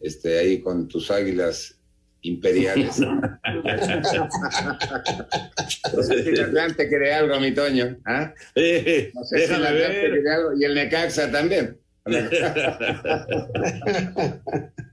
este 0.00 0.38
ahí 0.38 0.60
con 0.60 0.86
tus 0.88 1.10
águilas 1.10 1.80
imperiales. 2.22 3.00
no 3.00 3.20
sé 6.02 6.22
si 6.22 6.28
el 6.30 6.44
Atlante 6.44 6.88
quiere 6.88 7.14
algo, 7.14 7.38
mi 7.40 7.52
Toño. 7.52 7.98
¿ah? 8.04 8.32
No 8.54 9.24
sé 9.24 9.46
si 9.46 9.52
el 9.52 9.64
Atlante 9.64 10.10
quiere 10.10 10.30
algo. 10.30 10.56
Y 10.58 10.64
el 10.64 10.74
Necaxa 10.74 11.30
también. 11.30 11.78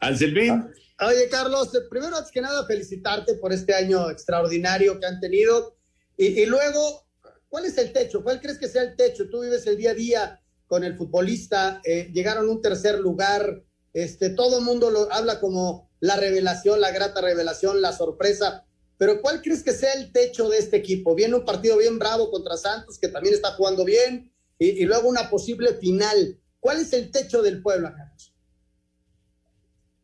Anselmín. 0.00 0.70
Oye, 1.00 1.28
Carlos, 1.28 1.70
primero, 1.90 2.16
antes 2.16 2.32
que 2.32 2.40
nada, 2.40 2.66
felicitarte 2.66 3.34
por 3.34 3.52
este 3.52 3.74
año 3.74 4.10
extraordinario 4.10 4.98
que 4.98 5.06
han 5.06 5.20
tenido. 5.20 5.76
Y, 6.16 6.46
luego, 6.46 7.06
¿cuál 7.48 7.66
es 7.66 7.76
el 7.76 7.92
techo? 7.92 8.22
¿Cuál 8.22 8.40
crees 8.40 8.58
que 8.58 8.68
sea 8.68 8.82
el 8.82 8.96
techo? 8.96 9.28
Tú 9.28 9.42
vives 9.42 9.66
el 9.66 9.76
día 9.76 9.90
a 9.90 9.94
día 9.94 10.40
con 10.66 10.82
el 10.84 10.96
futbolista, 10.96 11.80
eh, 11.84 12.10
llegaron 12.12 12.48
a 12.48 12.50
un 12.50 12.62
tercer 12.62 12.98
lugar, 12.98 13.62
este, 13.92 14.30
todo 14.30 14.58
el 14.58 14.64
mundo 14.64 14.90
lo 14.90 15.12
habla 15.12 15.38
como 15.38 15.90
la 16.00 16.16
revelación, 16.16 16.80
la 16.80 16.90
grata 16.90 17.20
revelación, 17.20 17.82
la 17.82 17.92
sorpresa. 17.92 18.64
Pero 18.96 19.20
¿cuál 19.20 19.42
crees 19.42 19.62
que 19.62 19.72
sea 19.72 19.92
el 19.92 20.10
techo 20.12 20.48
de 20.48 20.58
este 20.58 20.78
equipo? 20.78 21.14
Viene 21.14 21.34
un 21.34 21.44
partido 21.44 21.76
bien 21.76 21.98
bravo 21.98 22.30
contra 22.30 22.56
Santos, 22.56 22.98
que 22.98 23.08
también 23.08 23.34
está 23.34 23.52
jugando 23.52 23.84
bien, 23.84 24.32
y, 24.58 24.82
y 24.82 24.84
luego 24.86 25.08
una 25.08 25.28
posible 25.28 25.74
final. 25.74 26.40
¿Cuál 26.58 26.80
es 26.80 26.92
el 26.94 27.10
techo 27.10 27.42
del 27.42 27.60
pueblo, 27.60 27.92
Carlos? 27.94 28.15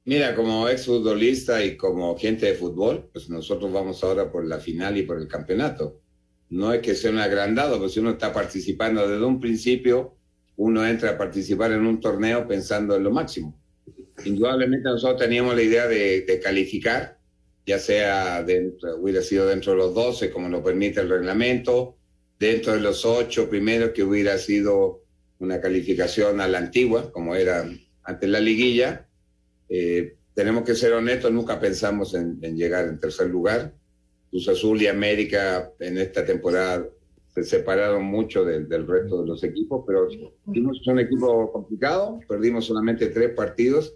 Mira, 0.04 0.34
como 0.34 0.68
exfutbolista 0.68 1.64
y 1.64 1.76
como 1.76 2.16
gente 2.18 2.46
de 2.46 2.54
fútbol, 2.54 3.08
pues 3.12 3.30
nosotros 3.30 3.72
vamos 3.72 4.02
ahora 4.02 4.32
por 4.32 4.44
la 4.44 4.58
final 4.58 4.96
y 4.96 5.02
por 5.02 5.18
el 5.18 5.28
campeonato. 5.28 6.00
No 6.50 6.72
es 6.72 6.82
que 6.82 6.96
sea 6.96 7.12
un 7.12 7.18
agrandado, 7.18 7.76
pero 7.76 7.88
si 7.88 8.00
uno 8.00 8.10
está 8.10 8.32
participando 8.32 9.08
desde 9.08 9.24
un 9.24 9.40
principio, 9.40 10.16
uno 10.56 10.84
entra 10.86 11.10
a 11.10 11.18
participar 11.18 11.72
en 11.72 11.86
un 11.86 12.00
torneo 12.00 12.48
pensando 12.48 12.96
en 12.96 13.04
lo 13.04 13.12
máximo. 13.12 13.56
Indudablemente 14.24 14.88
nosotros 14.88 15.20
teníamos 15.20 15.54
la 15.54 15.62
idea 15.62 15.86
de, 15.86 16.40
calificar, 16.42 17.18
ya 17.64 17.78
sea 17.78 18.42
dentro, 18.42 18.96
hubiera 18.96 19.22
sido 19.22 19.46
dentro 19.46 19.72
de 19.72 19.78
los 19.78 19.94
12, 19.94 20.30
como 20.30 20.48
lo 20.48 20.62
permite 20.64 21.00
el 21.00 21.08
reglamento, 21.08 21.96
dentro 22.38 22.72
de 22.72 22.80
los 22.80 23.04
ocho 23.04 23.48
primeros, 23.48 23.90
que 23.90 24.02
hubiera 24.02 24.36
sido 24.36 25.04
una 25.38 25.60
calificación 25.60 26.40
a 26.40 26.48
la 26.48 26.58
antigua, 26.58 27.12
como 27.12 27.36
era 27.36 27.68
antes 28.02 28.28
la 28.28 28.40
liguilla. 28.40 29.08
Eh, 29.74 30.16
tenemos 30.34 30.64
que 30.64 30.74
ser 30.74 30.92
honestos, 30.92 31.32
nunca 31.32 31.58
pensamos 31.58 32.12
en, 32.12 32.38
en, 32.42 32.58
llegar 32.58 32.86
en 32.88 33.00
tercer 33.00 33.30
lugar. 33.30 33.72
Cruz 34.30 34.46
Azul 34.46 34.82
y 34.82 34.86
América 34.86 35.72
en 35.78 35.96
esta 35.96 36.26
temporada 36.26 36.86
se 37.34 37.42
separaron 37.42 38.04
mucho 38.04 38.44
de, 38.44 38.64
del 38.64 38.86
resto 38.86 39.22
de 39.22 39.28
los 39.28 39.42
equipos, 39.42 39.82
pero 39.86 40.08
fuimos 40.44 40.86
un 40.86 40.98
equipo 40.98 41.50
complicado, 41.50 42.20
perdimos 42.28 42.66
solamente 42.66 43.06
tres 43.06 43.30
partidos 43.30 43.94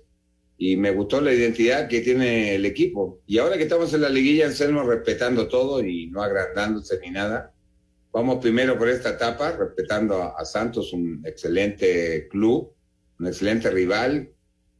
y 0.56 0.78
me 0.78 0.92
gustó 0.92 1.20
la 1.20 1.34
identidad 1.34 1.88
que 1.88 2.00
tiene 2.00 2.54
el 2.54 2.64
equipo. 2.64 3.20
Y 3.26 3.36
ahora 3.36 3.58
que 3.58 3.64
estamos 3.64 3.92
en 3.92 4.00
la 4.00 4.08
liguilla, 4.08 4.50
seguimos 4.52 4.86
respetando 4.86 5.46
todo 5.46 5.84
y 5.84 6.06
no 6.06 6.22
agrandándose 6.22 6.98
ni 7.00 7.10
nada. 7.10 7.52
Vamos 8.12 8.38
primero 8.40 8.78
por 8.78 8.88
esta 8.88 9.10
etapa, 9.10 9.52
respetando 9.52 10.22
a, 10.22 10.36
a 10.38 10.44
Santos, 10.46 10.94
un 10.94 11.20
excelente 11.26 12.28
club, 12.28 12.72
un 13.18 13.26
excelente 13.26 13.70
rival, 13.70 14.30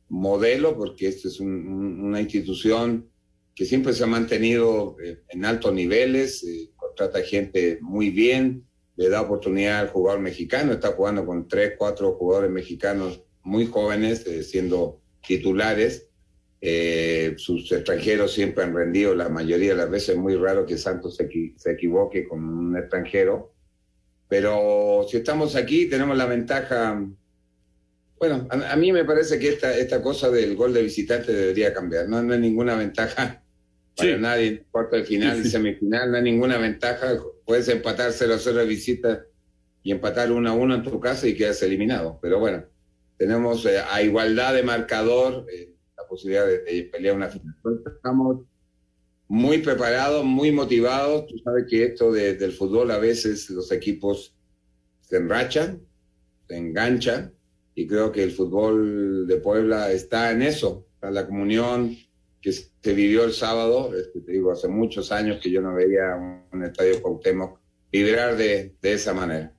modelo, 0.08 0.76
porque 0.76 1.08
esta 1.08 1.28
es 1.28 1.40
un, 1.40 1.50
un, 1.66 2.00
una 2.04 2.20
institución 2.20 3.08
que 3.56 3.64
siempre 3.64 3.94
se 3.94 4.04
ha 4.04 4.06
mantenido 4.06 4.96
eh, 5.02 5.22
en 5.30 5.44
altos 5.46 5.72
niveles, 5.72 6.44
eh, 6.44 6.70
contrata 6.76 7.22
gente 7.22 7.78
muy 7.80 8.10
bien, 8.10 8.64
le 8.96 9.08
da 9.08 9.22
oportunidad 9.22 9.80
al 9.80 9.88
jugador 9.88 10.20
mexicano, 10.20 10.72
está 10.72 10.92
jugando 10.92 11.24
con 11.24 11.48
tres, 11.48 11.72
cuatro 11.78 12.12
jugadores 12.12 12.50
mexicanos 12.50 13.22
muy 13.42 13.66
jóvenes, 13.66 14.26
eh, 14.26 14.42
siendo 14.42 15.00
titulares. 15.26 16.08
sus 17.36 17.70
extranjeros 17.72 18.32
siempre 18.32 18.64
han 18.64 18.74
rendido 18.74 19.14
la 19.14 19.28
mayoría 19.28 19.70
de 19.70 19.76
las 19.76 19.90
veces, 19.90 20.10
es 20.10 20.16
muy 20.16 20.34
raro 20.34 20.66
que 20.66 20.76
Santos 20.76 21.16
se, 21.16 21.28
se 21.56 21.70
equivoque 21.70 22.28
con 22.28 22.42
un 22.44 22.76
extranjero. 22.76 23.54
Pero 24.28 25.06
si 25.08 25.18
estamos 25.18 25.54
aquí, 25.54 25.86
tenemos 25.86 26.16
la 26.16 26.26
ventaja 26.26 27.06
bueno, 28.18 28.48
a, 28.50 28.76
mí 28.76 28.92
me 28.92 29.04
parece 29.04 29.38
que 29.38 29.50
esta, 29.50 29.76
esta 29.76 30.00
cosa 30.00 30.30
del 30.30 30.56
gol 30.56 30.72
de 30.72 30.82
visitante 30.82 31.32
debería 31.32 31.74
cambiar. 31.74 32.08
No, 32.08 32.22
no 32.22 32.32
hay 32.32 32.40
ninguna 32.40 32.74
ventaja 32.74 33.42
para 33.96 34.18
nadie, 34.18 34.64
cuarto 34.70 34.96
de 34.96 35.04
final 35.04 35.40
y 35.40 35.48
semifinal, 35.48 36.10
no 36.10 36.16
hay 36.16 36.22
ninguna 36.22 36.58
ventaja. 36.58 37.18
Puedes 37.44 37.68
empatar 37.68 38.12
0-0 38.12 38.52
de 38.52 38.66
visita 38.66 39.24
y 39.82 39.92
empatar 39.92 40.30
1-1 40.30 40.74
en 40.74 40.82
tu 40.82 41.00
casa 41.00 41.26
y 41.26 41.34
quedas 41.34 41.62
eliminado. 41.62 42.18
Pero 42.20 42.38
bueno, 42.38 42.64
tenemos 43.16 43.64
eh, 43.66 43.78
a 43.78 44.02
igualdad 44.02 44.54
de 44.54 44.62
marcador 44.62 45.46
eh, 45.52 45.74
la 45.96 46.06
posibilidad 46.06 46.46
de, 46.46 46.88
pelear 46.92 47.16
una 47.16 47.28
final. 47.28 47.54
estamos 47.86 48.42
muy 49.28 49.58
preparados, 49.58 50.24
muy 50.24 50.52
motivados. 50.52 51.26
Tú 51.26 51.38
sabes 51.38 51.64
que 51.68 51.84
esto 51.84 52.12
del 52.12 52.52
fútbol 52.52 52.90
a 52.90 52.98
veces 52.98 53.48
los 53.50 53.72
equipos 53.72 54.34
se 55.00 55.16
enrachan, 55.16 55.80
se 56.48 56.56
enganchan 56.56 57.35
y 57.78 57.86
creo 57.86 58.10
que 58.10 58.22
el 58.22 58.32
fútbol 58.32 59.26
de 59.28 59.36
Puebla 59.36 59.92
está 59.92 60.32
en 60.32 60.40
eso, 60.40 60.88
en 61.02 61.12
la 61.12 61.26
comunión 61.26 61.94
que 62.40 62.50
se 62.50 62.94
vivió 62.94 63.24
el 63.24 63.32
sábado, 63.32 63.92
te 64.14 64.32
digo, 64.32 64.50
hace 64.50 64.66
muchos 64.66 65.12
años 65.12 65.40
que 65.42 65.50
yo 65.50 65.60
no 65.60 65.74
veía 65.74 66.16
un, 66.52 66.64
estadio 66.64 67.02
Cuauhtémoc 67.02 67.60
vibrar 67.92 68.36
de, 68.36 68.74
de, 68.80 68.92
esa 68.94 69.12
manera. 69.12 69.52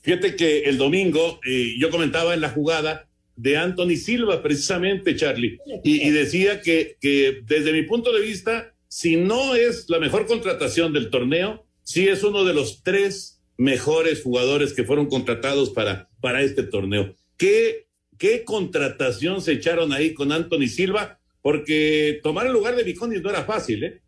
Fíjate 0.00 0.34
que 0.34 0.62
el 0.62 0.78
domingo 0.78 1.40
eh, 1.46 1.74
yo 1.78 1.90
comentaba 1.90 2.32
en 2.32 2.40
la 2.40 2.50
jugada 2.50 3.06
de 3.36 3.58
Anthony 3.58 3.96
Silva, 3.96 4.42
precisamente, 4.42 5.14
Charlie, 5.14 5.58
y, 5.84 6.08
y 6.08 6.10
decía 6.10 6.62
que, 6.62 6.96
que 7.00 7.42
desde 7.44 7.72
mi 7.72 7.82
punto 7.82 8.12
de 8.14 8.22
vista, 8.22 8.74
si 8.88 9.16
no 9.16 9.54
es 9.54 9.90
la 9.90 9.98
mejor 9.98 10.26
contratación 10.26 10.94
del 10.94 11.10
torneo, 11.10 11.66
sí 11.82 12.08
es 12.08 12.24
uno 12.24 12.44
de 12.44 12.54
los 12.54 12.82
tres 12.82 13.42
mejores 13.58 14.22
jugadores 14.22 14.72
que 14.72 14.84
fueron 14.84 15.06
contratados 15.06 15.70
para, 15.70 16.07
para 16.20 16.42
este 16.42 16.62
torneo. 16.64 17.14
¿Qué, 17.36 17.86
¿Qué 18.16 18.44
contratación 18.44 19.40
se 19.40 19.52
echaron 19.52 19.92
ahí 19.92 20.14
con 20.14 20.32
Anthony 20.32 20.68
Silva? 20.68 21.18
Porque 21.42 22.20
tomar 22.22 22.46
el 22.46 22.52
lugar 22.52 22.76
de 22.76 22.82
Viconis 22.82 23.22
no 23.22 23.30
era 23.30 23.44
fácil, 23.44 23.84
¿eh? 23.84 24.02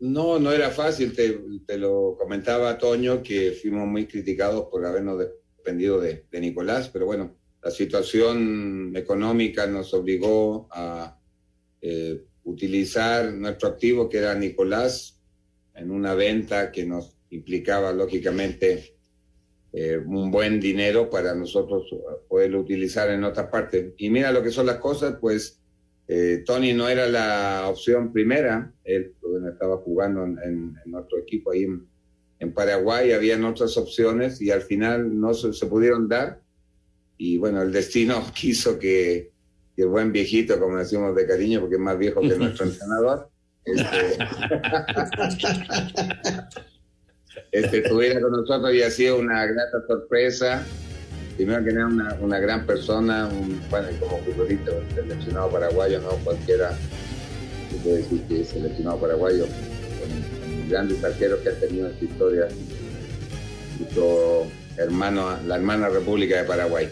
No, 0.00 0.38
no 0.38 0.52
era 0.52 0.70
fácil. 0.70 1.14
Te, 1.14 1.40
te, 1.66 1.78
lo 1.78 2.16
comentaba 2.18 2.76
Toño 2.76 3.22
que 3.22 3.52
fuimos 3.52 3.86
muy 3.86 4.06
criticados 4.06 4.66
por 4.70 4.84
habernos 4.84 5.18
dependido 5.56 6.00
de, 6.00 6.26
de, 6.30 6.40
Nicolás, 6.40 6.90
pero 6.92 7.06
bueno, 7.06 7.36
la 7.62 7.70
situación 7.70 8.92
económica 8.94 9.66
nos 9.66 9.94
obligó 9.94 10.68
a 10.70 11.18
eh, 11.80 12.24
utilizar 12.44 13.32
nuestro 13.32 13.68
activo, 13.68 14.08
que 14.08 14.18
era 14.18 14.34
Nicolás, 14.34 15.20
en 15.74 15.90
una 15.90 16.14
venta 16.14 16.70
que 16.70 16.84
nos 16.84 17.16
implicaba 17.30 17.92
lógicamente 17.92 18.95
eh, 19.78 19.98
un 19.98 20.30
buen 20.30 20.58
dinero 20.58 21.10
para 21.10 21.34
nosotros 21.34 21.84
poderlo 22.28 22.60
utilizar 22.60 23.10
en 23.10 23.24
otras 23.24 23.48
partes. 23.50 23.92
Y 23.98 24.08
mira 24.08 24.32
lo 24.32 24.42
que 24.42 24.50
son 24.50 24.64
las 24.64 24.78
cosas, 24.78 25.18
pues 25.20 25.60
eh, 26.08 26.42
Tony 26.46 26.72
no 26.72 26.88
era 26.88 27.06
la 27.06 27.68
opción 27.68 28.10
primera, 28.10 28.72
él 28.84 29.14
estaba 29.52 29.76
jugando 29.76 30.24
en, 30.24 30.38
en, 30.42 30.76
nuestro 30.86 31.18
equipo 31.18 31.50
ahí 31.50 31.66
en, 32.38 32.54
Paraguay, 32.54 33.12
habían 33.12 33.44
otras 33.44 33.76
opciones 33.76 34.40
y 34.40 34.50
al 34.50 34.62
final 34.62 35.20
no 35.20 35.34
se, 35.34 35.52
se, 35.52 35.66
pudieron 35.66 36.08
dar. 36.08 36.40
Y 37.18 37.36
bueno, 37.36 37.60
el 37.60 37.70
destino 37.70 38.24
quiso 38.34 38.78
que, 38.78 39.30
que, 39.76 39.82
el 39.82 39.88
buen 39.88 40.10
viejito, 40.10 40.58
como 40.58 40.78
decimos 40.78 41.14
de 41.14 41.26
cariño, 41.26 41.60
porque 41.60 41.74
es 41.74 41.82
más 41.82 41.98
viejo 41.98 42.22
que 42.22 42.38
nuestro 42.38 42.64
entrenador, 42.70 43.28
este, 43.62 44.16
este, 47.56 47.78
estuviera 47.78 48.20
con 48.20 48.32
nosotros 48.32 48.74
y 48.74 48.82
ha 48.82 48.90
sido 48.90 49.18
una 49.18 49.46
grata 49.46 49.78
sorpresa. 49.86 50.66
Primero 51.36 51.64
que 51.64 51.72
nada, 51.72 51.86
una, 51.86 52.14
una 52.20 52.38
gran 52.38 52.66
persona, 52.66 53.28
un, 53.28 53.60
bueno, 53.70 53.88
como 54.00 54.18
futbolista, 54.18 54.72
seleccionado 54.94 55.50
paraguayo, 55.50 56.00
no 56.00 56.10
cualquiera 56.24 56.76
se 57.70 57.76
puede 57.78 57.96
decir 57.98 58.22
que 58.28 58.40
es 58.42 58.48
seleccionado 58.48 59.00
paraguayo, 59.00 59.44
con, 59.44 60.68
grandes 60.68 61.02
arqueros 61.04 61.40
que 61.40 61.48
ha 61.50 61.60
tenido 61.60 61.88
en 61.88 61.98
su 61.98 62.04
historia, 62.06 62.48
hermano, 64.76 65.38
la 65.46 65.56
hermana 65.56 65.88
República 65.88 66.38
de 66.38 66.44
Paraguay. 66.44 66.88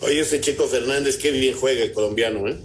Oye, 0.00 0.20
ese 0.20 0.40
Chico 0.40 0.66
Fernández, 0.66 1.16
qué 1.16 1.30
bien 1.30 1.56
juega 1.56 1.82
el 1.82 1.92
colombiano, 1.92 2.46
¿eh? 2.46 2.56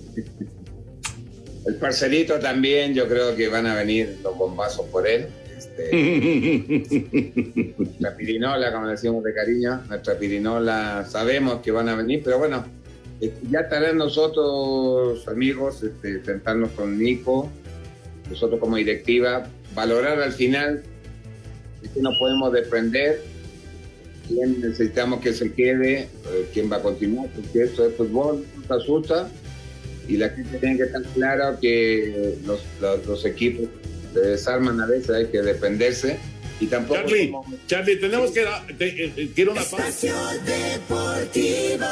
El 1.66 1.76
parcerito 1.76 2.40
también, 2.40 2.94
yo 2.94 3.08
creo 3.08 3.36
que 3.36 3.48
van 3.48 3.66
a 3.66 3.76
venir 3.76 4.18
los 4.22 4.38
bombazos 4.38 4.86
por 4.88 5.08
él. 5.08 5.28
Este, 5.76 7.74
nuestra 7.78 8.16
pirinola, 8.16 8.72
como 8.72 8.88
decimos 8.88 9.24
de 9.24 9.34
cariño, 9.34 9.82
nuestra 9.90 10.18
pirinola, 10.18 11.06
sabemos 11.10 11.62
que 11.62 11.72
van 11.72 11.90
a 11.90 11.96
venir, 11.96 12.22
pero 12.24 12.38
bueno, 12.40 12.64
este, 13.20 13.48
ya 13.50 13.62
estarán 13.62 13.98
nosotros, 13.98 15.28
amigos, 15.28 15.82
este, 15.84 16.24
sentarnos 16.24 16.72
con 16.72 16.98
Nico, 16.98 17.50
nosotros 18.30 18.60
como 18.60 18.76
directiva, 18.78 19.48
valorar 19.74 20.22
al 20.22 20.34
final 20.34 20.84
que 21.82 22.02
no 22.02 22.12
podemos 22.20 22.54
desprender, 22.54 23.22
quién 24.28 24.62
necesitamos 24.62 25.22
que 25.22 25.34
se 25.34 25.54
quede, 25.54 26.02
eh, 26.02 26.50
quién 26.54 26.72
va 26.72 26.78
a 26.78 26.82
continuar, 26.82 27.28
porque 27.36 27.64
esto 27.64 27.86
es 27.88 27.96
fútbol, 27.96 28.46
nos 28.56 28.72
asusta, 28.72 29.30
y 30.08 30.18
la 30.18 30.30
gente 30.30 30.60
tiene 30.60 30.78
que 30.78 30.84
estar 30.84 31.02
claro 31.14 31.58
que 31.60 32.38
los, 32.46 32.62
los, 32.80 33.06
los 33.06 33.26
equipos 33.26 33.70
se 34.14 34.20
desarman 34.20 34.80
a 34.80 34.86
veces, 34.86 35.10
hay 35.10 35.28
que 35.28 35.42
defenderse. 35.42 36.20
Y 36.60 36.68
tampoco. 36.68 37.02
Charlie, 37.02 37.34
Charlie 37.68 37.96
tenemos 37.98 38.32
que. 38.32 38.46
Te, 38.78 39.06
eh, 39.06 39.32
quiero 39.34 39.52
una 39.54 39.64
Deportivo. 40.46 41.86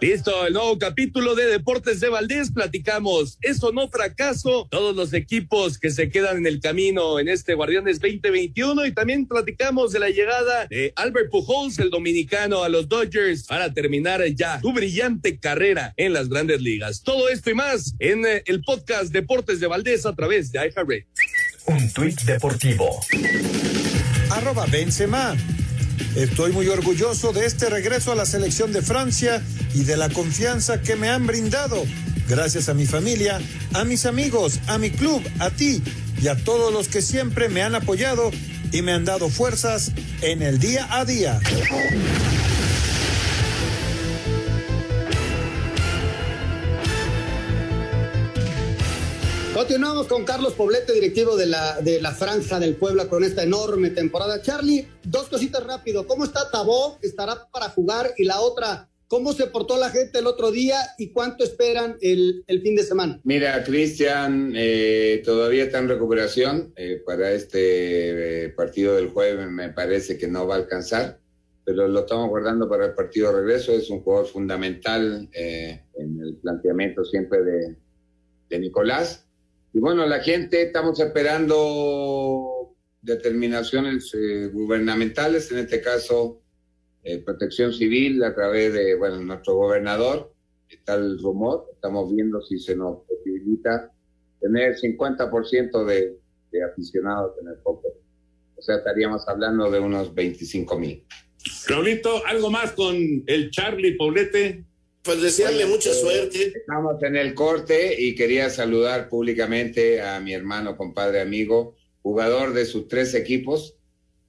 Listo, 0.00 0.46
el 0.46 0.52
nuevo 0.52 0.78
capítulo 0.78 1.34
de 1.34 1.46
Deportes 1.46 1.98
de 1.98 2.08
Valdés. 2.08 2.52
Platicamos, 2.52 3.36
eso 3.40 3.72
no 3.72 3.88
fracaso, 3.88 4.68
todos 4.70 4.94
los 4.94 5.12
equipos 5.12 5.76
que 5.76 5.90
se 5.90 6.08
quedan 6.08 6.36
en 6.36 6.46
el 6.46 6.60
camino 6.60 7.18
en 7.18 7.28
este 7.28 7.54
Guardianes 7.54 7.98
2021 7.98 8.86
y 8.86 8.92
también 8.92 9.26
platicamos 9.26 9.90
de 9.90 9.98
la 9.98 10.10
llegada 10.10 10.68
de 10.68 10.92
Albert 10.94 11.32
Pujols, 11.32 11.80
el 11.80 11.90
dominicano, 11.90 12.62
a 12.62 12.68
los 12.68 12.88
Dodgers 12.88 13.42
para 13.48 13.74
terminar 13.74 14.24
ya 14.36 14.60
su 14.60 14.72
brillante 14.72 15.40
carrera 15.40 15.94
en 15.96 16.12
las 16.12 16.28
grandes 16.28 16.60
ligas. 16.60 17.02
Todo 17.02 17.28
esto 17.28 17.50
y 17.50 17.54
más 17.54 17.96
en 17.98 18.24
eh, 18.24 18.44
el 18.46 18.62
podcast 18.62 19.12
Deportes 19.12 19.58
de 19.58 19.66
Valdés 19.66 20.06
a 20.06 20.14
través 20.14 20.52
de 20.52 20.60
iHeartRadio. 20.60 21.06
Un 21.66 21.92
tuit 21.92 22.20
deportivo. 22.20 23.00
Arroba 24.30 24.64
Benzema. 24.66 25.36
Estoy 26.14 26.52
muy 26.52 26.68
orgulloso 26.68 27.32
de 27.32 27.46
este 27.46 27.68
regreso 27.68 28.12
a 28.12 28.14
la 28.14 28.26
selección 28.26 28.72
de 28.72 28.82
Francia 28.82 29.42
y 29.74 29.84
de 29.84 29.96
la 29.96 30.08
confianza 30.08 30.82
que 30.82 30.96
me 30.96 31.08
han 31.08 31.26
brindado. 31.26 31.84
Gracias 32.28 32.68
a 32.68 32.74
mi 32.74 32.86
familia, 32.86 33.40
a 33.74 33.84
mis 33.84 34.06
amigos, 34.06 34.60
a 34.66 34.78
mi 34.78 34.90
club, 34.90 35.22
a 35.38 35.50
ti 35.50 35.82
y 36.20 36.28
a 36.28 36.36
todos 36.36 36.72
los 36.72 36.88
que 36.88 37.02
siempre 37.02 37.48
me 37.48 37.62
han 37.62 37.74
apoyado 37.74 38.30
y 38.72 38.82
me 38.82 38.92
han 38.92 39.04
dado 39.04 39.28
fuerzas 39.28 39.92
en 40.20 40.42
el 40.42 40.58
día 40.58 40.86
a 40.90 41.04
día. 41.04 41.40
Continuamos 49.58 50.06
con 50.06 50.24
Carlos 50.24 50.52
Poblete, 50.52 50.92
directivo 50.92 51.36
de 51.36 51.46
la, 51.46 51.80
de 51.80 52.00
la 52.00 52.12
Franja 52.12 52.60
del 52.60 52.76
Puebla, 52.76 53.08
con 53.08 53.24
esta 53.24 53.42
enorme 53.42 53.90
temporada. 53.90 54.40
Charlie, 54.40 54.86
dos 55.02 55.28
cositas 55.28 55.66
rápido. 55.66 56.06
¿Cómo 56.06 56.24
está 56.26 56.48
Tabó? 56.48 56.96
¿Estará 57.02 57.48
para 57.52 57.70
jugar? 57.70 58.12
Y 58.18 58.24
la 58.24 58.40
otra, 58.40 58.88
¿cómo 59.08 59.32
se 59.32 59.48
portó 59.48 59.76
la 59.76 59.90
gente 59.90 60.20
el 60.20 60.28
otro 60.28 60.52
día 60.52 60.76
y 60.96 61.08
cuánto 61.10 61.42
esperan 61.42 61.96
el, 62.00 62.44
el 62.46 62.62
fin 62.62 62.76
de 62.76 62.84
semana? 62.84 63.20
Mira, 63.24 63.64
Cristian, 63.64 64.52
eh, 64.54 65.22
todavía 65.24 65.64
está 65.64 65.80
en 65.80 65.88
recuperación. 65.88 66.72
Eh, 66.76 67.02
para 67.04 67.32
este 67.32 68.44
eh, 68.44 68.48
partido 68.50 68.94
del 68.94 69.08
jueves 69.08 69.50
me 69.50 69.70
parece 69.70 70.16
que 70.16 70.28
no 70.28 70.46
va 70.46 70.54
a 70.54 70.58
alcanzar, 70.58 71.18
pero 71.64 71.88
lo 71.88 71.98
estamos 71.98 72.28
guardando 72.28 72.68
para 72.68 72.86
el 72.86 72.94
partido 72.94 73.32
de 73.32 73.40
regreso. 73.40 73.72
Es 73.72 73.90
un 73.90 74.02
jugador 74.02 74.28
fundamental 74.28 75.28
en 75.32 76.20
el 76.20 76.36
planteamiento 76.36 77.04
siempre 77.04 77.42
de, 77.42 77.76
de 78.50 78.58
Nicolás. 78.60 79.24
Y 79.72 79.80
bueno, 79.80 80.06
la 80.06 80.20
gente 80.20 80.62
estamos 80.62 80.98
esperando 81.00 82.74
determinaciones 83.02 84.12
eh, 84.14 84.48
gubernamentales, 84.52 85.52
en 85.52 85.58
este 85.58 85.80
caso 85.80 86.42
eh, 87.04 87.22
protección 87.24 87.72
civil 87.72 88.22
a 88.24 88.34
través 88.34 88.72
de 88.72 88.94
bueno, 88.96 89.20
nuestro 89.20 89.54
gobernador. 89.54 90.32
Está 90.68 90.94
el 90.94 91.18
rumor, 91.18 91.66
estamos 91.72 92.14
viendo 92.14 92.42
si 92.42 92.58
se 92.58 92.76
nos 92.76 92.98
posibilita 93.06 93.90
tener 94.40 94.76
50% 94.76 95.84
de, 95.84 96.18
de 96.52 96.64
aficionados 96.64 97.32
en 97.40 97.48
el 97.48 97.56
fútbol. 97.62 97.92
O 98.56 98.62
sea, 98.62 98.76
estaríamos 98.76 99.26
hablando 99.28 99.70
de 99.70 99.80
unos 99.80 100.14
25 100.14 100.78
mil. 100.78 101.04
Raulito, 101.68 102.26
¿algo 102.26 102.50
más 102.50 102.72
con 102.72 102.96
el 103.26 103.50
Charlie 103.50 103.96
Poblete? 103.96 104.64
Pues 105.08 105.22
desearle 105.22 105.64
mucha 105.64 105.88
pues, 105.88 106.00
suerte. 106.02 106.52
Estamos 106.54 107.02
en 107.02 107.16
el 107.16 107.32
corte 107.32 107.96
y 107.98 108.14
quería 108.14 108.50
saludar 108.50 109.08
públicamente 109.08 110.02
a 110.02 110.20
mi 110.20 110.34
hermano, 110.34 110.76
compadre, 110.76 111.22
amigo, 111.22 111.76
jugador 112.02 112.52
de 112.52 112.66
sus 112.66 112.88
tres 112.88 113.14
equipos, 113.14 113.74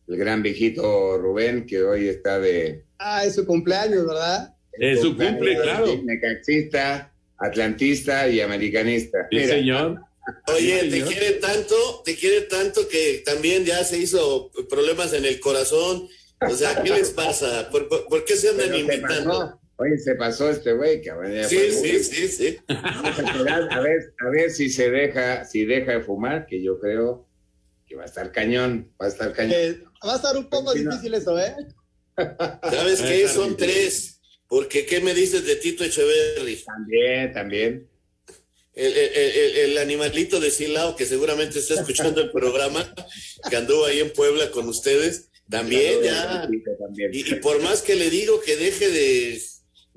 el 0.07 0.15
gran 0.15 0.41
viejito 0.41 1.17
Rubén, 1.17 1.65
que 1.65 1.84
hoy 1.84 2.07
está 2.07 2.39
de... 2.39 2.86
Ah, 2.97 3.25
es 3.25 3.36
su 3.36 3.45
cumpleaños, 3.45 4.07
¿verdad? 4.07 4.55
Es 4.71 5.01
su 5.01 5.17
cumple, 5.17 5.59
claro. 5.61 6.01
Necaxista, 6.01 7.13
atlantista 7.38 8.30
y 8.30 8.39
americanista. 8.39 9.27
Sí, 9.30 9.36
Mira, 9.36 9.47
señor. 9.55 9.99
Oye, 10.47 10.80
Sí, 10.84 10.86
te 10.86 10.91
señor. 10.91 11.07
quiere 11.09 11.32
tanto, 11.34 12.01
te 12.05 12.15
quiere 12.15 12.41
tanto 12.43 12.88
que 12.88 13.21
también 13.25 13.65
ya 13.65 13.84
se 13.84 13.97
hizo 13.97 14.49
problemas 14.69 15.11
en 15.11 15.25
el 15.25 15.41
corazón. 15.41 16.07
O 16.39 16.55
sea, 16.55 16.82
¿qué 16.82 16.91
les 16.91 17.09
pasa? 17.09 17.69
¿Por, 17.69 17.89
por- 17.89 18.05
por 18.07 18.23
qué 18.23 18.38
se 18.38 18.47
andan 18.47 18.67
pero 18.67 18.77
se 18.77 18.80
invitando? 18.95 19.59
Oye, 19.82 19.97
se 19.97 20.15
pasó 20.15 20.49
este 20.49 20.73
güey, 20.73 21.01
cabrón. 21.01 21.32
Sí, 21.47 21.71
sí, 21.71 22.03
sí, 22.03 22.27
sí. 22.27 22.57
Vamos 22.67 23.17
a 23.19 23.23
esperar 23.23 23.67
a 23.71 23.80
ver, 23.80 24.13
a 24.19 24.30
ver 24.30 24.51
si 24.51 24.69
se 24.69 24.89
deja, 24.91 25.45
si 25.45 25.65
deja 25.65 25.93
de 25.93 26.01
fumar, 26.01 26.45
que 26.45 26.61
yo 26.61 26.77
creo 26.80 27.27
que 27.88 27.95
va 27.95 28.03
a 28.03 28.05
estar 28.05 28.32
cañón, 28.32 28.91
va 29.01 29.05
a 29.05 29.09
estar 29.09 29.32
cañón. 29.34 29.53
Eh, 29.55 29.84
va 30.05 30.13
a 30.13 30.15
estar 30.17 30.36
un 30.38 30.49
poco 30.49 30.73
difícil 30.73 31.13
eso, 31.13 31.39
¿eh? 31.39 31.55
¿Sabes 32.17 33.01
qué? 33.01 33.27
Son 33.30 33.55
tres. 33.57 34.19
Porque, 34.47 34.86
¿qué 34.86 34.99
me 34.99 35.13
dices 35.13 35.45
de 35.45 35.55
Tito 35.55 35.84
Echeverry? 35.84 36.57
También, 36.65 37.34
también. 37.34 37.89
El, 38.73 38.93
el- 38.93 39.13
el- 39.15 39.57
el 39.71 39.77
animalito 39.77 40.39
de 40.39 40.51
Silao, 40.51 40.95
que 40.95 41.05
seguramente 41.05 41.59
está 41.59 41.75
escuchando 41.75 42.21
el 42.21 42.32
programa, 42.32 42.93
que 43.49 43.55
anduvo 43.55 43.86
ahí 43.86 43.99
en 43.99 44.11
Puebla 44.11 44.51
con 44.51 44.67
ustedes, 44.67 45.30
también 45.49 46.01
ya. 46.03 46.41
También. 46.80 47.11
Y, 47.13 47.30
y 47.32 47.36
por 47.36 47.61
más 47.61 47.82
que 47.82 47.95
le 47.95 48.09
digo 48.09 48.41
que 48.41 48.55
deje 48.57 48.89
de. 48.89 49.41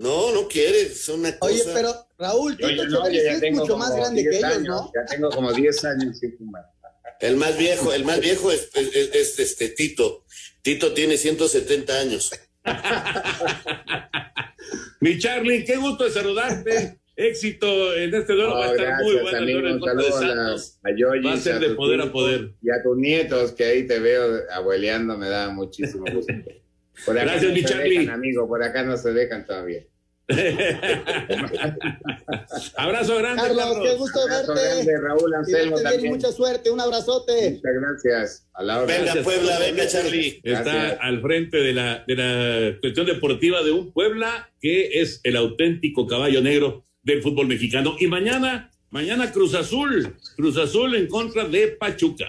No, 0.02 0.32
no 0.34 0.48
quiere, 0.48 0.82
es 0.82 1.08
una 1.08 1.38
cosa. 1.38 1.52
Oye, 1.52 1.62
pero 1.72 1.94
Raúl, 2.18 2.56
Tito 2.56 2.70
yo 2.70 2.84
no, 2.86 3.06
Echeverry 3.06 3.14
yo 3.14 3.20
sí 3.20 3.24
ya 3.26 3.32
es 3.34 3.40
tengo 3.40 3.60
mucho 3.60 3.76
más 3.78 3.94
grande 3.96 4.22
que 4.24 4.30
10 4.30 4.42
ellos, 4.42 4.56
años, 4.56 4.68
¿no? 4.68 4.92
Ya 4.94 5.04
tengo 5.14 5.30
como 5.30 5.52
10 5.52 5.84
años 5.84 6.18
sin 6.18 6.36
fumar. 6.36 6.64
El 7.20 7.36
más 7.36 7.56
viejo, 7.56 7.92
el 7.92 8.04
más 8.04 8.18
viejo 8.20 8.50
es, 8.50 8.68
es- 8.74 8.96
es- 8.96 9.14
es, 9.14 9.38
este 9.38 9.68
Tito. 9.68 10.24
Tito 10.62 10.92
tiene 10.92 11.16
170 11.16 12.00
años. 12.00 12.30
Mi 15.00 15.18
Charlie, 15.18 15.64
qué 15.64 15.76
gusto 15.76 16.04
de 16.04 16.10
saludarte. 16.10 16.98
Éxito 17.14 17.94
en 17.94 18.14
este 18.14 18.32
duelo. 18.32 18.54
va 18.54 18.68
a 18.68 18.72
estar 18.72 19.02
muy 19.02 19.16
gracias, 19.16 19.22
bueno 19.22 19.36
el 19.38 19.42
amigo. 19.42 19.58
duelo 19.60 19.68
en 19.68 19.74
Un 19.74 19.80
contra 19.80 20.02
de 20.02 20.12
saludo 20.12 20.42
a, 20.42 20.54
a 20.88 20.96
Yoyis, 20.96 21.26
Va 21.26 21.32
a 21.34 21.36
ser 21.36 21.58
de 21.60 21.66
tus 21.68 21.76
poder 21.76 22.00
a 22.00 22.10
poder. 22.12 22.54
Y 22.62 22.70
a 22.70 22.82
tus 22.82 22.96
nietos, 22.96 23.52
que 23.52 23.64
ahí 23.66 23.86
te 23.86 23.98
veo 23.98 24.40
abueleando, 24.52 25.18
me 25.18 25.28
da 25.28 25.50
muchísimo 25.50 26.04
gusto. 26.12 26.32
Por 27.06 27.18
acá 27.18 27.24
Gracias, 27.32 27.50
no 27.50 27.54
mi 27.56 27.64
Charlie. 27.64 27.98
dejan, 28.00 28.14
amigo, 28.14 28.46
por 28.46 28.62
acá 28.62 28.82
no 28.84 28.96
se 28.98 29.12
dejan 29.12 29.44
todavía. 29.46 29.82
Abrazo 32.76 33.16
grande, 33.18 33.42
Carlos, 33.42 33.64
Carlos. 33.64 33.78
qué 33.88 33.94
gusto 33.96 34.20
Abrazo 34.22 34.54
verte. 34.54 34.84
grande, 34.84 35.00
Raúl 35.00 35.34
Anselmo 35.34 35.78
y 35.78 35.82
también. 35.82 36.12
mucha 36.12 36.32
suerte, 36.32 36.70
un 36.70 36.80
abrazote. 36.80 37.50
Muchas 37.50 37.72
gracias. 37.80 38.46
A 38.54 38.62
la 38.62 38.78
hora. 38.82 38.86
Venga, 38.86 39.02
Gracias. 39.04 39.24
Puebla, 39.24 39.58
venga, 39.58 39.86
Charlie. 39.88 40.40
Está 40.42 40.62
Gracias. 40.74 40.98
al 41.00 41.20
frente 41.22 41.56
de 41.58 41.72
la, 41.72 42.04
de 42.06 42.14
la 42.16 42.78
cuestión 42.80 43.06
deportiva 43.06 43.62
de 43.62 43.70
un 43.72 43.92
Puebla 43.92 44.50
que 44.60 45.00
es 45.00 45.20
el 45.24 45.36
auténtico 45.36 46.06
caballo 46.06 46.40
negro 46.42 46.84
del 47.02 47.22
fútbol 47.22 47.46
mexicano. 47.48 47.96
Y 47.98 48.06
mañana, 48.06 48.70
mañana 48.90 49.32
Cruz 49.32 49.54
Azul, 49.54 50.14
Cruz 50.36 50.56
Azul 50.58 50.94
en 50.94 51.06
contra 51.08 51.44
de 51.46 51.68
Pachuca. 51.68 52.26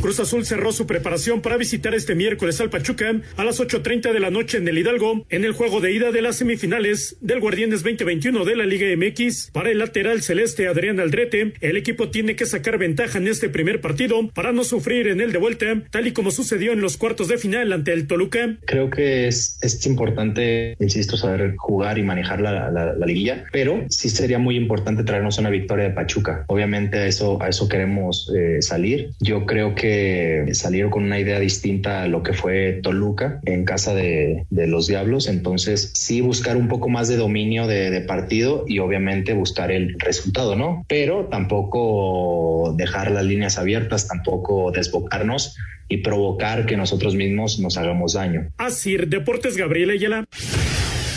Cruz 0.00 0.18
Azul 0.18 0.46
cerró 0.46 0.72
su 0.72 0.86
preparación 0.86 1.42
para 1.42 1.58
visitar 1.58 1.94
este 1.94 2.14
miércoles 2.14 2.58
al 2.60 2.70
Pachuca 2.70 3.20
a 3.36 3.44
las 3.44 3.60
8.30 3.60 4.12
de 4.12 4.20
la 4.20 4.30
noche 4.30 4.56
en 4.56 4.66
el 4.66 4.78
Hidalgo, 4.78 5.26
en 5.28 5.44
el 5.44 5.52
juego 5.52 5.80
de 5.80 5.92
ida 5.92 6.10
de 6.10 6.22
las 6.22 6.36
semifinales 6.36 7.18
del 7.20 7.40
Guardianes 7.40 7.82
2021 7.82 8.44
de 8.46 8.56
la 8.56 8.64
Liga 8.64 8.86
MX. 8.96 9.50
Para 9.52 9.70
el 9.70 9.78
lateral 9.78 10.22
celeste 10.22 10.68
Adrián 10.68 11.00
Aldrete, 11.00 11.52
el 11.60 11.76
equipo 11.76 12.08
tiene 12.08 12.34
que 12.34 12.46
sacar 12.46 12.78
ventaja 12.78 13.18
en 13.18 13.28
este 13.28 13.50
primer 13.50 13.82
partido 13.82 14.28
para 14.32 14.52
no 14.52 14.64
sufrir 14.64 15.08
en 15.08 15.20
el 15.20 15.32
de 15.32 15.38
vuelta, 15.38 15.66
tal 15.90 16.06
y 16.06 16.12
como 16.12 16.30
sucedió 16.30 16.72
en 16.72 16.80
los 16.80 16.96
cuartos 16.96 17.28
de 17.28 17.36
final 17.36 17.70
ante 17.72 17.92
el 17.92 18.06
Toluca. 18.06 18.56
Creo 18.64 18.88
que 18.88 19.28
es, 19.28 19.58
importante, 19.86 20.76
insisto, 20.80 21.18
saber 21.18 21.56
jugar 21.56 21.98
y 21.98 22.02
manejar 22.02 22.40
la 22.40 23.06
liguilla, 23.06 23.44
pero 23.52 23.84
sí 23.90 24.08
sería 24.08 24.38
muy 24.38 24.56
importante 24.56 25.04
traernos 25.04 25.38
una 25.38 25.50
victoria 25.50 25.84
de 25.84 25.90
Pachuca. 25.90 26.44
Obviamente 26.46 26.98
a 26.98 27.06
eso, 27.06 27.40
a 27.42 27.48
eso 27.48 27.68
queremos 27.68 28.32
eh, 28.34 28.62
salir. 28.62 29.10
Yo 29.20 29.44
creo 29.44 29.74
que 29.74 29.89
salieron 30.52 30.90
con 30.90 31.04
una 31.04 31.18
idea 31.18 31.38
distinta 31.38 32.02
a 32.02 32.08
lo 32.08 32.22
que 32.22 32.32
fue 32.32 32.80
Toluca 32.82 33.40
en 33.44 33.64
casa 33.64 33.94
de, 33.94 34.46
los 34.50 34.86
Diablos. 34.86 35.28
Entonces 35.28 35.92
sí 35.94 36.20
buscar 36.20 36.56
un 36.56 36.68
poco 36.68 36.88
más 36.88 37.08
de 37.08 37.16
dominio 37.16 37.66
de, 37.66 38.00
partido 38.00 38.64
y 38.66 38.78
obviamente 38.78 39.34
buscar 39.34 39.70
el 39.70 39.94
resultado, 39.98 40.56
¿no? 40.56 40.84
Pero 40.88 41.26
tampoco 41.26 42.74
dejar 42.76 43.10
las 43.10 43.24
líneas 43.24 43.58
abiertas, 43.58 44.08
tampoco 44.08 44.72
desbocarnos 44.72 45.54
y 45.88 45.98
provocar 45.98 46.66
que 46.66 46.76
nosotros 46.76 47.14
mismos 47.14 47.58
nos 47.58 47.76
hagamos 47.76 48.14
daño. 48.14 48.48
Asir 48.56 49.08
Deportes 49.08 49.56
Gabriel 49.56 49.90
Ayala. 49.90 50.24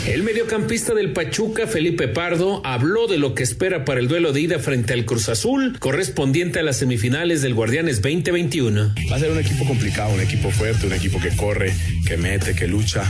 El 0.05 0.21
mediocampista 0.23 0.93
del 0.93 1.13
Pachuca, 1.13 1.65
Felipe 1.65 2.09
Pardo, 2.09 2.61
habló 2.65 3.07
de 3.07 3.17
lo 3.17 3.33
que 3.33 3.43
espera 3.43 3.85
para 3.85 4.01
el 4.01 4.09
duelo 4.09 4.33
de 4.33 4.41
ida 4.41 4.59
frente 4.59 4.91
al 4.91 5.05
Cruz 5.05 5.29
Azul, 5.29 5.77
correspondiente 5.79 6.59
a 6.59 6.63
las 6.63 6.75
semifinales 6.75 7.41
del 7.41 7.53
Guardianes 7.53 8.01
2021. 8.01 8.95
Va 9.09 9.15
a 9.15 9.19
ser 9.19 9.31
un 9.31 9.39
equipo 9.39 9.65
complicado, 9.65 10.13
un 10.13 10.19
equipo 10.19 10.51
fuerte, 10.51 10.87
un 10.87 10.93
equipo 10.93 11.21
que 11.21 11.33
corre, 11.37 11.73
que 12.05 12.17
mete, 12.17 12.53
que 12.53 12.67
lucha, 12.67 13.09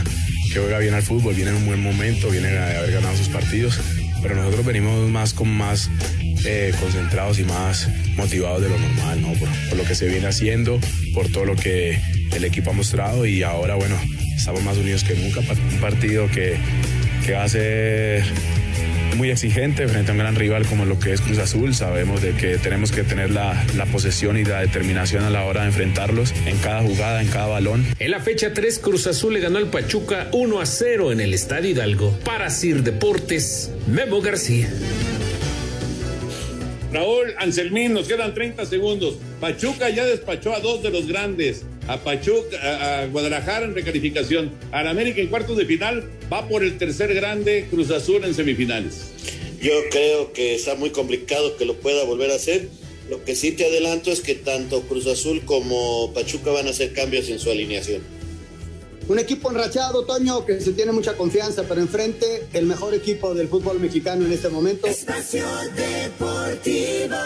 que 0.52 0.60
juega 0.60 0.78
bien 0.78 0.94
al 0.94 1.02
fútbol, 1.02 1.34
viene 1.34 1.50
en 1.50 1.56
un 1.56 1.66
buen 1.66 1.82
momento, 1.82 2.30
viene 2.30 2.56
a 2.56 2.78
haber 2.78 2.92
ganado 2.92 3.16
sus 3.16 3.28
partidos, 3.28 3.80
pero 4.24 4.36
nosotros 4.36 4.64
venimos 4.64 5.10
más 5.10 5.34
con 5.34 5.50
más 5.50 5.90
eh, 6.46 6.72
concentrados 6.80 7.38
y 7.38 7.44
más 7.44 7.90
motivados 8.16 8.62
de 8.62 8.70
lo 8.70 8.78
normal, 8.78 9.20
¿no? 9.20 9.32
Por, 9.34 9.76
lo 9.76 9.84
que 9.84 9.94
se 9.94 10.08
viene 10.08 10.26
haciendo, 10.26 10.80
por 11.12 11.30
todo 11.30 11.44
lo 11.44 11.54
que 11.54 12.00
el 12.32 12.42
equipo 12.42 12.70
ha 12.70 12.72
mostrado 12.72 13.26
y 13.26 13.42
ahora, 13.42 13.74
bueno, 13.74 13.96
estamos 14.34 14.62
más 14.62 14.78
unidos 14.78 15.04
que 15.04 15.14
nunca 15.14 15.42
para 15.42 15.60
un 15.60 15.78
partido 15.78 16.26
que, 16.28 16.56
que 17.26 17.32
va 17.32 17.44
a 17.44 17.48
ser 17.50 18.24
muy 19.14 19.30
exigente 19.30 19.86
frente 19.88 20.10
a 20.10 20.12
un 20.12 20.18
gran 20.18 20.34
rival 20.34 20.66
como 20.66 20.84
lo 20.84 20.98
que 20.98 21.12
es 21.12 21.20
Cruz 21.20 21.38
Azul. 21.38 21.74
Sabemos 21.74 22.22
de 22.22 22.32
que 22.32 22.58
tenemos 22.58 22.92
que 22.92 23.02
tener 23.02 23.30
la, 23.30 23.64
la 23.76 23.86
posesión 23.86 24.36
y 24.38 24.44
la 24.44 24.60
determinación 24.60 25.24
a 25.24 25.30
la 25.30 25.44
hora 25.44 25.62
de 25.62 25.68
enfrentarlos 25.68 26.32
en 26.46 26.56
cada 26.58 26.82
jugada, 26.82 27.22
en 27.22 27.28
cada 27.28 27.46
balón. 27.46 27.86
En 27.98 28.10
la 28.10 28.20
fecha 28.20 28.52
3, 28.52 28.78
Cruz 28.78 29.06
Azul 29.06 29.34
le 29.34 29.40
ganó 29.40 29.58
al 29.58 29.70
Pachuca 29.70 30.28
1 30.32 30.60
a 30.60 30.66
0 30.66 31.12
en 31.12 31.20
el 31.20 31.34
Estadio 31.34 31.70
Hidalgo. 31.70 32.18
Para 32.24 32.50
Sir 32.50 32.82
Deportes, 32.82 33.70
Memo 33.86 34.20
García. 34.20 34.68
Raúl 36.92 37.34
Anselmín, 37.38 37.92
nos 37.92 38.06
quedan 38.06 38.34
30 38.34 38.66
segundos. 38.66 39.16
Pachuca 39.40 39.90
ya 39.90 40.04
despachó 40.04 40.54
a 40.54 40.60
dos 40.60 40.82
de 40.82 40.90
los 40.90 41.08
grandes. 41.08 41.66
A 41.86 41.98
Pachuca, 41.98 42.56
a, 42.62 43.00
a 43.00 43.06
Guadalajara 43.06 43.66
en 43.66 43.74
recalificación. 43.74 44.52
A 44.72 44.82
la 44.82 44.90
América 44.90 45.20
en 45.20 45.28
cuartos 45.28 45.56
de 45.56 45.66
final. 45.66 46.08
Va 46.32 46.48
por 46.48 46.64
el 46.64 46.78
tercer 46.78 47.14
grande 47.14 47.66
Cruz 47.70 47.90
Azul 47.90 48.24
en 48.24 48.34
semifinales. 48.34 49.12
Yo 49.60 49.72
creo 49.90 50.32
que 50.32 50.54
está 50.54 50.74
muy 50.74 50.90
complicado 50.90 51.56
que 51.56 51.64
lo 51.64 51.74
pueda 51.74 52.04
volver 52.04 52.30
a 52.30 52.34
hacer. 52.34 52.68
Lo 53.08 53.24
que 53.24 53.34
sí 53.34 53.52
te 53.52 53.66
adelanto 53.66 54.10
es 54.10 54.20
que 54.20 54.34
tanto 54.34 54.82
Cruz 54.82 55.06
Azul 55.06 55.42
como 55.44 56.12
Pachuca 56.14 56.50
van 56.50 56.66
a 56.66 56.70
hacer 56.70 56.92
cambios 56.92 57.28
en 57.28 57.38
su 57.38 57.50
alineación. 57.50 58.02
Un 59.06 59.18
equipo 59.18 59.50
enrachado, 59.50 60.06
Toño, 60.06 60.46
que 60.46 60.60
se 60.60 60.72
tiene 60.72 60.90
mucha 60.92 61.14
confianza, 61.14 61.64
pero 61.68 61.82
enfrente 61.82 62.46
el 62.54 62.64
mejor 62.64 62.94
equipo 62.94 63.34
del 63.34 63.48
fútbol 63.48 63.78
mexicano 63.78 64.24
en 64.24 64.32
este 64.32 64.48
momento. 64.48 64.86
Espacio 64.86 65.44
Deportivo. 65.76 67.16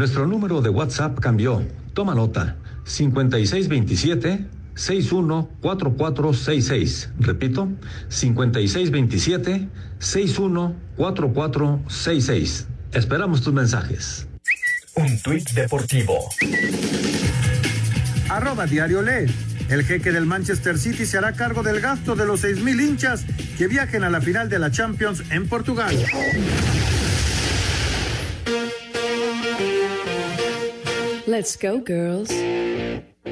Nuestro 0.00 0.26
número 0.26 0.62
de 0.62 0.70
WhatsApp 0.70 1.20
cambió. 1.20 1.62
Toma 1.92 2.14
nota. 2.14 2.56
5627 2.84 4.46
614466. 4.74 7.10
Repito, 7.18 7.68
5627 8.08 9.68
614466. 9.98 12.66
Esperamos 12.94 13.42
tus 13.42 13.52
mensajes. 13.52 14.26
Un 14.96 15.20
tuit 15.20 15.50
deportivo. 15.50 16.30
Arroba 18.30 18.64
Diario 18.64 19.02
Lee. 19.02 19.30
El 19.68 19.84
jeque 19.84 20.12
del 20.12 20.24
Manchester 20.24 20.78
City 20.78 21.04
se 21.04 21.18
hará 21.18 21.34
cargo 21.34 21.62
del 21.62 21.82
gasto 21.82 22.16
de 22.16 22.24
los 22.24 22.42
6.000 22.42 22.80
hinchas 22.80 23.26
que 23.58 23.68
viajen 23.68 24.02
a 24.04 24.08
la 24.08 24.22
final 24.22 24.48
de 24.48 24.60
la 24.60 24.70
Champions 24.70 25.24
en 25.30 25.46
Portugal. 25.46 25.94
Let's 31.30 31.56
go, 31.56 31.80
girls. 31.86 32.28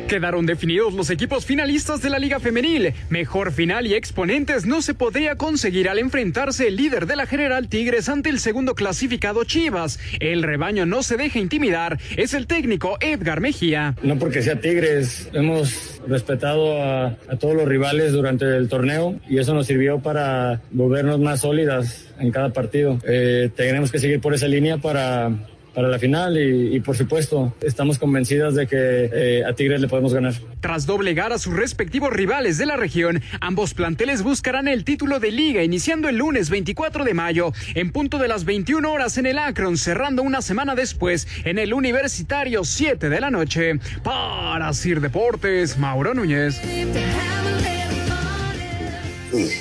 Quedaron 0.07 0.47
definidos 0.47 0.95
los 0.95 1.11
equipos 1.11 1.45
finalistas 1.45 2.01
de 2.01 2.11
la 2.11 2.21
Liga 2.21 2.39
Femenil. 2.39 2.95
Mejor 3.11 3.51
final 3.51 3.89
y 3.89 3.95
exponentes 3.95 4.67
no 4.67 4.83
se 4.83 4.95
podría 4.95 5.35
conseguir 5.35 5.89
al 5.89 5.99
enfrentarse 5.99 6.69
el 6.69 6.77
líder 6.77 7.07
de 7.07 7.17
la 7.17 7.27
General 7.27 7.69
Tigres 7.69 8.09
ante 8.09 8.31
el 8.31 8.39
segundo 8.39 8.77
clasificado 8.77 9.43
Chivas. 9.43 9.99
El 10.21 10.45
rebaño 10.45 10.87
no 10.87 11.03
se 11.03 11.17
deja 11.17 11.41
intimidar. 11.41 11.99
Es 12.17 12.35
el 12.35 12.47
técnico 12.47 12.99
Edgar 13.01 13.41
Mejía. 13.41 13.97
No 14.05 14.17
porque 14.17 14.43
sea 14.43 14.61
Tigres, 14.61 15.29
hemos 15.33 16.01
respetado 16.07 16.81
a, 16.81 17.07
a 17.07 17.37
todos 17.41 17.57
los 17.57 17.67
rivales 17.67 18.13
durante 18.13 18.45
el 18.45 18.69
torneo 18.69 19.19
y 19.29 19.39
eso 19.39 19.55
nos 19.55 19.67
sirvió 19.67 19.99
para 19.99 20.61
volvernos 20.71 21.19
más 21.19 21.41
sólidas 21.41 22.07
en 22.21 22.31
cada 22.31 22.53
partido. 22.53 23.01
Eh, 23.09 23.51
tenemos 23.57 23.91
que 23.91 23.99
seguir 23.99 24.21
por 24.21 24.35
esa 24.35 24.47
línea 24.47 24.79
para 24.79 25.33
para 25.79 25.91
la 25.91 26.01
final 26.01 26.37
y, 26.37 26.75
y, 26.75 26.81
por 26.81 26.97
supuesto 26.97 27.55
estamos 27.61 28.01
convencidas 28.01 28.57
de 28.57 28.67
que 28.67 28.77
eh, 29.13 29.45
a 29.45 29.53
Tigres 29.53 29.81
le 29.81 29.87
podemos 29.87 30.13
ganar. 30.13 30.35
Tras 30.59 30.87
doblegar 30.87 31.33
a 31.33 31.39
sus 31.39 31.55
respectivos 31.55 32.13
rivales 32.13 32.59
de 32.59 32.67
la 32.67 32.75
región, 32.75 33.23
ambos 33.41 33.75
planteles 33.75 34.25
buscarán 34.25 34.67
el 34.67 34.83
título 34.83 35.21
de 35.21 35.31
liga 35.31 35.63
iniciando 35.63 36.09
el 36.09 36.17
lunes 36.17 36.51
24 36.51 37.05
de 37.05 37.15
mayo 37.15 37.53
en 37.77 37.93
punto 37.93 38.19
de 38.19 38.27
las 38.27 38.45
21 38.45 38.91
horas 38.91 39.19
en 39.19 39.27
el 39.27 39.39
Akron, 39.39 39.79
cerrando 39.79 40.25
una 40.25 40.43
semana 40.43 40.75
después 40.75 41.29
en 41.45 41.61
el 41.61 41.73
Universitario 41.73 42.65
7 42.65 43.09
de 43.09 43.21
la 43.21 43.31
noche. 43.31 43.79
Para 44.03 44.73
Sir 44.73 45.01
Deportes, 45.01 45.79
Mauro 45.79 46.13
Núñez. 46.13 46.61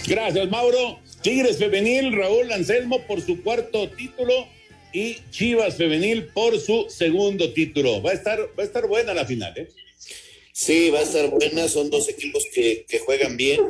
Gracias, 0.07 0.49
Mauro. 0.49 0.97
Tigres 1.21 1.59
Femenil, 1.59 2.17
Raúl 2.17 2.51
Anselmo 2.51 3.01
por 3.05 3.21
su 3.21 3.43
cuarto 3.43 3.87
título 3.89 4.56
y 4.93 5.17
Chivas 5.31 5.75
Femenil 5.75 6.25
por 6.25 6.59
su 6.59 6.87
segundo 6.89 7.53
título. 7.53 8.01
Va 8.01 8.11
a 8.11 8.13
estar, 8.13 8.39
va 8.57 8.63
a 8.63 8.65
estar 8.65 8.87
buena 8.87 9.13
la 9.13 9.25
final, 9.25 9.53
¿eh? 9.57 9.67
Sí, 10.53 10.89
va 10.89 10.99
a 10.99 11.03
estar 11.03 11.29
buena. 11.29 11.67
Son 11.67 11.89
dos 11.89 12.09
equipos 12.09 12.45
que, 12.53 12.85
que 12.89 12.99
juegan 12.99 13.37
bien. 13.37 13.61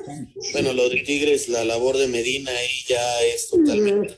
Bueno, 0.54 0.72
lo 0.74 0.88
de 0.90 1.02
Tigres, 1.02 1.50
la 1.50 1.66
labor 1.66 1.98
de 1.98 2.08
Medina 2.08 2.52
ahí 2.52 2.84
ya 2.88 3.24
es 3.24 3.50
totalmente 3.50 4.16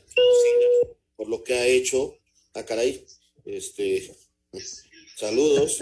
por 1.16 1.28
lo 1.28 1.44
que 1.44 1.54
ha 1.54 1.68
hecho. 1.68 2.18
Ah, 2.54 2.64
caray. 2.64 3.04
Este, 3.46 4.10
saludos. 5.18 5.80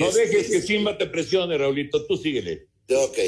No 0.00 0.10
dejes 0.10 0.48
que 0.48 0.62
Simba 0.62 0.98
te 0.98 1.06
presione, 1.06 1.56
Raulito. 1.56 2.04
Tú 2.06 2.16
síguele. 2.16 2.66
Ok. 2.88 3.18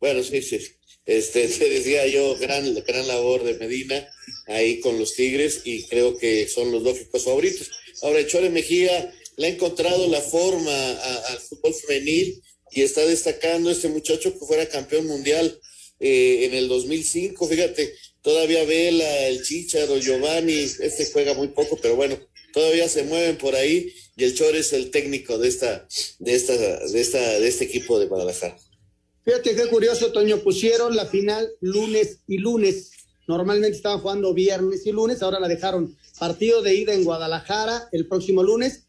Bueno, 0.00 0.22
sí, 0.22 0.40
sí. 0.42 0.58
Este, 1.06 1.48
te 1.58 1.68
decía 1.68 2.06
yo, 2.06 2.36
gran, 2.36 2.74
gran 2.86 3.06
labor 3.06 3.44
de 3.44 3.54
Medina 3.54 4.08
ahí 4.46 4.80
con 4.80 4.98
los 4.98 5.14
Tigres 5.14 5.62
y 5.64 5.84
creo 5.84 6.16
que 6.16 6.48
son 6.48 6.72
los 6.72 6.82
lógicos 6.82 7.24
favoritos. 7.24 7.70
Ahora, 8.02 8.26
Chole 8.26 8.50
Mejía 8.50 9.14
le 9.36 9.46
ha 9.46 9.50
encontrado 9.50 10.08
la 10.08 10.20
forma 10.20 10.92
al 11.28 11.38
fútbol 11.38 11.74
femenil 11.74 12.42
y 12.70 12.82
está 12.82 13.04
destacando 13.06 13.70
este 13.70 13.88
muchacho 13.88 14.32
que 14.32 14.46
fuera 14.46 14.68
campeón 14.68 15.06
mundial 15.06 15.58
eh, 16.00 16.46
en 16.46 16.54
el 16.54 16.68
2005. 16.68 17.48
Fíjate, 17.48 17.94
todavía 18.22 18.64
Vela, 18.64 19.28
el 19.28 19.42
Chicharo, 19.42 19.98
Giovanni, 19.98 20.58
este 20.80 21.06
juega 21.12 21.34
muy 21.34 21.48
poco, 21.48 21.78
pero 21.80 21.96
bueno, 21.96 22.18
todavía 22.52 22.88
se 22.88 23.04
mueven 23.04 23.38
por 23.38 23.54
ahí 23.54 23.92
y 24.16 24.24
el 24.24 24.34
Chore 24.34 24.58
es 24.58 24.72
el 24.72 24.90
técnico 24.90 25.38
de 25.38 25.48
esta, 25.48 25.86
de 26.18 26.34
esta, 26.34 26.56
de 26.56 27.00
esta, 27.00 27.40
de 27.40 27.48
este 27.48 27.64
equipo 27.64 27.98
de 27.98 28.06
Guadalajara. 28.06 28.56
Fíjate 29.24 29.56
qué 29.56 29.68
curioso, 29.68 30.12
Toño, 30.12 30.40
pusieron 30.40 30.94
la 30.94 31.06
final 31.06 31.48
lunes 31.60 32.18
y 32.26 32.36
lunes. 32.38 32.90
Normalmente 33.26 33.74
estaban 33.74 34.00
jugando 34.00 34.34
viernes 34.34 34.86
y 34.86 34.92
lunes, 34.92 35.22
ahora 35.22 35.40
la 35.40 35.48
dejaron 35.48 35.96
partido 36.18 36.60
de 36.60 36.74
ida 36.74 36.92
en 36.92 37.04
Guadalajara 37.04 37.88
el 37.92 38.06
próximo 38.06 38.42
lunes, 38.42 38.82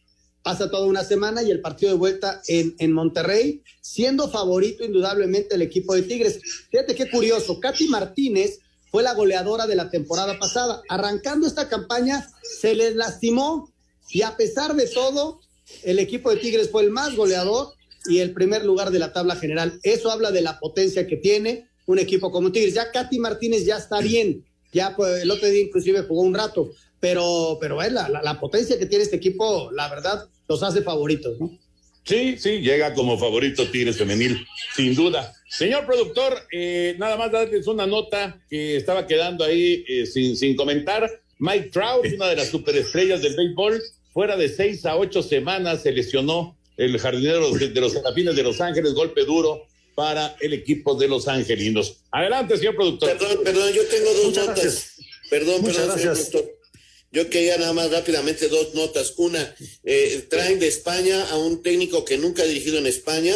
pasa 0.43 0.69
toda 0.69 0.87
una 0.87 1.05
semana 1.05 1.41
y 1.41 1.51
el 1.51 1.61
partido 1.61 1.93
de 1.93 1.97
vuelta 1.97 2.41
en, 2.47 2.75
en 2.79 2.91
Monterrey, 2.91 3.63
siendo 3.79 4.29
favorito 4.29 4.83
indudablemente 4.83 5.55
el 5.55 5.61
equipo 5.61 5.95
de 5.95 6.01
Tigres. 6.01 6.41
Fíjate 6.69 6.95
qué 6.95 7.09
curioso, 7.09 7.61
Katy 7.61 7.87
Martínez 7.87 8.59
fue 8.91 9.03
la 9.03 9.13
goleadora 9.13 9.67
de 9.67 9.75
la 9.75 9.89
temporada 9.89 10.37
pasada. 10.37 10.81
Arrancando 10.89 11.47
esta 11.47 11.69
campaña 11.69 12.29
se 12.59 12.75
les 12.75 12.93
lastimó 12.95 13.73
y 14.09 14.23
a 14.23 14.35
pesar 14.35 14.75
de 14.75 14.87
todo, 14.87 15.39
el 15.83 15.97
equipo 15.97 16.29
de 16.29 16.37
Tigres 16.37 16.69
fue 16.69 16.83
el 16.83 16.91
más 16.91 17.15
goleador 17.15 17.74
y 18.07 18.19
el 18.19 18.33
primer 18.33 18.65
lugar 18.65 18.91
de 18.91 18.99
la 18.99 19.13
tabla 19.13 19.35
general. 19.35 19.79
Eso 19.83 20.11
habla 20.11 20.31
de 20.31 20.41
la 20.41 20.59
potencia 20.59 21.07
que 21.07 21.17
tiene 21.17 21.67
un 21.85 21.99
equipo 21.99 22.31
como 22.31 22.51
Tigres. 22.51 22.73
Ya 22.73 22.91
Katy 22.91 23.19
Martínez 23.19 23.65
ya 23.65 23.77
está 23.77 24.01
bien, 24.01 24.43
ya 24.71 24.95
pues, 24.95 25.23
el 25.23 25.31
otro 25.31 25.47
día 25.47 25.63
inclusive 25.63 26.01
jugó 26.01 26.21
un 26.21 26.33
rato, 26.33 26.71
pero, 26.99 27.57
pero 27.61 27.81
es 27.81 27.91
la, 27.91 28.39
potencia 28.39 28.77
que 28.77 28.85
tiene 28.85 29.03
este 29.03 29.17
equipo, 29.17 29.71
la 29.71 29.89
verdad, 29.89 30.27
los 30.47 30.63
hace 30.63 30.81
favoritos, 30.81 31.39
¿no? 31.39 31.57
Sí, 32.03 32.37
sí, 32.37 32.59
llega 32.59 32.93
como 32.93 33.17
favorito 33.17 33.67
Tigres 33.69 33.97
Femenil, 33.97 34.45
sin 34.75 34.93
duda. 34.93 35.33
Señor 35.49 35.85
productor, 35.87 36.33
eh, 36.51 36.95
nada 36.99 37.17
más 37.17 37.31
darles 37.31 37.65
una 37.65 37.87
nota 37.87 38.39
que 38.47 38.75
estaba 38.75 39.07
quedando 39.07 39.43
ahí 39.43 39.83
eh, 39.87 40.05
sin, 40.05 40.37
sin 40.37 40.55
comentar. 40.55 41.09
Mike 41.39 41.69
Trout, 41.71 42.05
una 42.15 42.27
de 42.27 42.35
las 42.35 42.49
superestrellas 42.49 43.21
del 43.21 43.35
béisbol, 43.35 43.81
fuera 44.13 44.37
de 44.37 44.49
seis 44.49 44.85
a 44.85 44.95
ocho 44.95 45.23
semanas 45.23 45.81
se 45.81 45.91
lesionó 45.91 46.55
el 46.77 46.97
jardinero 46.99 47.51
de, 47.51 47.69
de 47.69 47.81
los 47.81 47.93
Serafines 47.93 48.35
de 48.35 48.43
Los 48.43 48.61
Ángeles, 48.61 48.93
golpe 48.93 49.23
duro 49.23 49.67
para 49.95 50.35
el 50.41 50.53
equipo 50.53 50.95
de 50.95 51.07
Los 51.07 51.27
Angelinos. 51.27 51.97
Adelante, 52.11 52.57
señor 52.57 52.75
productor. 52.75 53.17
Perdón, 53.17 53.43
perdón, 53.43 53.73
yo 53.73 53.85
tengo 53.85 54.13
dos 54.13 54.25
Muchas 54.25 54.47
notas. 54.47 54.63
Gracias. 54.63 54.95
Perdón, 55.29 55.61
Muchas 55.61 55.77
perdón, 55.77 55.95
gracias. 55.95 56.17
señor 56.17 56.31
productor. 56.31 56.65
Yo 57.11 57.29
quería 57.29 57.57
nada 57.57 57.71
más 57.71 57.91
rápidamente 57.91 58.49
dos 58.49 58.73
notas. 58.73 59.13
Una, 59.15 59.55
eh, 59.85 60.25
traen 60.29 60.59
de 60.59 60.67
España 60.67 61.23
a 61.29 61.37
un 61.37 61.63
técnico 61.63 62.03
que 62.03 62.17
nunca 62.17 62.43
ha 62.43 62.45
dirigido 62.45 62.77
en 62.77 62.87
España, 62.87 63.33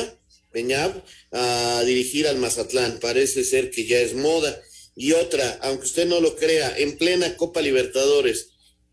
Peñab, 0.51 1.01
a 1.31 1.81
dirigir 1.85 2.27
al 2.27 2.37
Mazatlán. 2.37 2.99
Parece 2.99 3.45
ser 3.45 3.71
que 3.71 3.85
ya 3.85 3.99
es 3.99 4.15
moda. 4.15 4.61
Y 4.97 5.13
otra, 5.13 5.59
aunque 5.61 5.85
usted 5.85 6.07
no 6.07 6.19
lo 6.19 6.35
crea, 6.35 6.77
en 6.77 6.97
plena 6.97 7.37
Copa 7.37 7.61
Libertadores, 7.61 8.49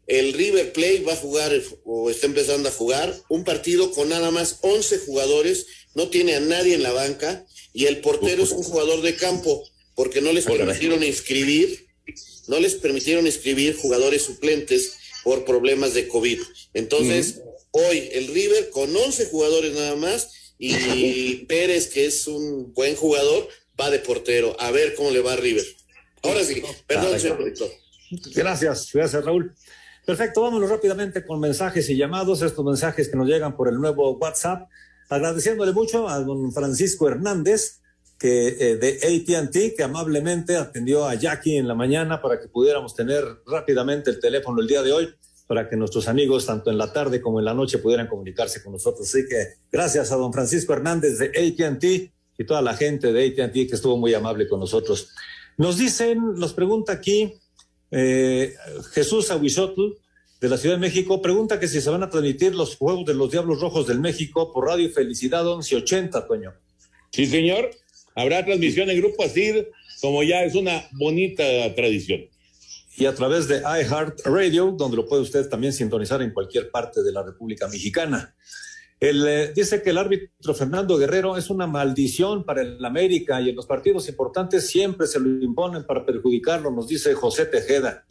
el 0.07 0.33
River 0.33 0.73
Plate 0.73 1.03
va 1.07 1.15
a 1.15 1.17
jugar 1.17 1.53
o 1.85 2.11
está 2.11 2.27
empezando 2.27 2.69
a 2.69 2.73
jugar 2.73 3.15
un 3.29 3.45
partido 3.45 3.91
con 3.91 4.09
nada 4.09 4.31
más 4.31 4.59
11 4.63 4.99
jugadores, 4.99 5.67
no 5.95 6.09
tiene 6.09 6.35
a 6.37 6.41
nadie 6.41 6.75
en 6.75 6.83
la 6.83 6.93
banca 6.93 7.45
y 7.73 7.87
el 7.87 8.01
portero 8.01 8.45
es 8.45 8.53
un 8.53 8.63
jugador 8.63 9.03
de 9.03 9.17
campo 9.17 9.65
porque 9.95 10.21
no 10.21 10.33
les 10.33 10.45
permitieron 10.45 11.03
inscribir, 11.03 11.89
no 12.47 12.61
les 12.61 12.75
permitieron 12.75 13.27
inscribir 13.27 13.77
jugadores 13.77 14.23
suplentes 14.23 14.93
por 15.25 15.45
problemas 15.45 15.95
de 15.95 16.07
COVID. 16.07 16.41
Entonces, 16.75 17.37
uh 17.39 17.41
-huh. 17.41 17.89
hoy 17.89 18.09
el 18.13 18.29
River 18.29 18.71
con 18.71 18.95
11 18.95 19.27
jugadores 19.27 19.73
nada 19.75 19.97
más 19.97 20.29
y 20.59 21.45
Pérez, 21.47 21.89
que 21.89 22.07
es 22.07 22.27
un 22.29 22.73
buen 22.73 22.95
jugador, 22.95 23.49
va 23.79 23.91
de 23.91 23.99
portero. 23.99 24.57
A 24.61 24.71
ver 24.71 24.95
cómo 24.95 25.11
le 25.11 25.21
va 25.21 25.33
a 25.33 25.37
River. 25.37 25.67
Ahora 26.23 26.45
sí, 26.45 26.63
perdón, 26.87 27.19
señor 27.19 27.39
director. 27.39 27.71
Gracias, 28.35 28.91
gracias 28.93 29.25
Raúl. 29.25 29.53
Perfecto, 30.07 30.43
vámonos 30.43 30.71
rápidamente 30.71 31.27
con 31.27 31.41
mensajes 31.41 31.91
y 31.91 31.97
llamados, 31.97 32.41
estos 32.41 32.65
mensajes 32.65 33.09
que 33.09 33.17
nos 33.17 33.27
llegan 33.27 33.57
por 33.57 33.67
el 33.67 33.75
nuevo 33.75 34.17
WhatsApp, 34.19 34.69
agradeciéndole 35.09 35.73
mucho 35.73 36.09
a 36.09 36.21
don 36.21 36.53
Francisco 36.53 37.09
Hernández, 37.09 37.81
que 38.17 38.47
eh, 38.47 38.77
de 38.77 39.01
AT&T, 39.03 39.75
que 39.75 39.83
amablemente 39.83 40.57
atendió 40.57 41.07
a 41.07 41.17
Jackie 41.17 41.57
en 41.57 41.67
la 41.67 41.75
mañana 41.75 42.23
para 42.23 42.41
que 42.41 42.47
pudiéramos 42.47 42.95
tener 42.95 43.25
rápidamente 43.49 44.11
el 44.11 44.21
teléfono 44.21 44.61
el 44.61 44.69
día 44.69 44.85
de 44.85 44.93
hoy, 44.93 45.13
para 45.49 45.69
que 45.69 45.75
nuestros 45.75 46.07
amigos, 46.07 46.47
tanto 46.47 46.71
en 46.71 46.79
la 46.79 46.93
tarde 46.93 47.21
como 47.21 47.41
en 47.41 47.45
la 47.45 47.55
noche, 47.55 47.79
pudieran 47.79 48.07
comunicarse 48.07 48.63
con 48.63 48.75
nosotros. 48.75 49.09
Así 49.09 49.27
que 49.29 49.55
gracias 49.73 50.13
a 50.13 50.17
don 50.17 50.33
Francisco 50.33 50.73
Hernández 50.73 51.19
de 51.19 51.27
AT&T 51.27 52.13
y 52.39 52.45
toda 52.45 52.63
la 52.63 52.75
gente 52.75 53.13
de 53.13 53.27
AT&T 53.27 53.67
que 53.67 53.75
estuvo 53.75 53.97
muy 53.97 54.15
amable 54.15 54.47
con 54.47 54.61
nosotros. 54.61 55.11
Nos 55.57 55.79
dicen, 55.79 56.35
nos 56.35 56.53
pregunta 56.53 56.93
aquí, 56.93 57.35
eh, 57.91 58.55
Jesús 58.93 59.31
Aguizotl, 59.31 59.97
de 60.41 60.49
la 60.49 60.59
Ciudad 60.59 60.77
de 60.77 60.81
México, 60.81 61.23
pregunta 61.23 61.59
que 61.59 61.69
si 61.69 61.81
se 61.81 61.89
van 61.89 62.03
a 62.03 62.11
transmitir 62.11 62.55
los 62.55 62.77
Juegos 62.77 63.07
de 63.07 63.15
los 63.15 63.31
Diablos 63.31 63.61
Rojos 63.61 63.87
del 63.87 64.01
México 64.01 64.53
por 64.53 64.67
Radio 64.67 64.91
Felicidad 64.91 65.45
1180, 65.45 66.27
Toño. 66.27 66.53
Sí, 67.11 67.27
señor. 67.27 67.71
Habrá 68.15 68.45
transmisión 68.45 68.91
en 68.91 68.99
Grupo 68.99 69.25
Asir, 69.25 69.71
como 70.01 70.23
ya 70.23 70.43
es 70.45 70.55
una 70.55 70.87
bonita 70.93 71.45
tradición. 71.75 72.27
Y 72.97 73.07
a 73.07 73.15
través 73.15 73.47
de 73.49 73.59
iHeart 73.59 74.21
Radio, 74.25 74.75
donde 74.77 74.97
lo 74.97 75.07
puede 75.07 75.23
usted 75.23 75.49
también 75.49 75.73
sintonizar 75.73 76.23
en 76.23 76.33
cualquier 76.33 76.71
parte 76.71 77.03
de 77.03 77.13
la 77.13 77.23
República 77.23 77.69
Mexicana. 77.69 78.35
Él 78.99 79.27
eh, 79.29 79.53
dice 79.55 79.83
que 79.83 79.91
el 79.91 79.99
árbitro 79.99 80.55
Fernando 80.55 80.97
Guerrero 80.97 81.37
es 81.37 81.51
una 81.51 81.67
maldición 81.67 82.45
para 82.45 82.63
el 82.63 82.83
América 82.83 83.41
y 83.43 83.51
en 83.51 83.57
los 83.57 83.67
partidos 83.67 84.09
importantes 84.09 84.69
siempre 84.69 85.07
se 85.07 85.21
lo 85.21 85.29
imponen 85.43 85.85
para 85.85 86.07
perjudicarlo, 86.07 86.71
nos 86.71 86.89
dice 86.89 87.13
José 87.15 87.45
Tejeda. 87.45 88.05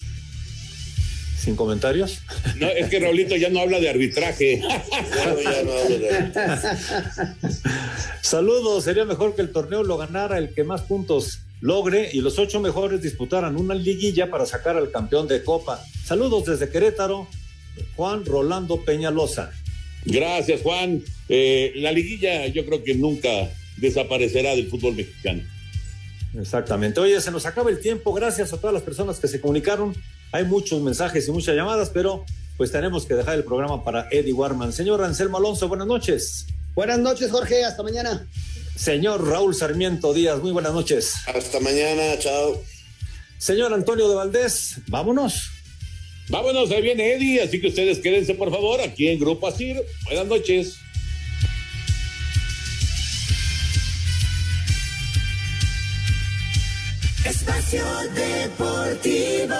¿Sin 1.38 1.56
comentarios? 1.56 2.20
No, 2.58 2.68
es 2.68 2.90
que 2.90 3.00
Raulito 3.00 3.36
ya 3.36 3.50
no 3.50 3.60
habla 3.60 3.80
de 3.80 3.90
arbitraje. 3.90 4.62
No, 4.62 5.42
ya 5.42 5.64
no 5.64 5.74
hablo 5.74 6.00
de 6.00 6.10
arbitraje. 6.10 6.78
Saludos, 8.22 8.84
sería 8.84 9.06
mejor 9.06 9.36
que 9.36 9.42
el 9.42 9.52
torneo 9.52 9.84
lo 9.84 9.98
ganara 9.98 10.38
el 10.38 10.54
que 10.54 10.64
más 10.64 10.84
puntos 10.84 11.40
logre 11.62 12.10
y 12.14 12.22
los 12.22 12.38
ocho 12.38 12.60
mejores 12.60 13.02
disputaran 13.02 13.58
una 13.58 13.74
liguilla 13.74 14.30
para 14.30 14.46
sacar 14.46 14.78
al 14.78 14.92
campeón 14.92 15.28
de 15.28 15.44
Copa. 15.44 15.84
Saludos 16.04 16.46
desde 16.46 16.70
Querétaro, 16.70 17.28
Juan 17.96 18.24
Rolando 18.24 18.84
Peñalosa. 18.84 19.52
Gracias, 20.06 20.62
Juan. 20.62 21.04
Eh, 21.30 21.74
la 21.76 21.92
liguilla 21.92 22.48
yo 22.48 22.66
creo 22.66 22.84
que 22.84 22.96
nunca 22.96 23.30
desaparecerá 23.78 24.56
del 24.56 24.70
fútbol 24.70 24.96
mexicano. 24.96 25.42
Exactamente. 26.40 27.00
Oye, 27.00 27.20
se 27.22 27.32
nos 27.32 27.46
acaba 27.46 27.70
el 27.70 27.80
tiempo. 27.80 28.14
Gracias 28.14 28.54
a 28.54 28.58
todas 28.58 28.74
las 28.74 28.84
personas 28.84 29.20
que 29.20 29.28
se 29.28 29.42
comunicaron. 29.42 29.96
Hay 30.32 30.46
muchos 30.46 30.82
mensajes 30.82 31.28
y 31.28 31.32
muchas 31.32 31.56
llamadas, 31.56 31.90
pero 31.94 32.26
pues 32.58 32.72
tenemos 32.72 33.06
que 33.06 33.16
dejar 33.16 33.36
el 33.36 33.44
programa 33.44 33.84
para 33.84 34.08
Eddie 34.12 34.34
Warman. 34.34 34.74
Señor 34.74 35.04
Anselmo 35.04 35.38
Alonso, 35.38 35.68
buenas 35.68 35.88
noches. 35.88 36.46
Buenas 36.74 37.00
noches, 37.00 37.32
Jorge. 37.32 37.64
Hasta 37.64 37.84
mañana. 37.84 38.28
Señor 38.76 39.26
Raúl 39.26 39.56
Sarmiento 39.56 40.14
Díaz, 40.14 40.42
muy 40.42 40.52
buenas 40.52 40.74
noches. 40.74 41.16
Hasta 41.34 41.60
mañana, 41.62 42.20
chao. 42.20 42.62
Señor 43.38 43.74
Antonio 43.74 44.10
de 44.10 44.16
Valdés, 44.16 44.80
vámonos. 44.88 45.55
Vámonos, 46.30 46.72
ahí 46.72 46.82
viene 46.82 47.14
Eddie, 47.14 47.42
así 47.42 47.62
que 47.62 47.68
ustedes 47.68 48.00
quédense 48.00 48.34
por 48.34 48.50
favor 48.50 48.82
aquí 48.82 49.08
en 49.08 49.20
Grupo 49.20 49.48
Asir. 49.48 49.82
Buenas 50.06 50.26
noches. 50.26 50.80
Espacio 57.26 57.84
Deportivo. 58.14 59.56